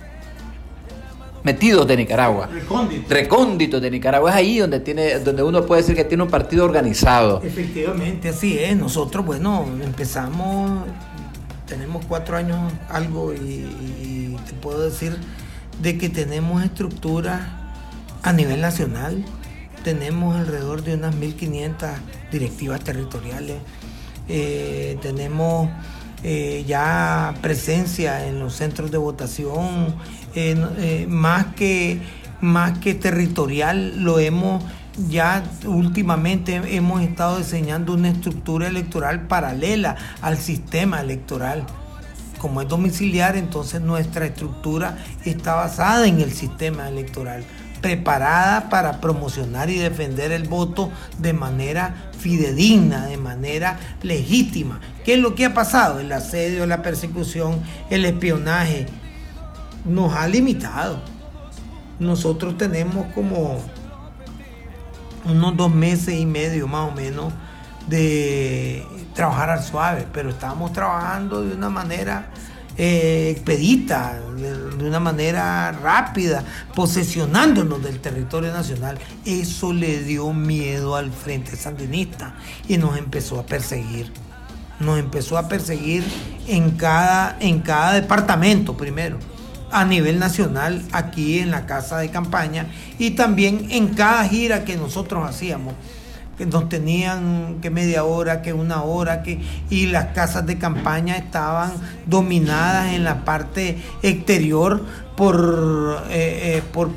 metidos 1.43 1.87
de 1.87 1.97
Nicaragua. 1.97 2.47
Recóndito. 2.47 3.13
Recóndito 3.13 3.79
de 3.79 3.91
Nicaragua. 3.91 4.31
Es 4.31 4.35
ahí 4.35 4.57
donde, 4.59 4.79
tiene, 4.79 5.19
donde 5.19 5.43
uno 5.43 5.65
puede 5.65 5.81
decir 5.81 5.95
que 5.95 6.03
tiene 6.03 6.23
un 6.23 6.29
partido 6.29 6.65
organizado. 6.65 7.41
Efectivamente, 7.43 8.29
así 8.29 8.57
es. 8.57 8.75
Nosotros, 8.75 9.25
bueno, 9.25 9.65
empezamos, 9.83 10.85
tenemos 11.67 12.05
cuatro 12.05 12.37
años 12.37 12.71
algo 12.89 13.33
y, 13.33 14.35
te 14.45 14.53
puedo 14.53 14.81
decir 14.81 15.15
de 15.81 15.97
que 15.97 16.09
tenemos 16.09 16.63
estructura 16.63 17.73
a 18.23 18.33
nivel 18.33 18.61
nacional. 18.61 19.23
Tenemos 19.83 20.35
alrededor 20.35 20.83
de 20.83 20.95
unas 20.95 21.15
1.500 21.15 21.91
directivas 22.31 22.81
territoriales. 22.81 23.57
Eh, 24.27 24.97
tenemos 25.01 25.69
eh, 26.21 26.65
ya 26.67 27.33
presencia 27.41 28.27
en 28.27 28.39
los 28.39 28.53
centros 28.53 28.91
de 28.91 28.97
votación, 28.97 29.95
eh, 30.35 30.55
eh, 30.77 31.05
más, 31.09 31.47
que, 31.55 31.99
más 32.41 32.77
que 32.79 32.93
territorial, 32.93 34.03
lo 34.03 34.19
hemos 34.19 34.63
ya 35.07 35.43
últimamente 35.65 36.61
hemos 36.75 37.01
estado 37.01 37.37
diseñando 37.37 37.93
una 37.93 38.09
estructura 38.09 38.67
electoral 38.67 39.27
paralela 39.27 39.95
al 40.21 40.37
sistema 40.37 40.99
electoral. 40.99 41.65
Como 42.39 42.61
es 42.61 42.67
domiciliar, 42.67 43.35
entonces 43.35 43.81
nuestra 43.81 44.25
estructura 44.25 44.97
está 45.25 45.55
basada 45.55 46.07
en 46.07 46.21
el 46.21 46.31
sistema 46.31 46.87
electoral, 46.87 47.43
preparada 47.81 48.69
para 48.69 49.01
promocionar 49.01 49.69
y 49.69 49.77
defender 49.77 50.31
el 50.31 50.47
voto 50.47 50.89
de 51.17 51.33
manera 51.33 52.11
fidedigna, 52.17 53.07
de 53.07 53.17
manera 53.17 53.77
legítima. 54.03 54.79
¿Qué 55.03 55.15
es 55.15 55.19
lo 55.19 55.35
que 55.35 55.45
ha 55.45 55.53
pasado? 55.53 55.99
El 55.99 56.11
asedio, 56.11 56.65
la 56.65 56.81
persecución, 56.81 57.61
el 57.89 58.05
espionaje 58.05 58.85
nos 59.85 60.13
ha 60.13 60.27
limitado. 60.27 61.01
Nosotros 61.99 62.57
tenemos 62.57 63.07
como 63.13 63.59
unos 65.25 65.57
dos 65.57 65.73
meses 65.73 66.15
y 66.15 66.25
medio 66.25 66.67
más 66.67 66.91
o 66.91 66.95
menos 66.95 67.33
de 67.87 68.85
trabajar 69.13 69.49
al 69.49 69.63
suave, 69.63 70.07
pero 70.13 70.29
estamos 70.29 70.71
trabajando 70.71 71.41
de 71.43 71.55
una 71.55 71.69
manera 71.69 72.29
eh, 72.81 73.31
expedita, 73.35 74.21
de, 74.37 74.87
una 74.87 75.01
manera 75.01 75.73
rápida, 75.73 76.45
posesionándonos 76.73 77.83
del 77.83 77.99
territorio 77.99 78.53
nacional. 78.53 78.97
Eso 79.25 79.73
le 79.73 80.01
dio 80.03 80.31
miedo 80.31 80.95
al 80.95 81.11
Frente 81.11 81.57
Sandinista 81.57 82.35
y 82.69 82.77
nos 82.77 82.97
empezó 82.97 83.37
a 83.37 83.45
perseguir. 83.45 84.13
Nos 84.79 84.97
empezó 84.97 85.37
a 85.37 85.49
perseguir 85.49 86.05
en 86.47 86.71
cada, 86.71 87.35
en 87.41 87.59
cada 87.59 87.91
departamento 87.91 88.77
primero, 88.77 89.19
a 89.71 89.85
nivel 89.85 90.19
nacional, 90.19 90.83
aquí 90.91 91.39
en 91.39 91.51
la 91.51 91.65
casa 91.65 91.97
de 91.99 92.09
campaña 92.09 92.67
y 92.97 93.11
también 93.11 93.67
en 93.69 93.89
cada 93.89 94.25
gira 94.25 94.65
que 94.65 94.75
nosotros 94.77 95.27
hacíamos 95.27 95.73
que 96.39 96.45
nos 96.45 96.69
tenían 96.69 97.59
que 97.61 97.69
media 97.69 98.05
hora, 98.05 98.41
que 98.41 98.53
una 98.53 98.83
hora, 98.83 99.23
que 99.23 99.41
y 99.69 99.87
las 99.87 100.13
casas 100.13 100.45
de 100.45 100.57
campaña 100.57 101.17
estaban 101.17 101.73
dominadas 102.05 102.93
en 102.93 103.03
la 103.03 103.25
parte 103.25 103.77
exterior 104.03 104.81
por, 105.17 106.05
eh, 106.09 106.61
eh, 106.61 106.63
por, 106.71 106.91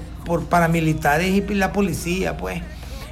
paramilitares 0.45 1.35
y 1.35 1.55
la 1.55 1.73
policía, 1.73 2.37
pues, 2.37 2.63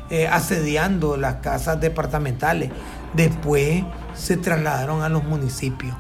eh, 0.08 0.28
asediando 0.28 1.16
las 1.16 1.36
casas 1.36 1.80
departamentales. 1.80 2.70
Después 3.12 3.82
se 4.14 4.36
trasladaron 4.36 5.02
a 5.02 5.08
los 5.08 5.24
municipios. 5.24 5.96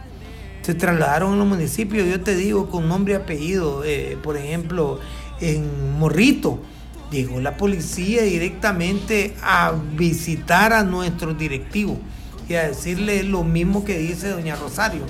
Se 0.62 0.74
trasladaron 0.74 1.34
a 1.34 1.36
los 1.36 1.46
municipios, 1.46 2.06
yo 2.08 2.20
te 2.20 2.36
digo, 2.36 2.68
con 2.68 2.88
nombre 2.88 3.14
y 3.14 3.16
apellido, 3.16 3.82
por 4.22 4.36
ejemplo, 4.36 5.00
en 5.40 5.98
Morrito 5.98 6.60
llegó 7.10 7.40
la 7.40 7.56
policía 7.56 8.22
directamente 8.22 9.34
a 9.42 9.72
visitar 9.96 10.72
a 10.72 10.84
nuestros 10.84 11.36
directivos 11.38 11.98
y 12.48 12.54
a 12.54 12.68
decirle 12.68 13.22
lo 13.22 13.42
mismo 13.42 13.84
que 13.84 13.98
dice 13.98 14.28
doña 14.28 14.56
Rosario, 14.56 15.02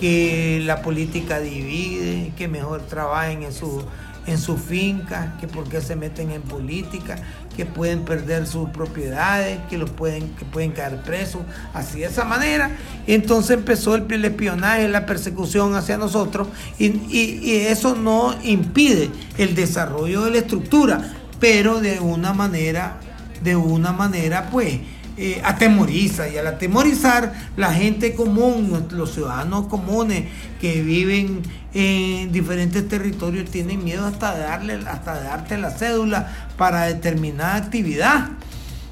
que 0.00 0.62
la 0.64 0.82
política 0.82 1.40
divide, 1.40 2.32
que 2.36 2.48
mejor 2.48 2.82
trabajen 2.82 3.42
en 3.42 3.52
su 3.52 3.84
en 4.26 4.38
sus 4.38 4.60
fincas, 4.60 5.38
que 5.40 5.46
por 5.46 5.68
qué 5.68 5.80
se 5.80 5.96
meten 5.96 6.30
en 6.30 6.42
política, 6.42 7.16
que 7.56 7.66
pueden 7.66 8.04
perder 8.04 8.46
sus 8.46 8.68
propiedades, 8.70 9.58
que 9.70 9.78
los 9.78 9.90
pueden, 9.90 10.28
que 10.34 10.44
pueden 10.44 10.72
caer 10.72 11.00
presos, 11.02 11.42
así 11.72 12.00
de 12.00 12.06
esa 12.06 12.24
manera. 12.24 12.70
Entonces 13.06 13.56
empezó 13.58 13.94
el, 13.94 14.24
espionaje, 14.24 14.88
la 14.88 15.06
persecución 15.06 15.74
hacia 15.74 15.96
nosotros, 15.96 16.48
y, 16.78 16.86
y 17.10 17.66
eso 17.68 17.94
no 17.94 18.34
impide 18.42 19.10
el 19.38 19.54
desarrollo 19.54 20.24
de 20.24 20.30
la 20.32 20.38
estructura, 20.38 21.12
pero 21.40 21.80
de 21.80 22.00
una 22.00 22.32
manera, 22.32 22.98
de 23.42 23.56
una 23.56 23.92
manera 23.92 24.48
pues 24.50 24.80
eh, 25.16 25.40
atemoriza 25.44 26.28
y 26.28 26.36
al 26.36 26.46
atemorizar 26.46 27.32
la 27.56 27.72
gente 27.72 28.14
común, 28.14 28.86
los 28.90 29.14
ciudadanos 29.14 29.68
comunes 29.68 30.24
que 30.60 30.82
viven 30.82 31.42
en 31.72 32.32
diferentes 32.32 32.88
territorios 32.88 33.50
tienen 33.50 33.84
miedo 33.84 34.06
hasta 34.06 34.34
de 34.34 34.40
darle, 34.42 34.74
hasta 34.88 35.14
de 35.20 35.24
darte 35.24 35.58
la 35.58 35.70
cédula 35.70 36.50
para 36.56 36.86
determinada 36.86 37.56
actividad. 37.56 38.30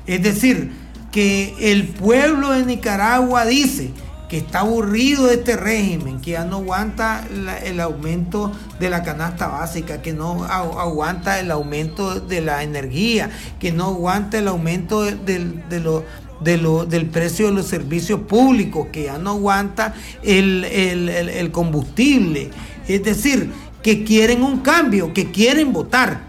Es 0.07 0.23
decir, 0.23 0.73
que 1.11 1.55
el 1.61 1.89
pueblo 1.89 2.53
de 2.53 2.65
Nicaragua 2.65 3.45
dice 3.45 3.91
que 4.33 4.39
está 4.39 4.61
aburrido 4.61 5.27
de 5.27 5.35
este 5.35 5.59
régimen, 5.59 6.19
que 6.19 6.31
ya 6.31 6.47
no 6.47 6.57
aguanta 6.57 7.23
el 7.67 7.79
aumento 7.81 8.51
de 8.81 8.89
la 8.89 9.03
canasta 9.03 9.47
básica, 9.47 10.01
que 10.01 10.15
no 10.15 10.45
aguanta 10.45 11.39
el 11.39 11.51
aumento 11.51 12.19
de 12.19 12.41
la 12.41 12.63
energía, 12.63 13.29
que 13.61 13.73
no 13.73 13.89
aguanta 13.89 14.39
el 14.39 14.49
aumento 14.49 15.03
de, 15.03 15.15
del 16.41 17.07
precio 17.11 17.49
de 17.49 17.53
los 17.53 17.67
servicios 17.67 18.21
públicos, 18.21 18.87
que 18.91 19.03
ya 19.03 19.19
no 19.19 19.33
aguanta 19.33 19.93
el, 20.23 20.65
el 20.65 21.53
combustible. 21.53 22.51
Es 22.89 23.05
decir, 23.05 23.53
que 23.83 24.03
quieren 24.03 24.43
un 24.43 24.61
cambio, 24.61 25.13
que 25.13 25.31
quieren 25.31 25.75
votar, 25.75 26.23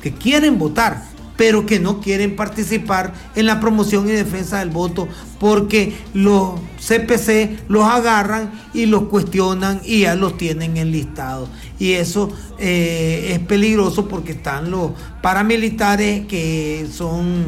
que 0.00 0.12
quieren 0.12 0.60
votar 0.60 1.07
pero 1.38 1.64
que 1.64 1.78
no 1.78 2.00
quieren 2.00 2.34
participar 2.34 3.14
en 3.36 3.46
la 3.46 3.60
promoción 3.60 4.08
y 4.08 4.12
defensa 4.12 4.58
del 4.58 4.70
voto 4.70 5.06
porque 5.38 5.96
los 6.12 6.58
CPC 6.80 7.68
los 7.68 7.84
agarran 7.84 8.50
y 8.74 8.86
los 8.86 9.04
cuestionan 9.04 9.80
y 9.84 10.00
ya 10.00 10.16
los 10.16 10.36
tienen 10.36 10.76
enlistados. 10.76 11.48
Y 11.78 11.92
eso 11.92 12.28
eh, 12.58 13.30
es 13.34 13.38
peligroso 13.38 14.08
porque 14.08 14.32
están 14.32 14.72
los 14.72 14.90
paramilitares 15.22 16.26
que 16.26 16.88
son 16.92 17.44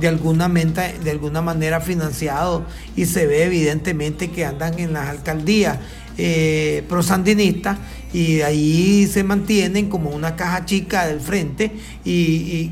de 0.00 0.08
alguna, 0.08 0.48
de 0.48 1.10
alguna 1.10 1.42
manera 1.42 1.82
financiados 1.82 2.62
y 2.96 3.04
se 3.04 3.26
ve 3.26 3.44
evidentemente 3.44 4.30
que 4.30 4.46
andan 4.46 4.78
en 4.78 4.94
las 4.94 5.08
alcaldías 5.10 5.78
eh, 6.16 6.84
prosandinistas 6.88 7.76
y 8.16 8.40
ahí 8.40 9.06
se 9.06 9.22
mantienen 9.24 9.90
como 9.90 10.08
una 10.08 10.36
caja 10.36 10.64
chica 10.64 11.06
del 11.06 11.20
frente 11.20 11.70
y, 12.02 12.70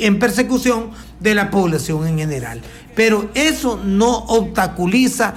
en 0.00 0.18
persecución 0.18 0.92
de 1.20 1.34
la 1.34 1.50
población 1.50 2.06
en 2.06 2.16
general. 2.16 2.62
Pero 2.96 3.28
eso 3.34 3.76
no 3.76 4.16
obstaculiza 4.16 5.34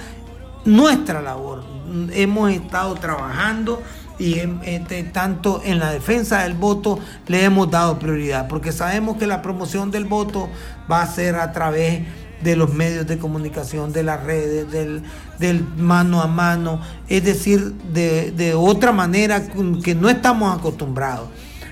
nuestra 0.63 1.21
labor. 1.21 1.65
Hemos 2.13 2.49
estado 2.49 2.95
trabajando 2.95 3.83
y 4.17 4.39
este, 4.63 5.03
tanto 5.03 5.61
en 5.65 5.77
la 5.77 5.91
defensa 5.91 6.43
del 6.43 6.53
voto 6.53 6.97
le 7.27 7.43
hemos 7.43 7.69
dado 7.69 7.99
prioridad, 7.99 8.47
porque 8.47 8.71
sabemos 8.71 9.17
que 9.17 9.27
la 9.27 9.41
promoción 9.41 9.91
del 9.91 10.05
voto 10.05 10.47
va 10.89 11.01
a 11.01 11.07
ser 11.07 11.35
a 11.35 11.51
través 11.51 12.03
de 12.43 12.55
los 12.55 12.73
medios 12.73 13.07
de 13.07 13.17
comunicación, 13.17 13.93
de 13.93 14.03
las 14.03 14.23
redes, 14.23 14.71
del, 14.71 15.65
mano 15.77 16.21
a 16.21 16.27
mano, 16.27 16.81
es 17.07 17.23
decir, 17.23 17.73
de, 17.93 18.53
otra 18.55 18.91
manera 18.91 19.43
que 19.83 19.95
no 19.95 20.09
estamos 20.09 20.57
acostumbrados. 20.57 21.29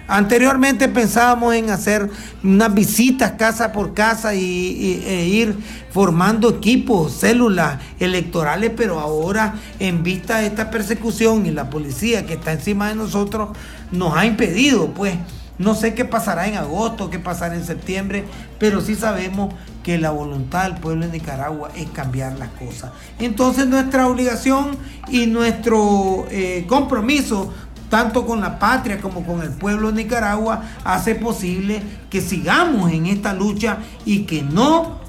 Anteriormente 0.09 0.87
pensábamos 0.87 1.53
en 1.53 1.69
hacer 1.69 2.09
unas 2.43 2.73
visitas 2.73 3.33
casa 3.33 3.71
por 3.71 3.93
casa 3.93 4.33
y, 4.33 5.03
e 5.05 5.27
ir 5.27 5.55
formando 5.91 6.49
equipos, 6.49 7.13
células 7.13 7.79
electorales, 7.99 8.71
pero 8.75 8.99
ahora 8.99 9.53
en 9.79 10.01
vista 10.01 10.39
de 10.39 10.47
esta 10.47 10.71
persecución 10.71 11.45
y 11.45 11.51
la 11.51 11.69
policía 11.69 12.25
que 12.25 12.33
está 12.33 12.53
encima 12.53 12.89
de 12.89 12.95
nosotros 12.95 13.49
nos 13.91 14.17
ha 14.17 14.25
impedido, 14.25 14.87
pues, 14.95 15.15
no 15.59 15.75
sé 15.75 15.93
qué 15.93 16.05
pasará 16.05 16.47
en 16.47 16.55
agosto, 16.55 17.09
qué 17.09 17.19
pasará 17.19 17.53
en 17.53 17.65
septiembre, 17.65 18.23
pero 18.57 18.79
sí 18.79 18.95
sabemos 18.95 19.53
que 19.83 19.97
la 19.97 20.09
voluntad 20.09 20.63
del 20.63 20.79
pueblo 20.79 21.05
de 21.05 21.11
Nicaragua 21.11 21.69
es 21.75 21.89
cambiar 21.89 22.39
las 22.39 22.49
cosas. 22.51 22.91
Entonces 23.19 23.67
nuestra 23.67 24.07
obligación 24.07 24.77
y 25.09 25.27
nuestro 25.27 26.27
eh, 26.31 26.65
compromiso, 26.67 27.53
tanto 27.89 28.25
con 28.25 28.39
la 28.39 28.57
patria 28.57 29.01
como 29.01 29.25
con 29.25 29.41
el 29.41 29.49
pueblo 29.49 29.91
de 29.91 30.03
Nicaragua, 30.03 30.63
hace 30.85 31.15
posible 31.15 31.83
que 32.09 32.21
sigamos 32.21 32.91
en 32.93 33.07
esta 33.07 33.33
lucha 33.33 33.79
y 34.05 34.19
que 34.23 34.41
no, 34.41 34.99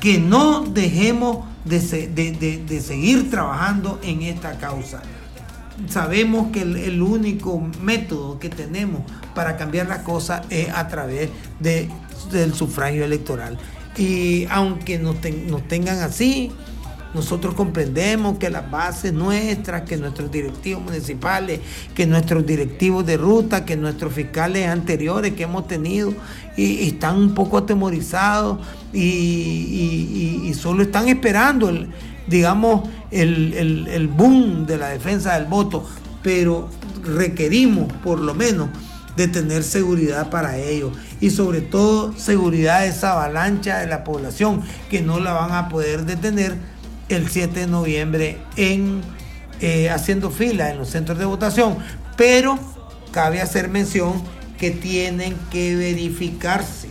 que 0.00 0.18
no 0.18 0.62
dejemos 0.62 1.46
de, 1.64 1.78
de 1.78 2.80
seguir 2.80 3.30
trabajando 3.30 4.00
en 4.02 4.22
esta 4.22 4.58
causa 4.58 5.00
sabemos 5.86 6.48
que 6.52 6.62
el, 6.62 7.00
único 7.02 7.60
método 7.82 8.38
que 8.38 8.48
tenemos 8.48 9.02
para 9.34 9.56
cambiar 9.56 9.86
las 9.86 10.00
cosas 10.00 10.42
es 10.50 10.68
a 10.70 10.88
través 10.88 11.30
de, 11.60 11.88
del 12.32 12.54
sufragio 12.54 13.04
electoral. 13.04 13.58
Y 13.96 14.46
aunque 14.50 14.98
nos, 14.98 15.16
tengan 15.68 15.98
así, 16.00 16.52
nosotros 17.14 17.54
comprendemos 17.54 18.38
que 18.38 18.50
las 18.50 18.70
bases 18.70 19.12
nuestras, 19.12 19.82
que 19.82 19.96
nuestros 19.96 20.30
directivos 20.30 20.82
municipales, 20.82 21.60
que 21.94 22.06
nuestros 22.06 22.44
directivos 22.44 23.06
de 23.06 23.16
ruta, 23.16 23.64
que 23.64 23.76
nuestros 23.76 24.12
fiscales 24.12 24.68
anteriores 24.68 25.32
que 25.34 25.44
hemos 25.44 25.66
tenido, 25.66 26.12
y, 26.56 26.88
están 26.88 27.16
un 27.16 27.34
poco 27.34 27.58
atemorizados 27.58 28.58
y, 28.92 30.42
y 30.44 30.54
solo 30.54 30.82
están 30.82 31.08
esperando 31.08 31.70
el, 31.70 31.88
digamos, 32.28 32.88
el, 33.10 34.10
boom 34.14 34.66
de 34.66 34.78
la 34.78 34.88
defensa 34.88 35.34
del 35.34 35.46
voto, 35.46 35.86
pero 36.22 36.68
requerimos 37.04 37.92
por 38.04 38.20
lo 38.20 38.34
menos 38.34 38.68
de 39.16 39.28
tener 39.28 39.64
seguridad 39.64 40.30
para 40.30 40.58
ellos 40.58 40.92
y 41.20 41.30
sobre 41.30 41.60
todo 41.60 42.16
seguridad 42.16 42.82
de 42.82 42.88
esa 42.88 43.12
avalancha 43.12 43.78
de 43.78 43.86
la 43.86 44.04
población 44.04 44.62
que 44.90 45.00
no 45.00 45.18
la 45.18 45.32
van 45.32 45.52
a 45.52 45.68
poder 45.68 46.04
detener 46.04 46.54
el 47.08 47.28
7 47.28 47.60
de 47.60 47.66
noviembre 47.66 48.38
en 48.56 49.00
eh, 49.60 49.90
haciendo 49.90 50.30
fila 50.30 50.70
en 50.70 50.78
los 50.78 50.90
centros 50.90 51.18
de 51.18 51.24
votación. 51.24 51.78
Pero 52.16 52.58
cabe 53.10 53.40
hacer 53.40 53.68
mención 53.68 54.22
que 54.56 54.70
tienen 54.70 55.36
que 55.50 55.74
verificarse 55.74 56.88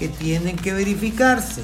que 0.00 0.08
tienen 0.08 0.56
que 0.56 0.72
verificarse. 0.72 1.62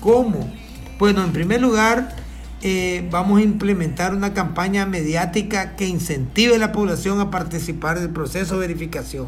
¿cómo? 0.00 0.52
bueno 0.98 1.24
en 1.24 1.32
primer 1.32 1.62
lugar 1.62 2.14
eh, 2.62 3.06
vamos 3.10 3.38
a 3.38 3.42
implementar 3.42 4.14
una 4.14 4.34
campaña 4.34 4.84
mediática 4.84 5.76
que 5.76 5.86
incentive 5.86 6.56
a 6.56 6.58
la 6.58 6.72
población 6.72 7.20
a 7.20 7.30
participar 7.30 8.00
del 8.00 8.10
proceso 8.10 8.54
de 8.54 8.66
verificación. 8.66 9.26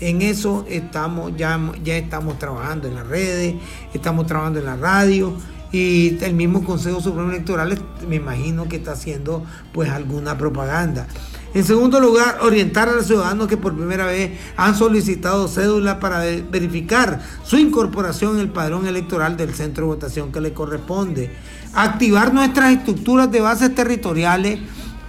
En 0.00 0.22
eso 0.22 0.66
estamos, 0.68 1.36
ya, 1.36 1.58
ya 1.82 1.96
estamos 1.96 2.38
trabajando 2.38 2.88
en 2.88 2.96
las 2.96 3.06
redes, 3.06 3.54
estamos 3.94 4.26
trabajando 4.26 4.58
en 4.58 4.66
la 4.66 4.76
radio 4.76 5.34
y 5.72 6.22
el 6.22 6.34
mismo 6.34 6.64
Consejo 6.64 7.00
Supremo 7.00 7.30
Electoral 7.30 7.78
me 8.08 8.16
imagino 8.16 8.68
que 8.68 8.76
está 8.76 8.92
haciendo 8.92 9.44
pues 9.72 9.90
alguna 9.90 10.36
propaganda. 10.36 11.06
En 11.54 11.64
segundo 11.64 12.00
lugar, 12.00 12.38
orientar 12.42 12.88
a 12.88 12.92
los 12.94 13.06
ciudadanos 13.06 13.46
que 13.46 13.56
por 13.56 13.76
primera 13.76 14.06
vez 14.06 14.32
han 14.56 14.74
solicitado 14.74 15.46
cédula 15.46 16.00
para 16.00 16.18
verificar 16.50 17.20
su 17.44 17.56
incorporación 17.56 18.34
en 18.34 18.40
el 18.40 18.48
padrón 18.48 18.88
electoral 18.88 19.36
del 19.36 19.54
centro 19.54 19.84
de 19.84 19.94
votación 19.94 20.32
que 20.32 20.40
le 20.40 20.52
corresponde. 20.52 21.30
Activar 21.72 22.34
nuestras 22.34 22.72
estructuras 22.72 23.30
de 23.30 23.40
bases 23.40 23.72
territoriales 23.72 24.58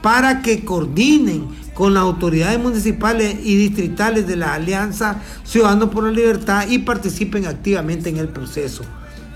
para 0.03 0.43
que 0.43 0.63
coordinen 0.63 1.47
con 1.73 1.95
las 1.95 2.03
autoridades 2.03 2.59
municipales 2.59 3.37
y 3.43 3.55
distritales 3.55 4.27
de 4.27 4.35
la 4.35 4.53
Alianza 4.53 5.21
Ciudadanos 5.43 5.89
por 5.89 6.03
la 6.03 6.11
Libertad 6.11 6.67
y 6.69 6.77
participen 6.77 7.47
activamente 7.47 8.09
en 8.09 8.17
el 8.17 8.27
proceso, 8.27 8.83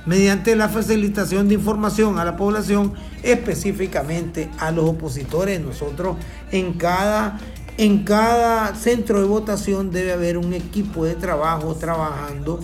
mediante 0.09 0.55
la 0.55 0.69
facilitación 0.69 1.47
de 1.47 1.53
información 1.53 2.17
a 2.17 2.25
la 2.25 2.35
población, 2.35 2.93
específicamente 3.21 4.49
a 4.57 4.71
los 4.71 4.85
opositores. 4.85 5.61
Nosotros 5.61 6.17
en 6.51 6.73
cada, 6.73 7.39
en 7.77 8.03
cada 8.05 8.73
centro 8.73 9.21
de 9.21 9.27
votación 9.27 9.91
debe 9.91 10.11
haber 10.11 10.39
un 10.39 10.55
equipo 10.55 11.05
de 11.05 11.13
trabajo 11.13 11.75
trabajando 11.75 12.59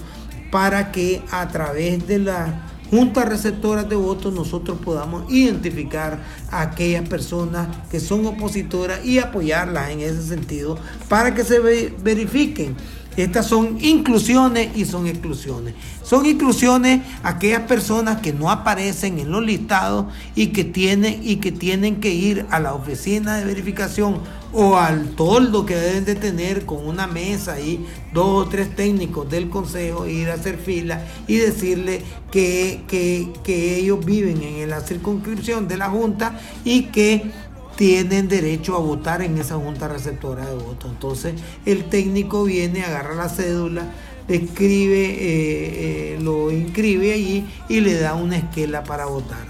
para 0.52 0.92
que 0.92 1.22
a 1.30 1.48
través 1.50 2.08
de 2.08 2.18
la 2.18 2.64
juntas 2.90 3.30
receptoras 3.30 3.88
de 3.90 3.96
votos 3.96 4.34
nosotros 4.34 4.80
podamos 4.84 5.32
identificar 5.32 6.24
a 6.50 6.62
aquellas 6.62 7.08
personas 7.08 7.68
que 7.92 8.00
son 8.00 8.26
opositoras 8.26 9.06
y 9.06 9.20
apoyarlas 9.20 9.92
en 9.92 10.00
ese 10.00 10.24
sentido 10.24 10.80
para 11.08 11.36
que 11.36 11.44
se 11.44 11.60
verifiquen. 11.60 12.76
Estas 13.18 13.48
son 13.48 13.78
inclusiones 13.82 14.76
y 14.76 14.86
son 14.86 15.08
exclusiones. 15.08 15.74
Son 16.04 16.26
inclusiones 16.26 17.02
aquellas 17.24 17.62
personas 17.62 18.22
que 18.22 18.34
no 18.34 18.52
aparecen 18.52 19.20
en 19.20 19.32
los 19.32 19.44
listados 19.44 20.08
y 20.36 20.48
que 20.48 20.64
tienen 20.64 21.22
y 21.24 21.38
que 21.38 21.52
tienen 21.52 22.02
que 22.02 22.14
ir 22.14 22.46
a 22.50 22.60
la 22.60 22.74
oficina 22.74 23.38
de 23.38 23.46
verificación 23.46 24.20
o 24.52 24.78
al 24.78 25.10
toldo 25.16 25.66
que 25.66 25.76
deben 25.76 26.06
de 26.06 26.16
tener 26.16 26.66
con 26.66 26.86
una 26.86 27.08
mesa 27.08 27.60
y 27.60 27.86
dos 28.14 28.46
o 28.46 28.50
tres 28.50 28.76
técnicos 28.76 29.30
del 29.30 29.50
consejo, 29.50 30.08
ir 30.08 30.30
a 30.30 30.36
hacer 30.36 30.58
fila 30.58 31.04
y 31.28 31.38
decirle 31.38 32.02
que, 32.32 32.84
que 32.88 33.76
ellos 33.78 34.04
viven 34.06 34.42
en 34.42 34.70
la 34.70 34.82
circunscripción 34.82 35.68
de 35.68 35.78
la 35.78 35.90
Junta 35.90 36.40
y 36.64 36.84
que 36.84 37.32
tienen 37.76 38.28
derecho 38.28 38.76
a 38.76 38.80
votar 38.80 39.22
en 39.22 39.38
esa 39.38 39.56
junta 39.56 39.88
receptora 39.88 40.46
de 40.46 40.56
votos. 40.56 40.92
Entonces 40.92 41.34
el 41.66 41.86
técnico 41.86 42.44
viene, 42.44 42.84
agarra 42.84 43.16
la 43.16 43.30
cédula, 43.30 43.92
escribe, 44.28 45.06
eh, 45.06 46.16
eh, 46.16 46.20
lo 46.22 46.52
inscribe 46.52 47.14
allí 47.14 47.46
y 47.70 47.82
le 47.82 47.96
da 48.00 48.16
una 48.16 48.38
esquela 48.38 48.84
para 48.84 49.06
votar. 49.06 49.46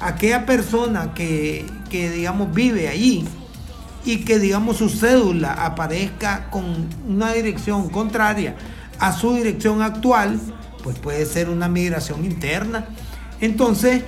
Aquella 0.00 0.46
persona 0.46 1.14
que, 1.14 1.64
que 1.90 2.10
digamos 2.10 2.52
vive 2.52 2.88
allí 2.88 3.24
y 4.04 4.18
que 4.18 4.38
digamos 4.38 4.78
su 4.78 4.88
cédula 4.88 5.52
aparezca 5.52 6.50
con 6.50 6.88
una 7.08 7.32
dirección 7.32 7.88
contraria 7.88 8.56
a 8.98 9.12
su 9.12 9.34
dirección 9.34 9.82
actual, 9.82 10.40
pues 10.82 10.98
puede 10.98 11.24
ser 11.26 11.48
una 11.48 11.68
migración 11.68 12.24
interna. 12.24 12.86
Entonces, 13.40 14.02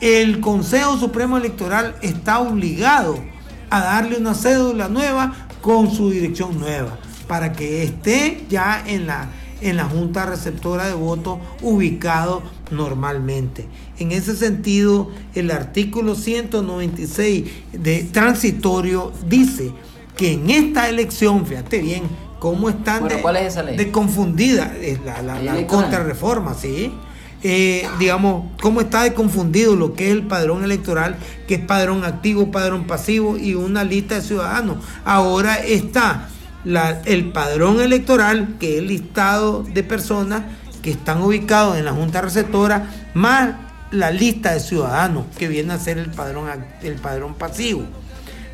el 0.00 0.40
Consejo 0.40 0.96
Supremo 0.98 1.36
Electoral 1.36 1.96
está 2.02 2.38
obligado 2.40 3.18
a 3.70 3.80
darle 3.80 4.16
una 4.16 4.34
cédula 4.34 4.88
nueva 4.88 5.34
con 5.60 5.90
su 5.90 6.10
dirección 6.10 6.58
nueva 6.58 6.98
para 7.26 7.52
que 7.52 7.82
esté 7.82 8.44
ya 8.48 8.82
en 8.86 9.06
la, 9.06 9.28
en 9.60 9.76
la 9.76 9.84
Junta 9.84 10.24
Receptora 10.24 10.86
de 10.86 10.94
Votos 10.94 11.38
ubicado 11.62 12.42
normalmente. 12.70 13.66
En 13.98 14.12
ese 14.12 14.34
sentido, 14.36 15.10
el 15.34 15.50
artículo 15.50 16.14
196 16.14 17.44
de 17.72 18.04
transitorio 18.04 19.12
dice 19.28 19.72
que 20.16 20.32
en 20.32 20.50
esta 20.50 20.88
elección, 20.88 21.44
fíjate 21.46 21.78
bien, 21.80 22.04
cómo 22.38 22.68
están 22.68 23.00
Bueno, 23.00 23.16
de, 23.16 23.22
¿cuál 23.22 23.36
es 23.36 23.46
esa 23.52 23.62
ley? 23.62 23.76
de 23.76 23.90
confundida 23.90 24.72
la, 25.04 25.22
la- 25.22 25.40
¿Ley 25.40 25.62
la 25.62 25.66
contrarreforma, 25.66 26.54
¿sí? 26.54 26.92
Eh, 27.42 27.88
digamos, 28.00 28.46
cómo 28.60 28.80
está 28.80 29.04
de 29.04 29.14
confundido 29.14 29.76
lo 29.76 29.94
que 29.94 30.08
es 30.08 30.12
el 30.12 30.26
padrón 30.26 30.64
electoral, 30.64 31.16
que 31.46 31.54
es 31.54 31.60
padrón 31.60 32.04
activo, 32.04 32.50
padrón 32.50 32.86
pasivo 32.86 33.36
y 33.36 33.54
una 33.54 33.84
lista 33.84 34.16
de 34.16 34.22
ciudadanos. 34.22 34.78
Ahora 35.04 35.54
está 35.54 36.28
el 36.64 37.30
padrón 37.30 37.80
electoral, 37.80 38.56
que 38.58 38.74
es 38.74 38.78
el 38.78 38.88
listado 38.88 39.62
de 39.62 39.82
personas 39.84 40.42
que 40.82 40.90
están 40.90 41.22
ubicados 41.22 41.78
en 41.78 41.84
la 41.84 41.92
Junta 41.92 42.20
Receptora, 42.20 42.90
más 43.14 43.50
la 43.92 44.10
lista 44.10 44.52
de 44.52 44.60
ciudadanos, 44.60 45.26
que 45.38 45.48
viene 45.48 45.72
a 45.72 45.78
ser 45.78 45.98
el 45.98 46.10
padrón, 46.10 46.48
el 46.82 46.94
padrón 46.96 47.34
pasivo. 47.34 47.84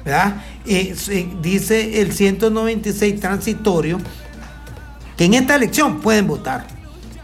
¿verdad? 0.05 0.37
Eh, 0.66 0.95
dice 1.41 2.03
el 2.03 2.12
196 2.12 3.20
transitorio 3.20 3.99
que 5.16 5.24
en 5.24 5.35
esta 5.35 5.57
elección 5.57 6.01
pueden 6.01 6.26
votar, 6.26 6.66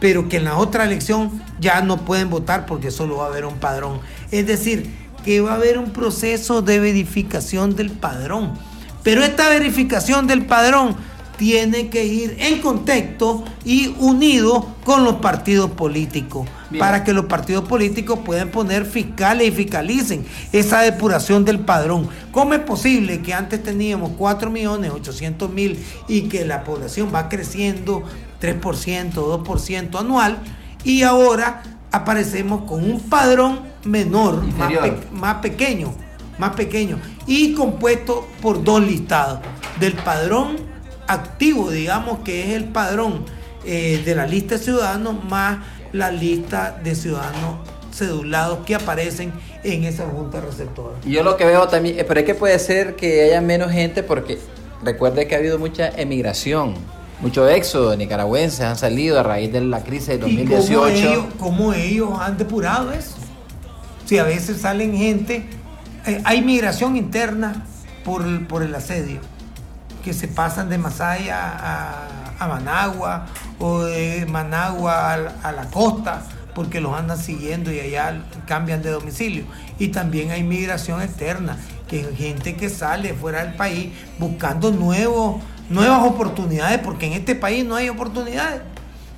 pero 0.00 0.28
que 0.28 0.38
en 0.38 0.44
la 0.44 0.56
otra 0.56 0.84
elección 0.84 1.42
ya 1.60 1.82
no 1.82 2.04
pueden 2.04 2.30
votar 2.30 2.66
porque 2.66 2.90
solo 2.90 3.18
va 3.18 3.26
a 3.26 3.28
haber 3.28 3.44
un 3.44 3.58
padrón. 3.58 4.00
Es 4.30 4.46
decir, 4.46 4.90
que 5.24 5.40
va 5.40 5.52
a 5.52 5.56
haber 5.56 5.78
un 5.78 5.92
proceso 5.92 6.62
de 6.62 6.80
verificación 6.80 7.76
del 7.76 7.90
padrón. 7.90 8.54
Pero 9.02 9.22
esta 9.22 9.48
verificación 9.48 10.26
del 10.26 10.46
padrón 10.46 10.96
tiene 11.36 11.88
que 11.88 12.04
ir 12.04 12.36
en 12.38 12.60
contexto 12.60 13.44
y 13.64 13.94
unido 13.98 14.74
con 14.84 15.04
los 15.04 15.16
partidos 15.16 15.70
políticos 15.70 16.46
Bien. 16.68 16.80
para 16.80 17.02
que 17.02 17.14
los 17.14 17.24
partidos 17.24 17.64
políticos 17.66 18.18
puedan 18.26 18.50
poner 18.50 18.84
fiscales 18.84 19.48
y 19.48 19.50
fiscalicen 19.50 20.26
esa 20.52 20.82
depuración 20.82 21.46
del 21.46 21.60
padrón. 21.60 22.10
¿Cómo 22.30 22.52
es 22.52 22.60
posible 22.60 23.22
que 23.22 23.32
antes 23.32 23.62
teníamos 23.62 24.12
4 24.18 24.50
millones 24.50 24.90
800 24.90 25.50
mil 25.50 25.82
y 26.08 26.22
que 26.22 26.44
la 26.44 26.62
población 26.62 27.10
va 27.14 27.30
creciendo 27.30 28.04
3%, 28.40 29.12
2% 29.12 29.98
anual 29.98 30.38
y 30.84 31.02
ahora 31.02 31.62
aparecemos 31.92 32.62
con 32.62 32.84
un 32.84 33.00
padrón 33.00 33.60
menor, 33.84 34.36
más, 34.42 34.70
Inferior. 34.70 34.82
pe- 35.00 35.06
más 35.12 35.34
pequeño, 35.36 35.92
más 36.38 36.54
pequeño 36.54 36.98
y 37.26 37.52
compuesto 37.54 38.26
por 38.40 38.62
dos 38.64 38.80
listados 38.82 39.40
del 39.78 39.92
padrón 39.94 40.56
activo, 41.06 41.70
digamos 41.70 42.20
que 42.20 42.44
es 42.48 42.54
el 42.56 42.64
padrón 42.64 43.24
eh, 43.64 44.00
de 44.04 44.14
la 44.14 44.26
lista 44.26 44.56
de 44.56 44.62
ciudadanos 44.64 45.22
más 45.24 45.58
la 45.92 46.10
lista 46.12 46.78
de 46.84 46.94
ciudadanos 46.94 47.56
cedulados 47.92 48.60
que 48.64 48.76
aparecen 48.76 49.32
en 49.64 49.82
esa 49.84 50.06
junta 50.06 50.40
receptora. 50.40 50.94
Yo 51.04 51.24
lo 51.24 51.36
que 51.36 51.44
veo 51.44 51.66
también, 51.66 51.98
eh, 51.98 52.04
pero 52.04 52.20
es 52.20 52.26
que 52.26 52.34
puede 52.36 52.58
ser 52.60 52.94
que 52.94 53.24
haya 53.24 53.40
menos 53.40 53.72
gente 53.72 54.02
porque 54.04 54.38
recuerde 54.84 55.26
que 55.26 55.34
ha 55.34 55.38
habido 55.38 55.58
mucha 55.58 55.88
emigración, 55.88 56.74
mucho 57.20 57.48
éxodo 57.48 57.90
de 57.90 57.96
nicaragüenses 57.98 58.60
han 58.60 58.76
salido 58.78 59.20
a 59.20 59.22
raíz 59.22 59.52
de 59.52 59.60
la 59.60 59.82
crisis 59.82 60.08
de 60.08 60.14
¿Y 60.28 60.44
cómo 60.46 60.56
2018. 60.56 60.88
ellos, 61.08 61.24
cómo 61.38 61.72
ellos 61.72 62.10
han 62.20 62.38
depurado 62.38 62.92
eso? 62.92 63.16
Si 64.06 64.18
a 64.18 64.24
veces 64.24 64.60
salen 64.62 64.96
gente, 64.96 65.46
eh, 66.06 66.20
hay 66.24 66.42
migración 66.42 66.96
interna 66.96 67.64
por, 68.04 68.22
el- 68.22 68.46
por 68.46 68.62
el 68.62 68.74
asedio, 68.74 69.20
que 70.04 70.14
se 70.14 70.28
pasan 70.28 70.68
de 70.70 70.78
Masaya 70.78 71.38
a, 71.38 72.06
a 72.38 72.48
Managua 72.48 73.26
o 73.58 73.82
de 73.82 74.24
Managua 74.26 75.12
a, 75.12 75.16
la- 75.18 75.34
a 75.42 75.52
la 75.52 75.66
costa 75.66 76.22
porque 76.54 76.80
los 76.80 76.94
andan 76.98 77.16
siguiendo 77.18 77.70
y 77.72 77.78
allá 77.78 78.22
cambian 78.46 78.82
de 78.82 78.90
domicilio. 78.90 79.44
Y 79.78 79.88
también 79.88 80.30
hay 80.32 80.42
migración 80.42 81.00
externa, 81.00 81.56
que 81.86 82.00
es 82.00 82.16
gente 82.16 82.56
que 82.56 82.68
sale 82.68 83.14
fuera 83.14 83.44
del 83.44 83.54
país 83.54 83.90
buscando 84.18 84.72
nuevos, 84.72 85.36
nuevas 85.70 86.02
oportunidades, 86.04 86.78
porque 86.80 87.06
en 87.06 87.14
este 87.14 87.34
país 87.34 87.64
no 87.64 87.76
hay 87.76 87.88
oportunidades. 87.88 88.60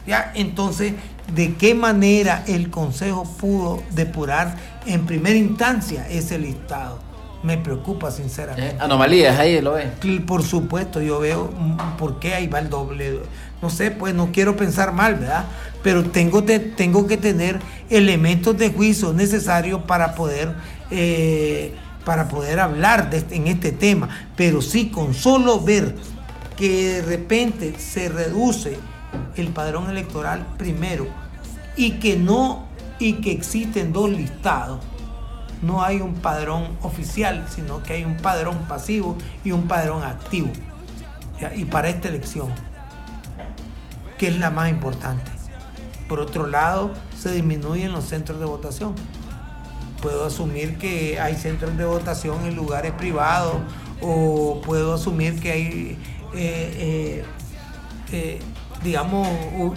¿ya? 0.07 0.31
Entonces, 0.35 0.93
¿de 1.35 1.55
qué 1.55 1.75
manera 1.75 2.45
el 2.47 2.71
Consejo 2.71 3.25
pudo 3.25 3.83
depurar 3.91 4.57
en 4.87 5.07
primera 5.07 5.37
instancia 5.37 6.07
ese 6.09 6.39
listado? 6.39 6.99
Me 7.43 7.59
preocupa 7.59 8.11
sinceramente. 8.13 8.77
Eh, 8.77 8.79
anomalías, 8.79 9.37
ahí 9.39 9.61
lo 9.61 9.73
ves. 9.73 9.89
Por 10.27 10.45
supuesto, 10.45 11.01
yo 11.01 11.19
veo 11.19 11.51
mm, 11.59 11.97
por 11.99 12.21
qué 12.21 12.35
ahí 12.35 12.47
va 12.47 12.61
el 12.61 12.69
doble. 12.71 13.19
No 13.61 13.69
sé, 13.69 13.91
pues 13.91 14.15
no 14.15 14.31
quiero 14.31 14.57
pensar 14.57 14.93
mal, 14.93 15.17
¿verdad? 15.17 15.47
Pero 15.83 16.05
tengo, 16.05 16.45
te- 16.45 16.61
tengo 16.61 17.07
que 17.09 17.17
tener 17.17 17.59
elementos 17.91 18.57
de 18.59 18.71
juicio 18.71 19.13
necesarios 19.13 19.83
para 19.89 20.15
poder, 20.15 20.55
eh, 20.93 21.75
para 22.05 22.29
poder 22.29 22.61
hablar 22.61 23.11
de 23.11 23.25
en 23.35 23.49
este 23.49 23.73
tema. 23.73 24.09
Pero 24.37 24.63
sí, 24.63 24.89
con 24.91 25.13
solo 25.13 25.61
ver 25.61 25.97
que 26.63 26.93
de 26.93 27.03
repente 27.03 27.75
se 27.77 28.09
reduce 28.09 28.79
el 29.35 29.49
padrón 29.49 29.91
electoral 29.91 30.47
primero 30.59 31.09
y 31.75 31.99
que 31.99 32.17
no 32.17 32.69
y 33.01 33.15
que 33.15 33.33
existen 33.33 33.93
dos 33.93 34.09
listados 34.09 34.79
no 35.61 35.83
hay 35.83 36.01
un 36.01 36.15
padrón 36.15 36.69
oficial, 36.83 37.49
sino 37.53 37.83
que 37.83 37.95
hay 37.95 38.05
un 38.05 38.17
padrón 38.17 38.59
pasivo 38.69 39.19
y 39.43 39.51
un 39.51 39.67
padrón 39.67 40.05
activo. 40.05 40.53
Y 41.57 41.65
para 41.65 41.89
esta 41.89 42.07
elección, 42.07 42.53
que 44.17 44.29
es 44.29 44.39
la 44.39 44.51
más 44.51 44.71
importante. 44.71 45.33
Por 46.09 46.21
otro 46.21 46.47
lado, 46.47 46.93
se 47.19 47.33
disminuyen 47.33 47.91
los 47.91 48.05
centros 48.05 48.39
de 48.39 48.47
votación. 48.47 48.95
Puedo 50.01 50.27
asumir 50.27 50.79
que 50.79 51.19
hay 51.19 51.35
centros 51.35 51.77
de 51.77 51.87
votación 51.87 52.47
en 52.47 52.55
lugares 52.55 52.93
privados 52.93 53.57
o 54.01 54.61
puedo 54.65 54.95
asumir 54.95 55.41
que 55.41 55.53
hay, 55.53 55.99
eh, 56.35 57.25
eh, 57.25 57.25
eh, 58.13 58.41
digamos, 58.85 59.29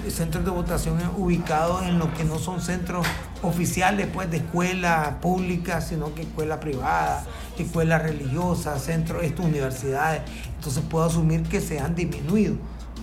centros 0.10 0.44
de 0.46 0.52
votación 0.52 0.98
ubicados 1.18 1.84
en 1.84 2.00
lo 2.00 2.12
que 2.14 2.24
no 2.24 2.40
son 2.40 2.60
centros 2.60 3.06
oficiales, 3.44 4.08
pues, 4.12 4.32
de 4.32 4.38
escuela 4.38 5.20
pública, 5.22 5.80
sino 5.82 6.14
que 6.16 6.24
escuela 6.24 6.60
privada, 6.60 7.24
escuelas 7.58 8.02
religiosas, 8.02 8.82
centros, 8.84 9.24
esto, 9.24 9.44
universidades. 9.44 10.22
Entonces 10.56 10.84
puedo 10.90 11.06
asumir 11.06 11.44
que 11.44 11.62
se 11.62 11.80
han 11.80 11.96
disminuido. 11.96 12.56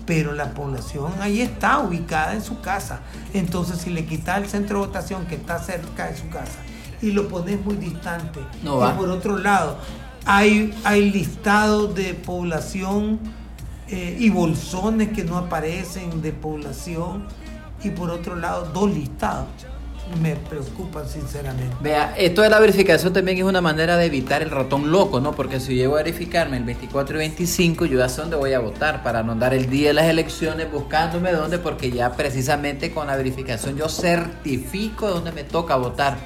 Pero 0.04 0.32
la 0.32 0.52
población 0.52 1.12
ahí 1.20 1.40
está 1.40 1.78
ubicada 1.78 2.34
en 2.34 2.42
su 2.42 2.60
casa. 2.60 3.00
Entonces, 3.32 3.78
si 3.78 3.90
le 3.90 4.04
quitas 4.04 4.38
el 4.38 4.48
centro 4.48 4.80
de 4.80 4.86
votación 4.86 5.26
que 5.26 5.36
está 5.36 5.60
cerca 5.60 6.08
de 6.08 6.16
su 6.16 6.28
casa 6.28 6.58
y 7.00 7.12
lo 7.12 7.28
pones 7.28 7.64
muy 7.64 7.76
distante, 7.76 8.40
No 8.64 8.76
y 8.76 8.80
va. 8.80 8.96
por 8.96 9.08
otro 9.10 9.38
lado, 9.38 9.78
hay, 10.24 10.74
hay 10.82 11.10
listados 11.10 11.94
de 11.94 12.14
población 12.14 13.20
eh, 13.92 14.16
y 14.18 14.30
bolsones 14.30 15.10
que 15.10 15.22
no 15.22 15.36
aparecen 15.36 16.22
de 16.22 16.32
población 16.32 17.26
y 17.84 17.90
por 17.90 18.10
otro 18.10 18.36
lado 18.36 18.70
dos 18.72 18.90
listados. 18.90 19.48
Me 20.22 20.34
preocupan 20.34 21.06
sinceramente. 21.06 21.76
Vea, 21.80 22.14
esto 22.16 22.40
de 22.40 22.48
la 22.48 22.58
verificación 22.58 23.12
también 23.12 23.36
es 23.36 23.44
una 23.44 23.60
manera 23.60 23.98
de 23.98 24.06
evitar 24.06 24.40
el 24.40 24.50
ratón 24.50 24.90
loco, 24.90 25.20
¿no? 25.20 25.32
Porque 25.32 25.60
si 25.60 25.74
llego 25.74 25.94
a 25.94 25.98
verificarme 25.98 26.56
el 26.56 26.64
24 26.64 27.16
y 27.16 27.18
25, 27.18 27.84
yo 27.84 27.98
ya 27.98 28.08
sé 28.08 28.22
dónde 28.22 28.36
voy 28.36 28.54
a 28.54 28.60
votar 28.60 29.02
para 29.02 29.22
no 29.22 29.32
andar 29.32 29.52
el 29.52 29.68
día 29.68 29.88
de 29.88 29.94
las 29.94 30.06
elecciones 30.06 30.72
buscándome 30.72 31.30
dónde, 31.32 31.58
porque 31.58 31.90
ya 31.90 32.12
precisamente 32.12 32.92
con 32.92 33.06
la 33.06 33.16
verificación 33.16 33.76
yo 33.76 33.90
certifico 33.90 35.08
dónde 35.08 35.32
me 35.32 35.44
toca 35.44 35.76
votar. 35.76 36.16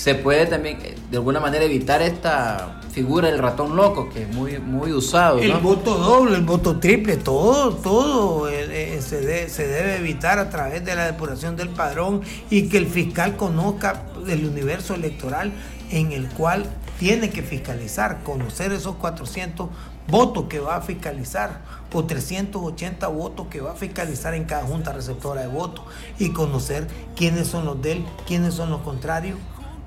Se 0.00 0.14
puede 0.14 0.46
también 0.46 0.78
eh, 0.82 0.94
de 1.10 1.18
alguna 1.18 1.40
manera 1.40 1.62
evitar 1.62 2.00
esta 2.00 2.80
figura 2.90 3.28
del 3.28 3.38
ratón 3.38 3.76
loco, 3.76 4.08
que 4.08 4.22
es 4.22 4.34
muy, 4.34 4.58
muy 4.58 4.92
usado, 4.94 5.38
El 5.40 5.52
voto 5.58 5.94
doble, 5.98 6.36
el 6.36 6.42
voto 6.44 6.78
triple, 6.80 7.18
todo, 7.18 7.74
todo 7.74 8.48
eh, 8.48 8.94
eh, 8.96 9.02
se, 9.02 9.20
de- 9.20 9.50
se 9.50 9.68
debe 9.68 9.96
evitar 9.98 10.38
a 10.38 10.48
través 10.48 10.82
de 10.86 10.94
la 10.94 11.04
depuración 11.04 11.54
del 11.54 11.68
padrón 11.68 12.22
y 12.48 12.68
que 12.70 12.78
el 12.78 12.86
fiscal 12.86 13.36
conozca 13.36 14.04
el 14.26 14.46
universo 14.46 14.94
electoral 14.94 15.52
en 15.90 16.12
el 16.12 16.30
cual 16.30 16.64
tiene 16.98 17.28
que 17.28 17.42
fiscalizar, 17.42 18.22
conocer 18.24 18.72
esos 18.72 18.96
400 18.96 19.68
votos 20.08 20.44
que 20.48 20.60
va 20.60 20.76
a 20.76 20.80
fiscalizar 20.80 21.60
o 21.92 22.04
380 22.06 23.06
votos 23.08 23.48
que 23.50 23.60
va 23.60 23.72
a 23.72 23.74
fiscalizar 23.74 24.32
en 24.32 24.44
cada 24.44 24.62
junta 24.64 24.94
receptora 24.94 25.42
de 25.42 25.48
votos 25.48 25.84
y 26.18 26.30
conocer 26.32 26.88
quiénes 27.14 27.48
son 27.48 27.66
los 27.66 27.82
de 27.82 27.92
él, 27.92 28.04
quiénes 28.26 28.54
son 28.54 28.70
los 28.70 28.80
contrarios, 28.80 29.38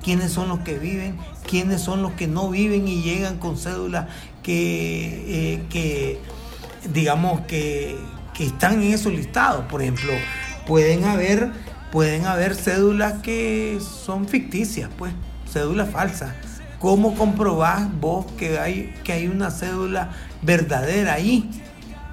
quiénes 0.04 0.32
son 0.32 0.50
los 0.50 0.60
que 0.60 0.78
viven, 0.78 1.18
quiénes 1.50 1.82
son 1.82 2.02
los 2.02 2.14
que 2.14 2.28
no 2.28 2.50
viven 2.50 2.88
y 2.88 3.02
llegan 3.02 3.38
con 3.40 3.58
cédulas 3.58 4.08
que, 4.44 5.54
eh, 5.54 5.64
que 5.70 6.20
digamos, 6.94 7.42
que, 7.42 7.98
que 8.34 8.46
están 8.46 8.84
en 8.84 8.94
esos 8.94 9.14
listados. 9.14 9.66
Por 9.66 9.82
ejemplo, 9.82 10.12
pueden 10.68 11.06
haber, 11.06 11.52
pueden 11.92 12.26
haber 12.26 12.56
cédulas 12.56 13.22
que 13.22 13.80
son 13.80 14.28
ficticias, 14.28 14.90
pues, 14.98 15.14
cédulas 15.52 15.90
falsas. 15.90 16.34
¿Cómo 16.80 17.16
comprobás 17.16 17.88
vos 18.00 18.26
que 18.38 18.60
hay, 18.60 18.94
que 19.06 19.14
hay 19.14 19.28
una 19.28 19.52
cédula 19.52 20.12
verdadera 20.42 21.14
ahí? 21.14 21.50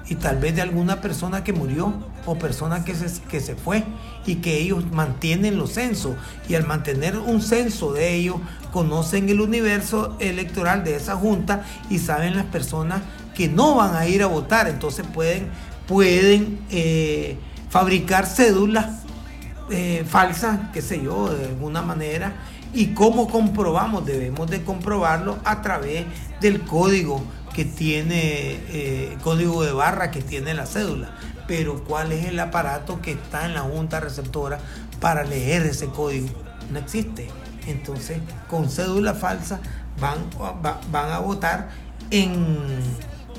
Y 0.07 0.15
tal 0.15 0.37
vez 0.37 0.55
de 0.55 0.61
alguna 0.61 1.01
persona 1.01 1.43
que 1.43 1.51
murió 1.51 1.93
o 2.25 2.35
persona 2.35 2.83
que 2.85 2.95
se, 2.95 3.21
que 3.23 3.39
se 3.39 3.55
fue 3.55 3.83
y 4.25 4.35
que 4.35 4.57
ellos 4.57 4.83
mantienen 4.91 5.57
los 5.57 5.73
censos. 5.73 6.15
Y 6.47 6.55
al 6.55 6.65
mantener 6.65 7.17
un 7.17 7.41
censo 7.41 7.93
de 7.93 8.13
ellos, 8.15 8.37
conocen 8.71 9.29
el 9.29 9.41
universo 9.41 10.15
electoral 10.19 10.83
de 10.83 10.95
esa 10.95 11.15
junta 11.15 11.63
y 11.89 11.99
saben 11.99 12.35
las 12.35 12.45
personas 12.45 13.01
que 13.35 13.47
no 13.47 13.75
van 13.75 13.95
a 13.95 14.07
ir 14.07 14.23
a 14.23 14.27
votar. 14.27 14.67
Entonces 14.67 15.05
pueden, 15.13 15.49
pueden 15.87 16.59
eh, 16.69 17.37
fabricar 17.69 18.25
cédulas 18.25 19.01
eh, 19.69 20.05
falsas, 20.07 20.59
qué 20.73 20.81
sé 20.81 21.01
yo, 21.01 21.33
de 21.33 21.45
alguna 21.45 21.81
manera. 21.81 22.33
¿Y 22.73 22.87
cómo 22.87 23.29
comprobamos? 23.29 24.05
Debemos 24.05 24.49
de 24.49 24.63
comprobarlo 24.63 25.39
a 25.43 25.61
través 25.61 26.05
del 26.39 26.61
código 26.61 27.21
que 27.53 27.65
tiene, 27.65 28.59
eh, 28.69 29.17
código 29.23 29.63
de 29.63 29.73
barra 29.73 30.11
que 30.11 30.21
tiene 30.21 30.53
la 30.53 30.65
cédula. 30.65 31.13
Pero 31.51 31.83
¿cuál 31.83 32.13
es 32.13 32.27
el 32.27 32.39
aparato 32.39 33.01
que 33.01 33.11
está 33.11 33.45
en 33.45 33.55
la 33.55 33.59
junta 33.59 33.99
receptora 33.99 34.59
para 35.01 35.25
leer 35.25 35.63
ese 35.63 35.87
código? 35.87 36.29
No 36.71 36.79
existe. 36.79 37.27
Entonces, 37.67 38.19
con 38.49 38.69
cédula 38.69 39.13
falsa 39.13 39.59
van, 39.99 40.19
van 40.89 41.11
a 41.11 41.19
votar 41.19 41.67
en, 42.09 42.55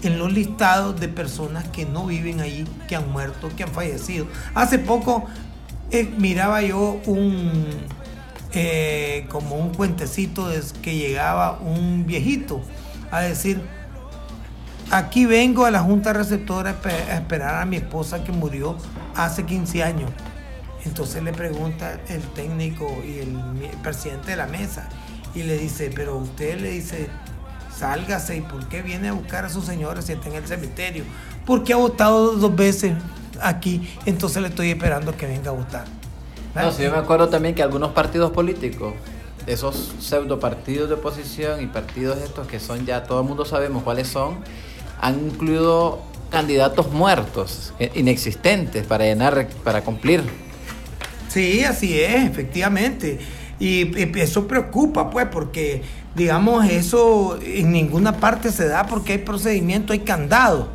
en 0.02 0.18
los 0.18 0.30
listados 0.30 1.00
de 1.00 1.08
personas 1.08 1.66
que 1.68 1.86
no 1.86 2.04
viven 2.04 2.40
allí, 2.40 2.66
que 2.86 2.96
han 2.96 3.10
muerto, 3.10 3.48
que 3.56 3.62
han 3.62 3.70
fallecido. 3.70 4.26
Hace 4.54 4.78
poco 4.78 5.24
eh, 5.90 6.04
miraba 6.18 6.60
yo 6.60 7.00
un 7.06 7.64
eh, 8.52 9.24
como 9.30 9.56
un 9.56 9.72
cuentecito 9.72 10.50
de 10.50 10.60
que 10.82 10.96
llegaba 10.96 11.58
un 11.60 12.04
viejito 12.06 12.60
a 13.10 13.20
decir 13.20 13.62
aquí 14.92 15.24
vengo 15.24 15.64
a 15.64 15.70
la 15.70 15.80
junta 15.80 16.12
receptora 16.12 16.76
a 16.84 17.14
esperar 17.14 17.62
a 17.62 17.64
mi 17.64 17.76
esposa 17.76 18.22
que 18.22 18.30
murió 18.30 18.76
hace 19.16 19.44
15 19.44 19.82
años. 19.82 20.10
Entonces 20.84 21.22
le 21.22 21.32
pregunta 21.32 21.98
el 22.08 22.22
técnico 22.22 22.86
y 23.04 23.20
el, 23.20 23.40
presidente 23.82 24.32
de 24.32 24.36
la 24.36 24.46
mesa 24.46 24.88
y 25.34 25.44
le 25.44 25.56
dice, 25.56 25.90
pero 25.94 26.18
usted 26.18 26.60
le 26.60 26.70
dice, 26.70 27.08
sálgase, 27.76 28.36
¿y 28.36 28.40
por 28.42 28.68
qué 28.68 28.82
viene 28.82 29.08
a 29.08 29.12
buscar 29.12 29.46
a 29.46 29.48
su 29.48 29.62
señora 29.62 30.02
si 30.02 30.12
está 30.12 30.28
en 30.28 30.34
el 30.34 30.46
cementerio? 30.46 31.04
Porque 31.46 31.72
ha 31.72 31.76
votado 31.76 32.32
dos 32.36 32.54
veces 32.54 32.92
aquí, 33.40 33.88
entonces 34.04 34.42
le 34.42 34.48
estoy 34.48 34.70
esperando 34.70 35.16
que 35.16 35.26
venga 35.26 35.50
a 35.50 35.54
votar. 35.54 35.84
No, 36.54 36.70
sí, 36.70 36.82
yo 36.82 36.90
me 36.90 36.98
acuerdo 36.98 37.30
también 37.30 37.54
que 37.54 37.62
algunos 37.62 37.92
partidos 37.92 38.30
políticos, 38.32 38.92
esos 39.46 39.94
pseudo 40.00 40.38
partidos 40.38 40.90
de 40.90 40.96
oposición 40.96 41.62
y 41.62 41.66
partidos 41.66 42.18
estos 42.18 42.46
que 42.46 42.60
son 42.60 42.84
ya, 42.84 43.04
todo 43.04 43.22
el 43.22 43.26
mundo 43.26 43.46
sabemos 43.46 43.84
cuáles 43.84 44.08
son, 44.08 44.38
han 45.02 45.26
incluido 45.26 46.00
candidatos 46.30 46.90
muertos, 46.90 47.74
eh, 47.78 47.90
inexistentes 47.96 48.86
para 48.86 49.04
llenar, 49.04 49.48
para 49.62 49.82
cumplir. 49.82 50.22
Sí, 51.28 51.62
así 51.64 52.00
es, 52.00 52.24
efectivamente. 52.24 53.18
Y, 53.58 53.92
eso 54.18 54.46
preocupa, 54.46 55.10
pues, 55.10 55.26
porque, 55.26 55.82
digamos, 56.14 56.64
eso 56.70 57.38
en 57.44 57.72
ninguna 57.72 58.16
parte 58.16 58.50
se 58.52 58.66
da 58.66 58.86
porque 58.86 59.12
hay 59.12 59.18
procedimiento, 59.18 59.92
hay 59.92 60.00
candado. 60.00 60.68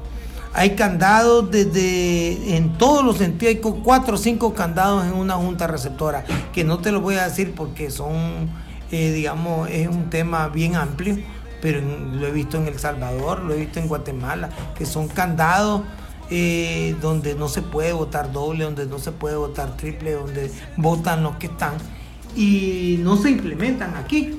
Hay 0.53 0.71
candados 0.71 1.49
desde, 1.49 2.57
en 2.57 2.77
todos 2.77 3.05
los 3.05 3.17
sentidos, 3.17 3.55
hay 3.55 3.61
cuatro 3.83 4.15
o 4.15 4.17
cinco 4.17 4.53
candados 4.53 5.05
en 5.05 5.13
una 5.13 5.35
junta 5.35 5.67
receptora, 5.67 6.25
que 6.51 6.63
no 6.63 6.79
te 6.79 6.91
lo 6.91 6.99
voy 6.99 7.15
a 7.15 7.25
decir 7.25 7.53
porque 7.55 7.91
son, 7.91 8.49
eh, 8.91 9.11
digamos, 9.11 9.69
es 9.69 9.87
un 9.87 10.09
tema 10.09 10.47
bien 10.47 10.75
amplio 10.75 11.17
pero 11.61 11.81
lo 11.81 12.27
he 12.27 12.31
visto 12.31 12.57
en 12.57 12.67
El 12.67 12.79
Salvador, 12.79 13.43
lo 13.43 13.53
he 13.53 13.57
visto 13.57 13.79
en 13.79 13.87
Guatemala, 13.87 14.49
que 14.77 14.85
son 14.85 15.07
candados 15.07 15.81
eh, 16.29 16.95
donde 17.01 17.35
no 17.35 17.47
se 17.47 17.61
puede 17.61 17.93
votar 17.93 18.33
doble, 18.33 18.65
donde 18.65 18.85
no 18.85 18.99
se 18.99 19.13
puede 19.13 19.37
votar 19.37 19.77
triple, 19.77 20.11
donde 20.11 20.51
votan 20.75 21.23
los 21.23 21.37
que 21.37 21.47
están 21.47 21.75
y 22.35 22.99
no 22.99 23.15
se 23.17 23.31
implementan 23.31 23.95
aquí. 23.95 24.35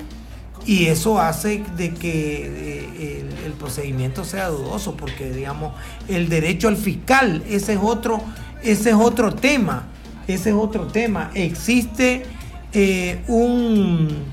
Y 0.65 0.85
eso 0.85 1.19
hace 1.19 1.63
de 1.77 1.93
que 1.93 2.45
eh, 2.45 3.25
el, 3.45 3.53
procedimiento 3.53 4.23
sea 4.23 4.49
dudoso, 4.49 4.95
porque 4.95 5.31
digamos, 5.31 5.73
el 6.07 6.29
derecho 6.29 6.67
al 6.67 6.77
fiscal, 6.77 7.43
ese 7.49 7.73
es 7.73 7.79
otro, 7.81 8.21
ese 8.61 8.89
es 8.91 8.95
otro 8.95 9.33
tema, 9.33 9.87
ese 10.27 10.49
es 10.49 10.55
otro 10.55 10.87
tema. 10.87 11.31
Existe 11.33 12.23
eh, 12.71 13.23
un 13.27 14.25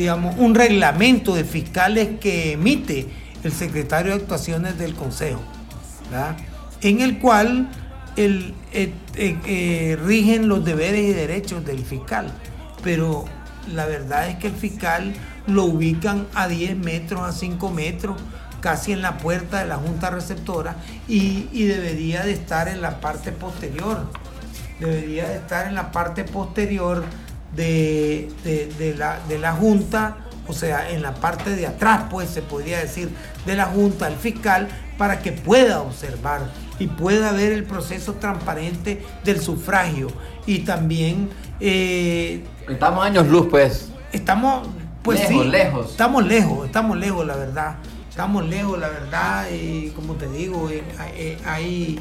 digamos, 0.00 0.34
un 0.38 0.54
reglamento 0.54 1.34
de 1.34 1.44
fiscales 1.44 2.18
que 2.20 2.52
emite 2.52 3.06
el 3.44 3.52
secretario 3.52 4.12
de 4.12 4.22
actuaciones 4.22 4.78
del 4.78 4.94
Consejo, 4.94 5.42
en 6.80 7.02
el 7.02 7.18
cual 7.18 7.68
el, 8.16 8.54
eh, 8.72 8.94
eh, 9.16 9.36
eh, 9.44 9.98
rigen 10.02 10.48
los 10.48 10.64
deberes 10.64 11.02
y 11.02 11.12
derechos 11.12 11.66
del 11.66 11.84
fiscal. 11.84 12.32
Pero 12.82 13.26
la 13.74 13.84
verdad 13.84 14.30
es 14.30 14.36
que 14.36 14.46
el 14.46 14.54
fiscal 14.54 15.12
lo 15.46 15.64
ubican 15.64 16.26
a 16.34 16.48
10 16.48 16.78
metros, 16.78 17.20
a 17.20 17.32
5 17.32 17.70
metros, 17.70 18.18
casi 18.62 18.92
en 18.92 19.02
la 19.02 19.18
puerta 19.18 19.60
de 19.60 19.66
la 19.66 19.76
junta 19.76 20.08
receptora 20.08 20.76
y 21.08 21.64
debería 21.66 22.22
de 22.22 22.32
estar 22.32 22.68
en 22.68 22.80
la 22.80 23.02
parte 23.02 23.32
posterior. 23.32 24.06
Debería 24.78 25.28
de 25.28 25.36
estar 25.36 25.66
en 25.66 25.74
la 25.74 25.92
parte 25.92 26.24
posterior 26.24 27.04
de, 27.54 28.94
la, 28.96 29.20
de 29.28 29.38
la 29.38 29.52
Junta, 29.52 30.18
o 30.46 30.52
sea, 30.52 30.90
en 30.90 31.02
la 31.02 31.14
parte 31.14 31.54
de 31.54 31.66
atrás, 31.66 32.04
pues 32.10 32.30
se 32.30 32.42
podría 32.42 32.78
decir, 32.78 33.10
de 33.46 33.54
la 33.54 33.66
Junta, 33.66 34.08
el 34.08 34.16
fiscal, 34.16 34.68
para 34.98 35.20
que 35.20 35.32
pueda 35.32 35.80
observar 35.80 36.50
y 36.78 36.86
pueda 36.86 37.32
ver 37.32 37.52
el 37.52 37.64
proceso 37.64 38.14
transparente 38.14 39.02
del 39.24 39.40
sufragio. 39.40 40.08
Y 40.46 40.60
también... 40.60 41.28
Eh, 41.60 42.42
estamos 42.68 43.04
años 43.04 43.26
luz, 43.28 43.46
pues. 43.50 43.90
Estamos, 44.12 44.68
pues 45.02 45.20
lejos, 45.20 45.44
sí, 45.44 45.50
lejos. 45.50 45.90
Estamos 45.90 46.26
lejos, 46.26 46.66
estamos 46.66 46.96
lejos, 46.96 47.26
la 47.26 47.36
verdad. 47.36 47.76
Estamos 48.08 48.48
lejos, 48.48 48.78
la 48.78 48.88
verdad. 48.88 49.46
Y 49.50 49.90
como 49.90 50.14
te 50.14 50.28
digo, 50.28 50.68
eh, 50.70 50.82
eh, 51.14 51.38
hay, 51.44 52.00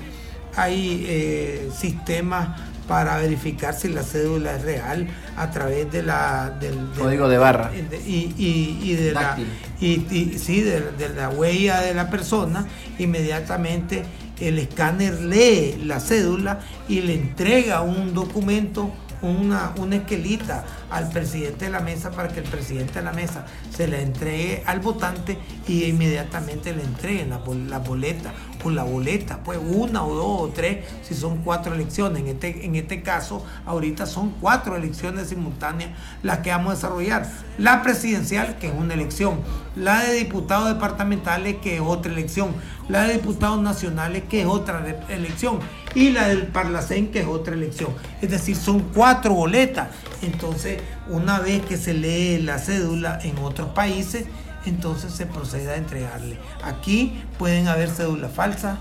hay 0.55 1.69
sistemas 1.77 2.49
para 2.89 3.17
verificar 3.17 3.75
si 3.75 3.87
la 3.87 4.01
cédula 4.01 4.55
es 4.55 4.63
real 4.63 5.07
a 5.37 5.51
través 5.51 5.91
de 5.91 6.01
la 6.01 6.57
del, 6.59 6.75
código 6.97 7.29
de 7.29 7.37
barra. 7.37 7.69
y, 7.75 8.33
y, 8.35 8.93
de 8.95 9.13
la 9.13 9.37
y, 9.79 10.35
sí 10.39 10.61
de, 10.61 10.81
la 11.15 11.29
huella 11.29 11.81
de 11.81 11.93
la 11.93 12.09
persona 12.09 12.65
inmediatamente 12.97 14.03
el 14.39 14.57
escáner 14.57 15.21
lee 15.21 15.79
la 15.85 15.99
cédula 15.99 16.61
y 16.87 17.01
le 17.01 17.13
entrega 17.13 17.81
un 17.81 18.15
documento 18.15 18.91
una, 19.21 19.73
una 19.77 19.97
esquelita 19.97 20.65
al 20.89 21.09
presidente 21.09 21.65
de 21.65 21.71
la 21.71 21.79
mesa 21.79 22.11
para 22.11 22.29
que 22.29 22.39
el 22.39 22.45
presidente 22.45 22.95
de 22.95 23.01
la 23.03 23.11
mesa 23.11 23.45
se 23.75 23.87
la 23.87 23.99
entregue 23.99 24.63
al 24.65 24.79
votante 24.79 25.37
y 25.67 25.85
inmediatamente 25.85 26.73
le 26.73 26.83
entreguen 26.83 27.29
la, 27.29 27.41
la 27.67 27.79
boleta 27.79 28.33
o 28.63 28.69
la 28.69 28.83
boleta, 28.83 29.39
pues 29.43 29.59
una 29.61 30.03
o 30.03 30.13
dos 30.13 30.41
o 30.41 30.51
tres 30.53 30.85
si 31.01 31.15
son 31.15 31.37
cuatro 31.43 31.73
elecciones. 31.73 32.21
En 32.21 32.27
este, 32.27 32.65
en 32.65 32.75
este 32.75 33.01
caso, 33.01 33.45
ahorita 33.65 34.05
son 34.05 34.31
cuatro 34.41 34.75
elecciones 34.75 35.29
simultáneas 35.29 35.91
las 36.23 36.39
que 36.39 36.51
vamos 36.51 36.71
a 36.71 36.75
desarrollar. 36.75 37.29
La 37.57 37.81
presidencial, 37.81 38.57
que 38.57 38.67
es 38.67 38.73
una 38.73 38.93
elección, 38.93 39.39
la 39.75 40.03
de 40.03 40.13
diputados 40.13 40.73
departamentales, 40.73 41.57
que 41.57 41.75
es 41.75 41.81
otra 41.81 42.11
elección, 42.11 42.53
la 42.89 43.03
de 43.03 43.13
diputados 43.13 43.61
nacionales, 43.61 44.23
que 44.29 44.41
es 44.41 44.47
otra 44.47 44.83
elección, 45.09 45.59
y 45.95 46.11
la 46.11 46.27
del 46.27 46.47
Parlacén, 46.47 47.11
que 47.11 47.21
es 47.21 47.27
otra 47.27 47.53
elección. 47.53 47.89
Es 48.21 48.29
decir, 48.29 48.55
son 48.55 48.79
cuatro 48.93 49.33
boletas. 49.33 49.89
Entonces, 50.21 50.81
una 51.09 51.39
vez 51.39 51.61
que 51.63 51.77
se 51.77 51.93
lee 51.93 52.39
la 52.41 52.59
cédula 52.59 53.19
en 53.23 53.37
otros 53.39 53.69
países, 53.69 54.25
entonces 54.65 55.11
se 55.13 55.25
procede 55.25 55.71
a 55.71 55.75
entregarle. 55.75 56.37
Aquí 56.63 57.21
pueden 57.37 57.67
haber 57.67 57.89
cédulas 57.89 58.31
falsas, 58.31 58.77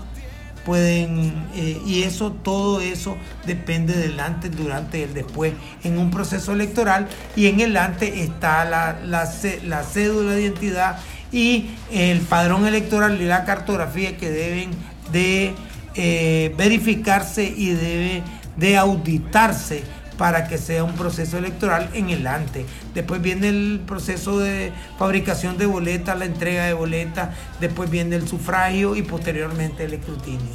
pueden, 0.65 1.47
eh, 1.55 1.81
y 1.85 2.03
eso, 2.03 2.31
todo 2.31 2.81
eso 2.81 3.17
depende 3.45 3.93
del 3.93 4.19
antes, 4.19 4.55
durante 4.55 4.99
y 4.99 5.03
el 5.03 5.13
después 5.13 5.53
en 5.83 5.97
un 5.97 6.11
proceso 6.11 6.53
electoral 6.53 7.07
y 7.35 7.47
en 7.47 7.59
el 7.61 7.77
antes 7.77 8.15
está 8.15 8.65
la, 8.65 8.99
la, 9.05 9.27
la 9.63 9.83
cédula 9.83 10.33
de 10.33 10.41
identidad 10.43 10.99
y 11.31 11.71
el 11.91 12.19
padrón 12.21 12.67
electoral 12.67 13.19
y 13.21 13.25
la 13.25 13.45
cartografía 13.45 14.17
que 14.17 14.29
deben 14.29 14.71
de 15.11 15.53
eh, 15.95 16.53
verificarse 16.57 17.43
y 17.43 17.71
debe 17.71 18.23
de 18.57 18.77
auditarse 18.77 19.83
para 20.17 20.49
que 20.49 20.57
sea 20.57 20.83
un 20.83 20.95
proceso 20.95 21.37
electoral 21.37 21.89
en 21.93 22.09
el 22.09 22.27
antes. 22.27 22.65
Después 22.93 23.21
viene 23.21 23.47
el 23.47 23.81
proceso 23.87 24.37
de 24.37 24.73
fabricación 24.97 25.57
de 25.57 25.65
boletas, 25.65 26.19
la 26.19 26.25
entrega 26.25 26.65
de 26.65 26.73
boletas, 26.73 27.29
después 27.61 27.89
viene 27.89 28.17
el 28.17 28.27
sufragio 28.27 28.97
y 28.97 29.01
posteriormente 29.01 29.85
el 29.85 29.93
escrutinio. 29.93 30.51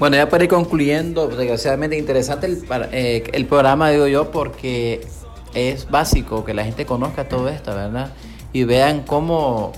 Bueno, 0.00 0.16
ya 0.16 0.28
para 0.28 0.44
ir 0.44 0.50
concluyendo, 0.50 1.28
desgraciadamente 1.28 1.96
interesante 1.96 2.46
el, 2.46 2.64
eh, 2.92 3.30
el 3.32 3.46
programa, 3.46 3.90
digo 3.90 4.08
yo, 4.08 4.32
porque 4.32 5.06
es 5.54 5.88
básico 5.88 6.44
que 6.44 6.52
la 6.52 6.64
gente 6.64 6.84
conozca 6.84 7.28
todo 7.28 7.48
esto, 7.48 7.74
¿verdad? 7.74 8.12
Y 8.52 8.64
vean 8.64 9.02
cómo 9.02 9.72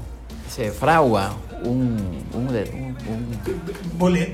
se 0.48 0.70
fragua 0.70 1.34
un, 1.64 1.96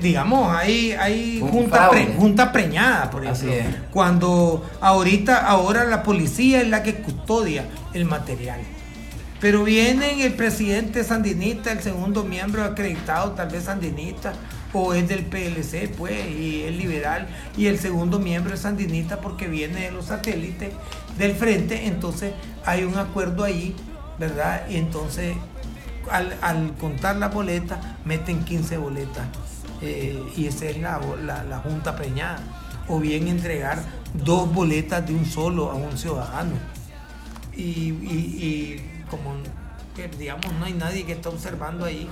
digamos, 0.01 0.55
hay, 0.55 0.91
hay 0.93 1.39
junta, 1.39 1.89
junta, 2.17 2.51
preñada, 2.51 3.09
por 3.09 3.25
ejemplo. 3.25 3.79
Cuando 3.91 4.65
ahorita, 4.81 5.45
ahora 5.45 5.85
la 5.85 6.03
policía 6.03 6.61
es 6.61 6.67
la 6.67 6.83
que 6.83 6.95
custodia 6.95 7.65
el 7.93 8.05
material. 8.05 8.59
Pero 9.39 9.63
viene 9.63 10.25
el 10.25 10.33
presidente 10.33 11.03
sandinista, 11.03 11.71
el 11.71 11.81
segundo 11.81 12.23
miembro 12.23 12.63
acreditado, 12.63 13.31
tal 13.31 13.49
vez 13.49 13.65
sandinista, 13.65 14.33
o 14.73 14.93
es 14.93 15.07
del 15.07 15.25
PLC, 15.25 15.89
pues, 15.95 16.13
y 16.27 16.63
es 16.63 16.75
liberal, 16.75 17.27
y 17.55 17.67
el 17.67 17.79
segundo 17.79 18.19
miembro 18.19 18.53
es 18.53 18.61
sandinista 18.61 19.21
porque 19.21 19.47
viene 19.47 19.81
de 19.81 19.91
los 19.91 20.05
satélites 20.05 20.71
del 21.17 21.35
frente, 21.35 21.85
entonces 21.85 22.33
hay 22.65 22.83
un 22.83 22.97
acuerdo 22.97 23.43
ahí, 23.43 23.75
¿verdad? 24.19 24.63
Y 24.69 24.77
entonces 24.77 25.35
al, 26.11 26.73
contar 26.79 27.17
la 27.17 27.29
boleta, 27.29 27.97
meten 28.05 28.43
15 28.43 28.77
boletas. 28.77 29.25
Eh, 29.81 30.23
y 30.35 30.47
esa 30.47 30.65
es 30.65 30.77
la, 30.79 30.99
la, 31.23 31.59
junta 31.59 31.95
preñada. 31.95 32.39
O 32.87 32.99
bien 32.99 33.27
entregar 33.27 33.79
dos 34.13 34.51
boletas 34.53 35.05
de 35.05 35.13
un 35.13 35.25
solo 35.25 35.71
a 35.71 35.75
un 35.75 35.97
ciudadano. 35.97 36.55
Y, 37.55 38.81
como 39.09 39.35
digamos 40.19 40.53
no 40.59 40.65
hay 40.65 40.73
nadie 40.73 41.05
que 41.05 41.13
está 41.13 41.29
observando 41.29 41.85
ahí, 41.85 42.07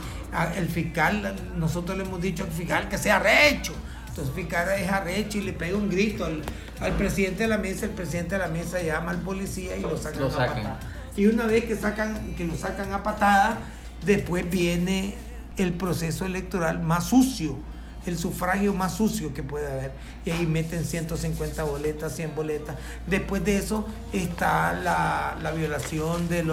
el 0.56 0.68
fiscal, 0.68 1.36
nosotros 1.56 1.96
le 1.98 2.04
hemos 2.04 2.20
dicho 2.20 2.44
al 2.44 2.50
fiscal 2.52 2.90
que 2.90 2.98
sea 2.98 3.20
recho. 3.20 3.74
Entonces 4.16 4.34
el 4.34 4.44
fiscal 4.44 4.70
es 4.80 4.90
arrecho 4.90 5.40
y 5.40 5.42
le 5.42 5.52
pega 5.52 5.78
un 5.78 5.90
grito 5.90 6.26
al, 6.26 6.94
presidente 6.94 7.44
de 7.44 7.50
la 7.50 7.58
mesa, 7.58 7.86
el 7.86 7.92
presidente 7.92 8.36
de 8.36 8.40
la 8.40 8.48
mesa 8.48 8.82
llama 8.82 9.12
al 9.12 9.18
policía 9.20 9.76
y 9.76 9.82
lo 9.82 9.98
sacan, 9.98 10.24
a 10.24 10.30
patada. 10.30 10.80
Y 11.18 11.28
una 11.28 11.46
vez 11.46 11.66
que 11.66 11.76
sacan, 11.76 12.34
que 12.36 12.46
lo 12.46 12.56
sacan 12.56 12.94
a 12.94 13.04
patada, 13.04 13.58
Después 14.06 14.50
viene 14.50 15.16
el 15.58 15.74
proceso 15.74 16.26
electoral 16.26 16.82
más 16.82 17.06
sucio, 17.06 17.58
el 18.06 18.18
sufragio 18.18 18.74
más 18.74 18.96
sucio 18.96 19.34
que 19.34 19.42
puede 19.42 19.72
haber. 19.72 19.94
Y 20.26 20.32
ahí 20.32 20.46
meten 20.46 20.86
150 20.86 21.64
boletas, 21.64 22.16
100 22.16 22.36
boletas. 22.36 22.76
Después 23.08 23.44
de 23.44 23.58
eso 23.58 23.88
está 24.14 24.74
la, 24.74 25.52
violación 25.52 26.30
de, 26.30 26.44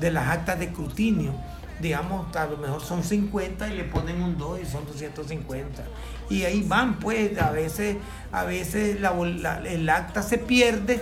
de 0.00 0.10
las 0.10 0.28
actas 0.28 0.58
de 0.58 0.66
escrutinio. 0.66 1.32
Digamos, 1.80 2.34
a 2.36 2.44
lo 2.46 2.58
mejor 2.58 2.82
son 2.82 3.02
50 3.02 3.68
y 3.72 3.76
le 3.76 3.84
ponen 3.84 4.20
un 4.20 4.36
2 4.36 4.60
y 4.62 4.66
son 4.66 4.84
250. 4.84 5.82
Y 6.28 6.42
ahí 6.42 6.62
van, 6.62 6.98
pues, 6.98 7.38
a 7.38 7.50
veces, 7.50 7.96
a 8.32 8.44
veces 8.44 8.98
el 8.98 9.88
acta 9.88 10.22
se 10.22 10.38
pierde 10.38 11.00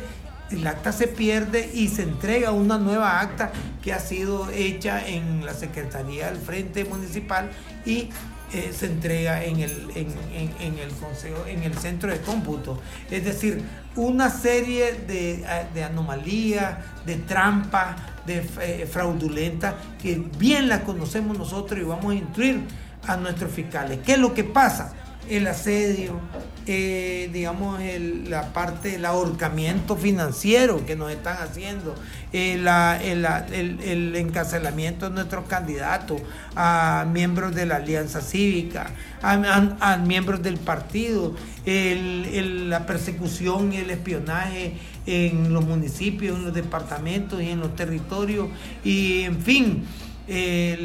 el 0.51 0.67
acta 0.67 0.93
se 0.93 1.09
pierde 1.09 1.71
y 1.75 1.89
se 1.89 2.03
entrega 2.03 2.53
una 2.53 2.79
nueva 2.79 3.21
acta 3.21 3.53
que 3.83 3.93
ha 3.93 4.01
sido 4.01 4.51
hecha 4.51 5.07
en 5.07 5.45
la 5.45 5.55
Secretaría 5.55 6.31
del 6.31 6.39
Frente 6.39 6.85
Municipal 6.85 7.51
y 7.85 8.09
eh, 8.53 8.73
se 8.75 8.87
entrega 8.87 9.45
en 9.45 9.61
el, 9.61 9.91
en, 9.95 10.79
el 10.79 10.91
consejo, 10.93 11.45
en 11.47 11.65
el 11.65 11.77
centro 11.77 12.11
de 12.11 12.21
cómputo. 12.21 12.81
Es 13.11 13.25
decir, 13.25 13.63
una 13.95 14.31
serie 14.31 14.95
de, 15.07 15.45
de 15.75 15.85
anomalías, 15.85 16.79
de 17.05 17.17
trampas, 17.17 17.97
de 18.27 18.47
eh, 18.63 18.89
fraudulentas, 18.91 19.75
que 20.01 20.23
bien 20.39 20.69
las 20.69 20.81
conocemos 20.81 21.37
nosotros 21.37 21.79
y 21.79 21.85
vamos 21.85 22.13
a 22.13 22.15
instruir 22.15 22.63
a 23.07 23.17
nuestros 23.17 23.53
fiscales. 23.53 23.99
¿Qué 24.05 24.13
es 24.13 24.19
lo 24.19 24.33
que 24.33 24.45
pasa? 24.45 24.95
El 25.31 25.47
asedio, 25.47 26.21
eh, 26.67 27.31
digamos, 27.33 27.81
la 28.29 28.53
parte, 28.53 28.97
el 28.97 29.05
ahorcamiento 29.05 29.97
financiero 29.97 30.85
que 30.85 30.97
nos 30.97 31.11
están 31.11 31.39
haciendo, 31.39 31.95
eh, 32.33 32.55
el, 32.55 34.17
encarcelamiento 34.17 35.09
de 35.09 35.15
nuestros 35.15 35.47
candidatos, 35.47 36.21
a 36.57 37.07
miembros 37.11 37.55
de 37.55 37.67
la 37.67 37.77
Alianza 37.77 38.21
Cívica, 38.21 38.91
a, 39.23 39.97
miembros 39.97 40.43
del 40.43 40.59
partido, 40.59 41.35
la 41.65 42.87
persecución 42.87 43.73
y 43.73 43.79
el 43.79 43.91
espionaje 43.91 44.75
en 45.07 45.53
los 45.53 45.65
municipios, 45.65 46.37
en 46.37 46.45
los 46.45 46.55
departamentos 46.55 47.43
y 47.43 47.51
en 47.51 47.61
los 47.61 47.75
territorios, 47.77 48.49
y 48.85 49.23
en 49.23 49.43
fin, 49.43 49.85
eh, 50.27 50.79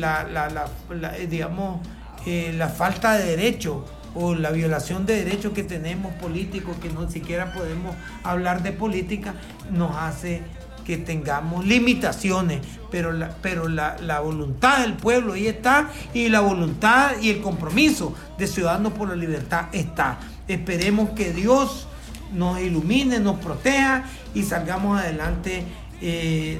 digamos, 1.29 1.85
la 2.25 2.69
falta 2.69 3.17
de 3.17 3.25
derechos 3.25 3.81
o 4.15 4.35
la 4.35 4.51
violación 4.51 5.05
de 5.05 5.23
derechos 5.23 5.53
que 5.53 5.63
tenemos 5.63 6.13
políticos, 6.15 6.75
que 6.81 6.89
no 6.89 7.09
siquiera 7.09 7.53
podemos 7.53 7.95
hablar 8.23 8.63
de 8.63 8.71
política, 8.71 9.35
nos 9.71 9.95
hace 9.95 10.41
que 10.85 10.97
tengamos 10.97 11.65
limitaciones, 11.65 12.59
pero 12.91 13.11
la, 13.11 13.35
pero 13.41 13.67
la, 13.67 13.95
la, 14.01 14.19
voluntad 14.19 14.79
del 14.81 14.93
pueblo 14.95 15.33
ahí 15.33 15.47
está 15.47 15.89
y 16.13 16.27
la 16.27 16.41
voluntad 16.41 17.11
y 17.21 17.29
el 17.29 17.41
compromiso 17.41 18.13
de 18.37 18.47
Ciudadanos 18.47 18.93
por 18.93 19.07
la 19.07 19.15
Libertad 19.15 19.67
está. 19.71 20.19
Esperemos 20.47 21.11
que 21.11 21.31
Dios 21.31 21.87
nos 22.33 22.59
ilumine, 22.59 23.19
nos 23.19 23.39
proteja 23.39 24.03
y 24.33 24.43
salgamos 24.43 24.99
adelante 24.99 25.63
eh, 26.03 26.59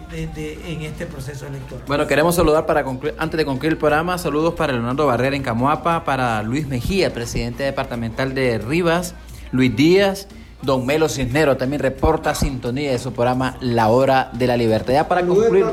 en 0.67 0.81
este 0.81 1.05
proceso 1.05 1.45
electoral. 1.45 1.83
Bueno, 1.85 2.07
queremos 2.07 2.35
saludar 2.35 2.65
para 2.65 2.83
concluir, 2.83 3.13
antes 3.17 3.37
de 3.37 3.45
concluir 3.45 3.73
el 3.73 3.77
programa, 3.77 4.17
saludos 4.17 4.53
para 4.53 4.71
Leonardo 4.71 5.05
Barrera 5.05 5.35
en 5.35 5.43
Camoapa, 5.43 6.05
para 6.05 6.41
Luis 6.43 6.67
Mejía, 6.67 7.13
presidente 7.13 7.63
departamental 7.63 8.33
de 8.33 8.57
Rivas, 8.57 9.15
Luis 9.51 9.75
Díaz, 9.75 10.27
Don 10.63 10.85
Melo 10.85 11.09
Cisnero 11.09 11.57
también 11.57 11.81
reporta 11.81 12.33
sintonía 12.33 12.91
de 12.91 12.97
su 12.97 13.11
programa 13.11 13.57
La 13.59 13.89
Hora 13.89 14.29
de 14.31 14.47
la 14.47 14.55
Libertad. 14.55 14.93
Ya 14.93 15.07
para 15.09 15.25
concluir, 15.25 15.65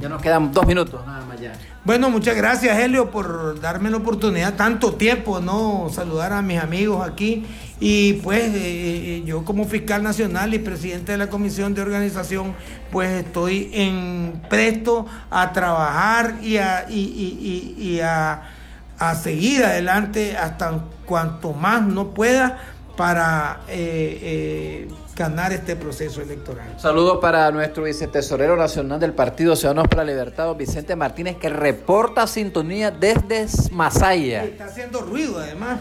ya 0.00 0.08
nos 0.10 0.20
quedan 0.20 0.52
dos 0.52 0.66
minutos 0.66 1.00
nada 1.06 1.24
más 1.24 1.31
Bueno, 1.84 2.10
muchas 2.10 2.36
gracias 2.36 2.78
Helio 2.78 3.10
por 3.10 3.60
darme 3.60 3.90
la 3.90 3.96
oportunidad, 3.96 4.54
tanto 4.54 4.94
tiempo, 4.94 5.40
¿no? 5.40 5.88
Saludar 5.92 6.32
a 6.32 6.42
mis 6.42 6.60
amigos 6.60 7.06
aquí 7.06 7.44
y 7.80 8.14
pues 8.14 8.44
eh, 8.44 8.52
eh, 8.54 9.22
yo 9.26 9.44
como 9.44 9.64
fiscal 9.64 10.02
nacional 10.02 10.54
y 10.54 10.60
presidente 10.60 11.12
de 11.12 11.18
la 11.18 11.28
comisión 11.28 11.74
de 11.74 11.82
organización, 11.82 12.54
pues 12.92 13.24
estoy 13.24 13.70
en 13.72 14.40
presto 14.48 15.06
a 15.30 15.52
trabajar 15.52 16.36
y 16.40 16.58
a, 16.58 16.86
a, 18.98 19.14
seguir 19.16 19.64
adelante 19.64 20.36
hasta 20.36 20.84
cuanto 21.04 21.52
más 21.52 21.82
no 21.82 22.10
pueda 22.10 22.60
para 22.96 23.62
eh, 23.66 24.88
ganar 25.14 25.52
este 25.52 25.76
proceso 25.76 26.20
electoral. 26.22 26.74
Saludos 26.78 27.18
para 27.20 27.50
nuestro 27.50 27.84
vicetesorero 27.84 28.56
nacional 28.56 28.98
del 29.00 29.12
Partido 29.12 29.56
Ciudadanos 29.56 29.88
para 29.88 30.04
la 30.04 30.12
Libertad, 30.12 30.54
Vicente 30.54 30.96
Martínez, 30.96 31.36
que 31.36 31.48
reporta 31.48 32.26
sintonía 32.26 32.90
desde 32.90 33.46
Masaya. 33.70 34.44
Está 34.44 34.66
haciendo 34.66 35.00
ruido 35.00 35.38
además. 35.38 35.80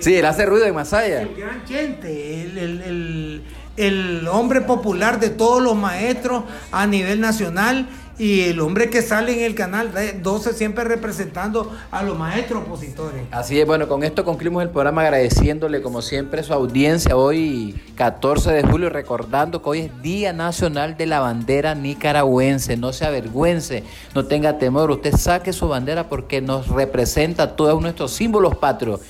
Sí, 0.00 0.14
él 0.14 0.24
hace 0.24 0.46
ruido 0.46 0.64
en 0.64 0.74
Masaya. 0.74 1.22
El 1.22 1.34
gran 1.34 1.66
gente, 1.66 2.42
el, 2.42 3.42
el, 3.76 4.28
hombre 4.28 4.62
popular 4.62 5.20
de 5.20 5.30
todos 5.30 5.62
los 5.62 5.76
maestros 5.76 6.44
a 6.72 6.86
nivel 6.86 7.20
nacional 7.20 7.86
y 8.20 8.42
el 8.42 8.60
hombre 8.60 8.90
que 8.90 9.00
sale 9.00 9.32
en 9.32 9.44
el 9.44 9.54
canal 9.54 9.94
12 10.20 10.52
siempre 10.52 10.84
representando 10.84 11.74
a 11.90 12.02
los 12.02 12.18
maestros 12.18 12.64
opositores. 12.64 13.22
Así 13.30 13.58
es, 13.58 13.66
bueno, 13.66 13.88
con 13.88 14.04
esto 14.04 14.26
concluimos 14.26 14.62
el 14.62 14.68
programa 14.68 15.00
agradeciéndole 15.00 15.80
como 15.80 16.02
siempre 16.02 16.42
su 16.42 16.52
audiencia 16.52 17.16
hoy 17.16 17.80
14 17.94 18.52
de 18.52 18.62
julio, 18.62 18.90
recordando 18.90 19.62
que 19.62 19.70
hoy 19.70 19.78
es 19.80 20.02
Día 20.02 20.34
Nacional 20.34 20.98
de 20.98 21.06
la 21.06 21.20
Bandera 21.20 21.74
Nicaragüense. 21.74 22.76
No 22.76 22.92
se 22.92 23.06
avergüence, 23.06 23.84
no 24.14 24.26
tenga 24.26 24.58
temor, 24.58 24.90
usted 24.90 25.16
saque 25.16 25.54
su 25.54 25.66
bandera 25.68 26.10
porque 26.10 26.42
nos 26.42 26.68
representa 26.68 27.56
todos 27.56 27.80
nuestros 27.80 28.12
símbolos 28.12 28.54
patrios 28.54 29.00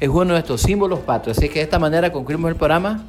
es 0.00 0.08
uno 0.08 0.20
de 0.20 0.26
nuestros 0.26 0.60
símbolos 0.60 1.00
patrios. 1.00 1.38
Así 1.38 1.48
que 1.48 1.60
de 1.60 1.64
esta 1.64 1.78
manera 1.78 2.10
concluimos 2.12 2.50
el 2.50 2.56
programa. 2.56 3.04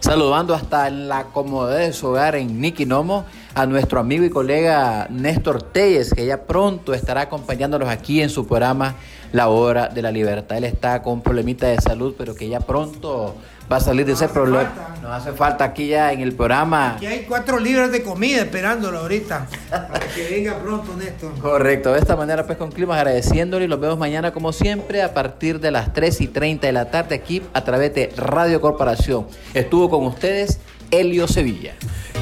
Saludando 0.00 0.54
hasta 0.54 0.90
la 0.90 1.24
comodidad 1.24 1.80
de 1.80 1.92
su 1.92 2.06
hogar 2.06 2.36
en 2.36 2.60
Niquinomo 2.60 3.24
a 3.54 3.66
nuestro 3.66 3.98
amigo 3.98 4.24
y 4.24 4.30
colega 4.30 5.08
Néstor 5.10 5.60
Telles, 5.60 6.14
que 6.14 6.24
ya 6.24 6.46
pronto 6.46 6.94
estará 6.94 7.22
acompañándonos 7.22 7.88
aquí 7.88 8.22
en 8.22 8.30
su 8.30 8.46
programa 8.46 8.94
La 9.32 9.48
Hora 9.48 9.88
de 9.88 10.00
la 10.00 10.12
Libertad. 10.12 10.58
Él 10.58 10.64
está 10.64 11.02
con 11.02 11.14
un 11.14 11.22
problemita 11.22 11.66
de 11.66 11.80
salud, 11.80 12.14
pero 12.16 12.36
que 12.36 12.48
ya 12.48 12.60
pronto 12.60 13.34
va 13.70 13.76
a 13.76 13.80
salir 13.80 14.06
de 14.06 14.12
ese 14.12 14.28
problema. 14.28 14.72
Nos 15.02 15.12
hace 15.12 15.32
falta 15.32 15.64
aquí 15.64 15.88
ya 15.88 16.12
en 16.12 16.20
el 16.20 16.32
programa. 16.32 16.96
Aquí 16.96 17.06
hay 17.06 17.24
cuatro 17.24 17.58
libras 17.58 17.92
de 17.92 18.02
comida 18.02 18.42
esperándolo 18.42 18.98
ahorita. 18.98 19.46
Para 19.70 20.00
que 20.00 20.28
venga 20.30 20.58
pronto, 20.58 20.94
Néstor. 20.96 21.38
Correcto, 21.38 21.92
de 21.92 22.00
esta 22.00 22.16
manera 22.16 22.44
pues 22.44 22.58
concluimos 22.58 22.96
agradeciéndole 22.96 23.64
y 23.64 23.68
los 23.68 23.80
vemos 23.80 23.98
mañana 23.98 24.32
como 24.32 24.52
siempre 24.52 25.02
a 25.02 25.14
partir 25.14 25.60
de 25.60 25.70
las 25.70 25.92
3 25.92 26.20
y 26.20 26.28
30 26.28 26.66
de 26.66 26.72
la 26.72 26.90
tarde 26.90 27.14
aquí 27.14 27.42
a 27.52 27.62
través 27.62 27.94
de 27.94 28.12
Radio 28.16 28.60
Corporación. 28.60 29.26
Estuvo 29.54 29.88
con 29.88 30.04
ustedes 30.06 30.60
Helio 30.90 31.28
Sevilla. 31.28 31.74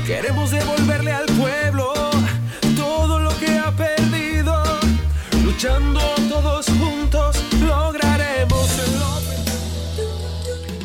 Queremos 0.07 0.51
devolverle 0.51 1.13
al 1.13 1.27
pueblo 1.27 2.06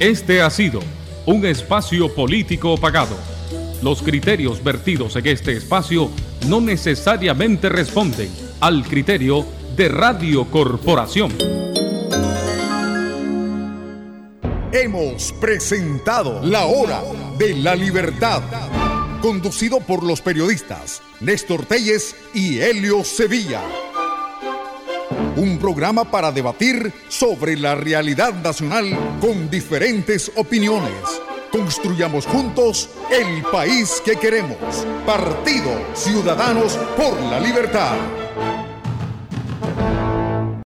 Este 0.02 0.42
ha 0.42 0.50
sido 0.50 0.80
un 1.28 1.46
espacio 1.46 2.12
político 2.16 2.76
pagado. 2.76 3.16
Los 3.84 4.02
criterios 4.02 4.64
vertidos 4.64 5.16
en 5.16 5.28
este 5.28 5.56
espacio 5.56 6.10
no 6.48 6.60
necesariamente 6.60 7.70
responden 7.70 8.32
al 8.62 8.84
criterio 8.84 9.46
de 9.76 9.90
Radio 9.90 10.46
Corporación. 10.46 11.32
Hemos 14.72 15.34
presentado 15.34 16.44
La 16.48 16.66
Hora 16.66 17.04
de 17.38 17.58
la 17.58 17.76
Libertad 17.76 18.42
conducido 19.22 19.82
por 19.82 20.02
los 20.02 20.20
periodistas 20.20 21.04
Néstor 21.20 21.68
Telles 21.68 22.16
y 22.34 22.58
Helio 22.58 23.04
Sevilla. 23.04 23.62
Un 25.36 25.58
programa 25.58 26.10
para 26.10 26.32
debatir 26.32 26.92
sobre 27.08 27.58
la 27.58 27.76
realidad 27.76 28.34
nacional 28.34 28.98
con 29.20 29.50
diferentes 29.50 30.32
opiniones. 30.36 30.94
Construyamos 31.52 32.26
juntos 32.26 32.90
el 33.10 33.44
país 33.44 34.02
que 34.06 34.16
queremos. 34.16 34.58
Partido 35.06 35.72
Ciudadanos 35.94 36.78
por 36.96 37.20
la 37.30 37.40
Libertad. 37.40 38.21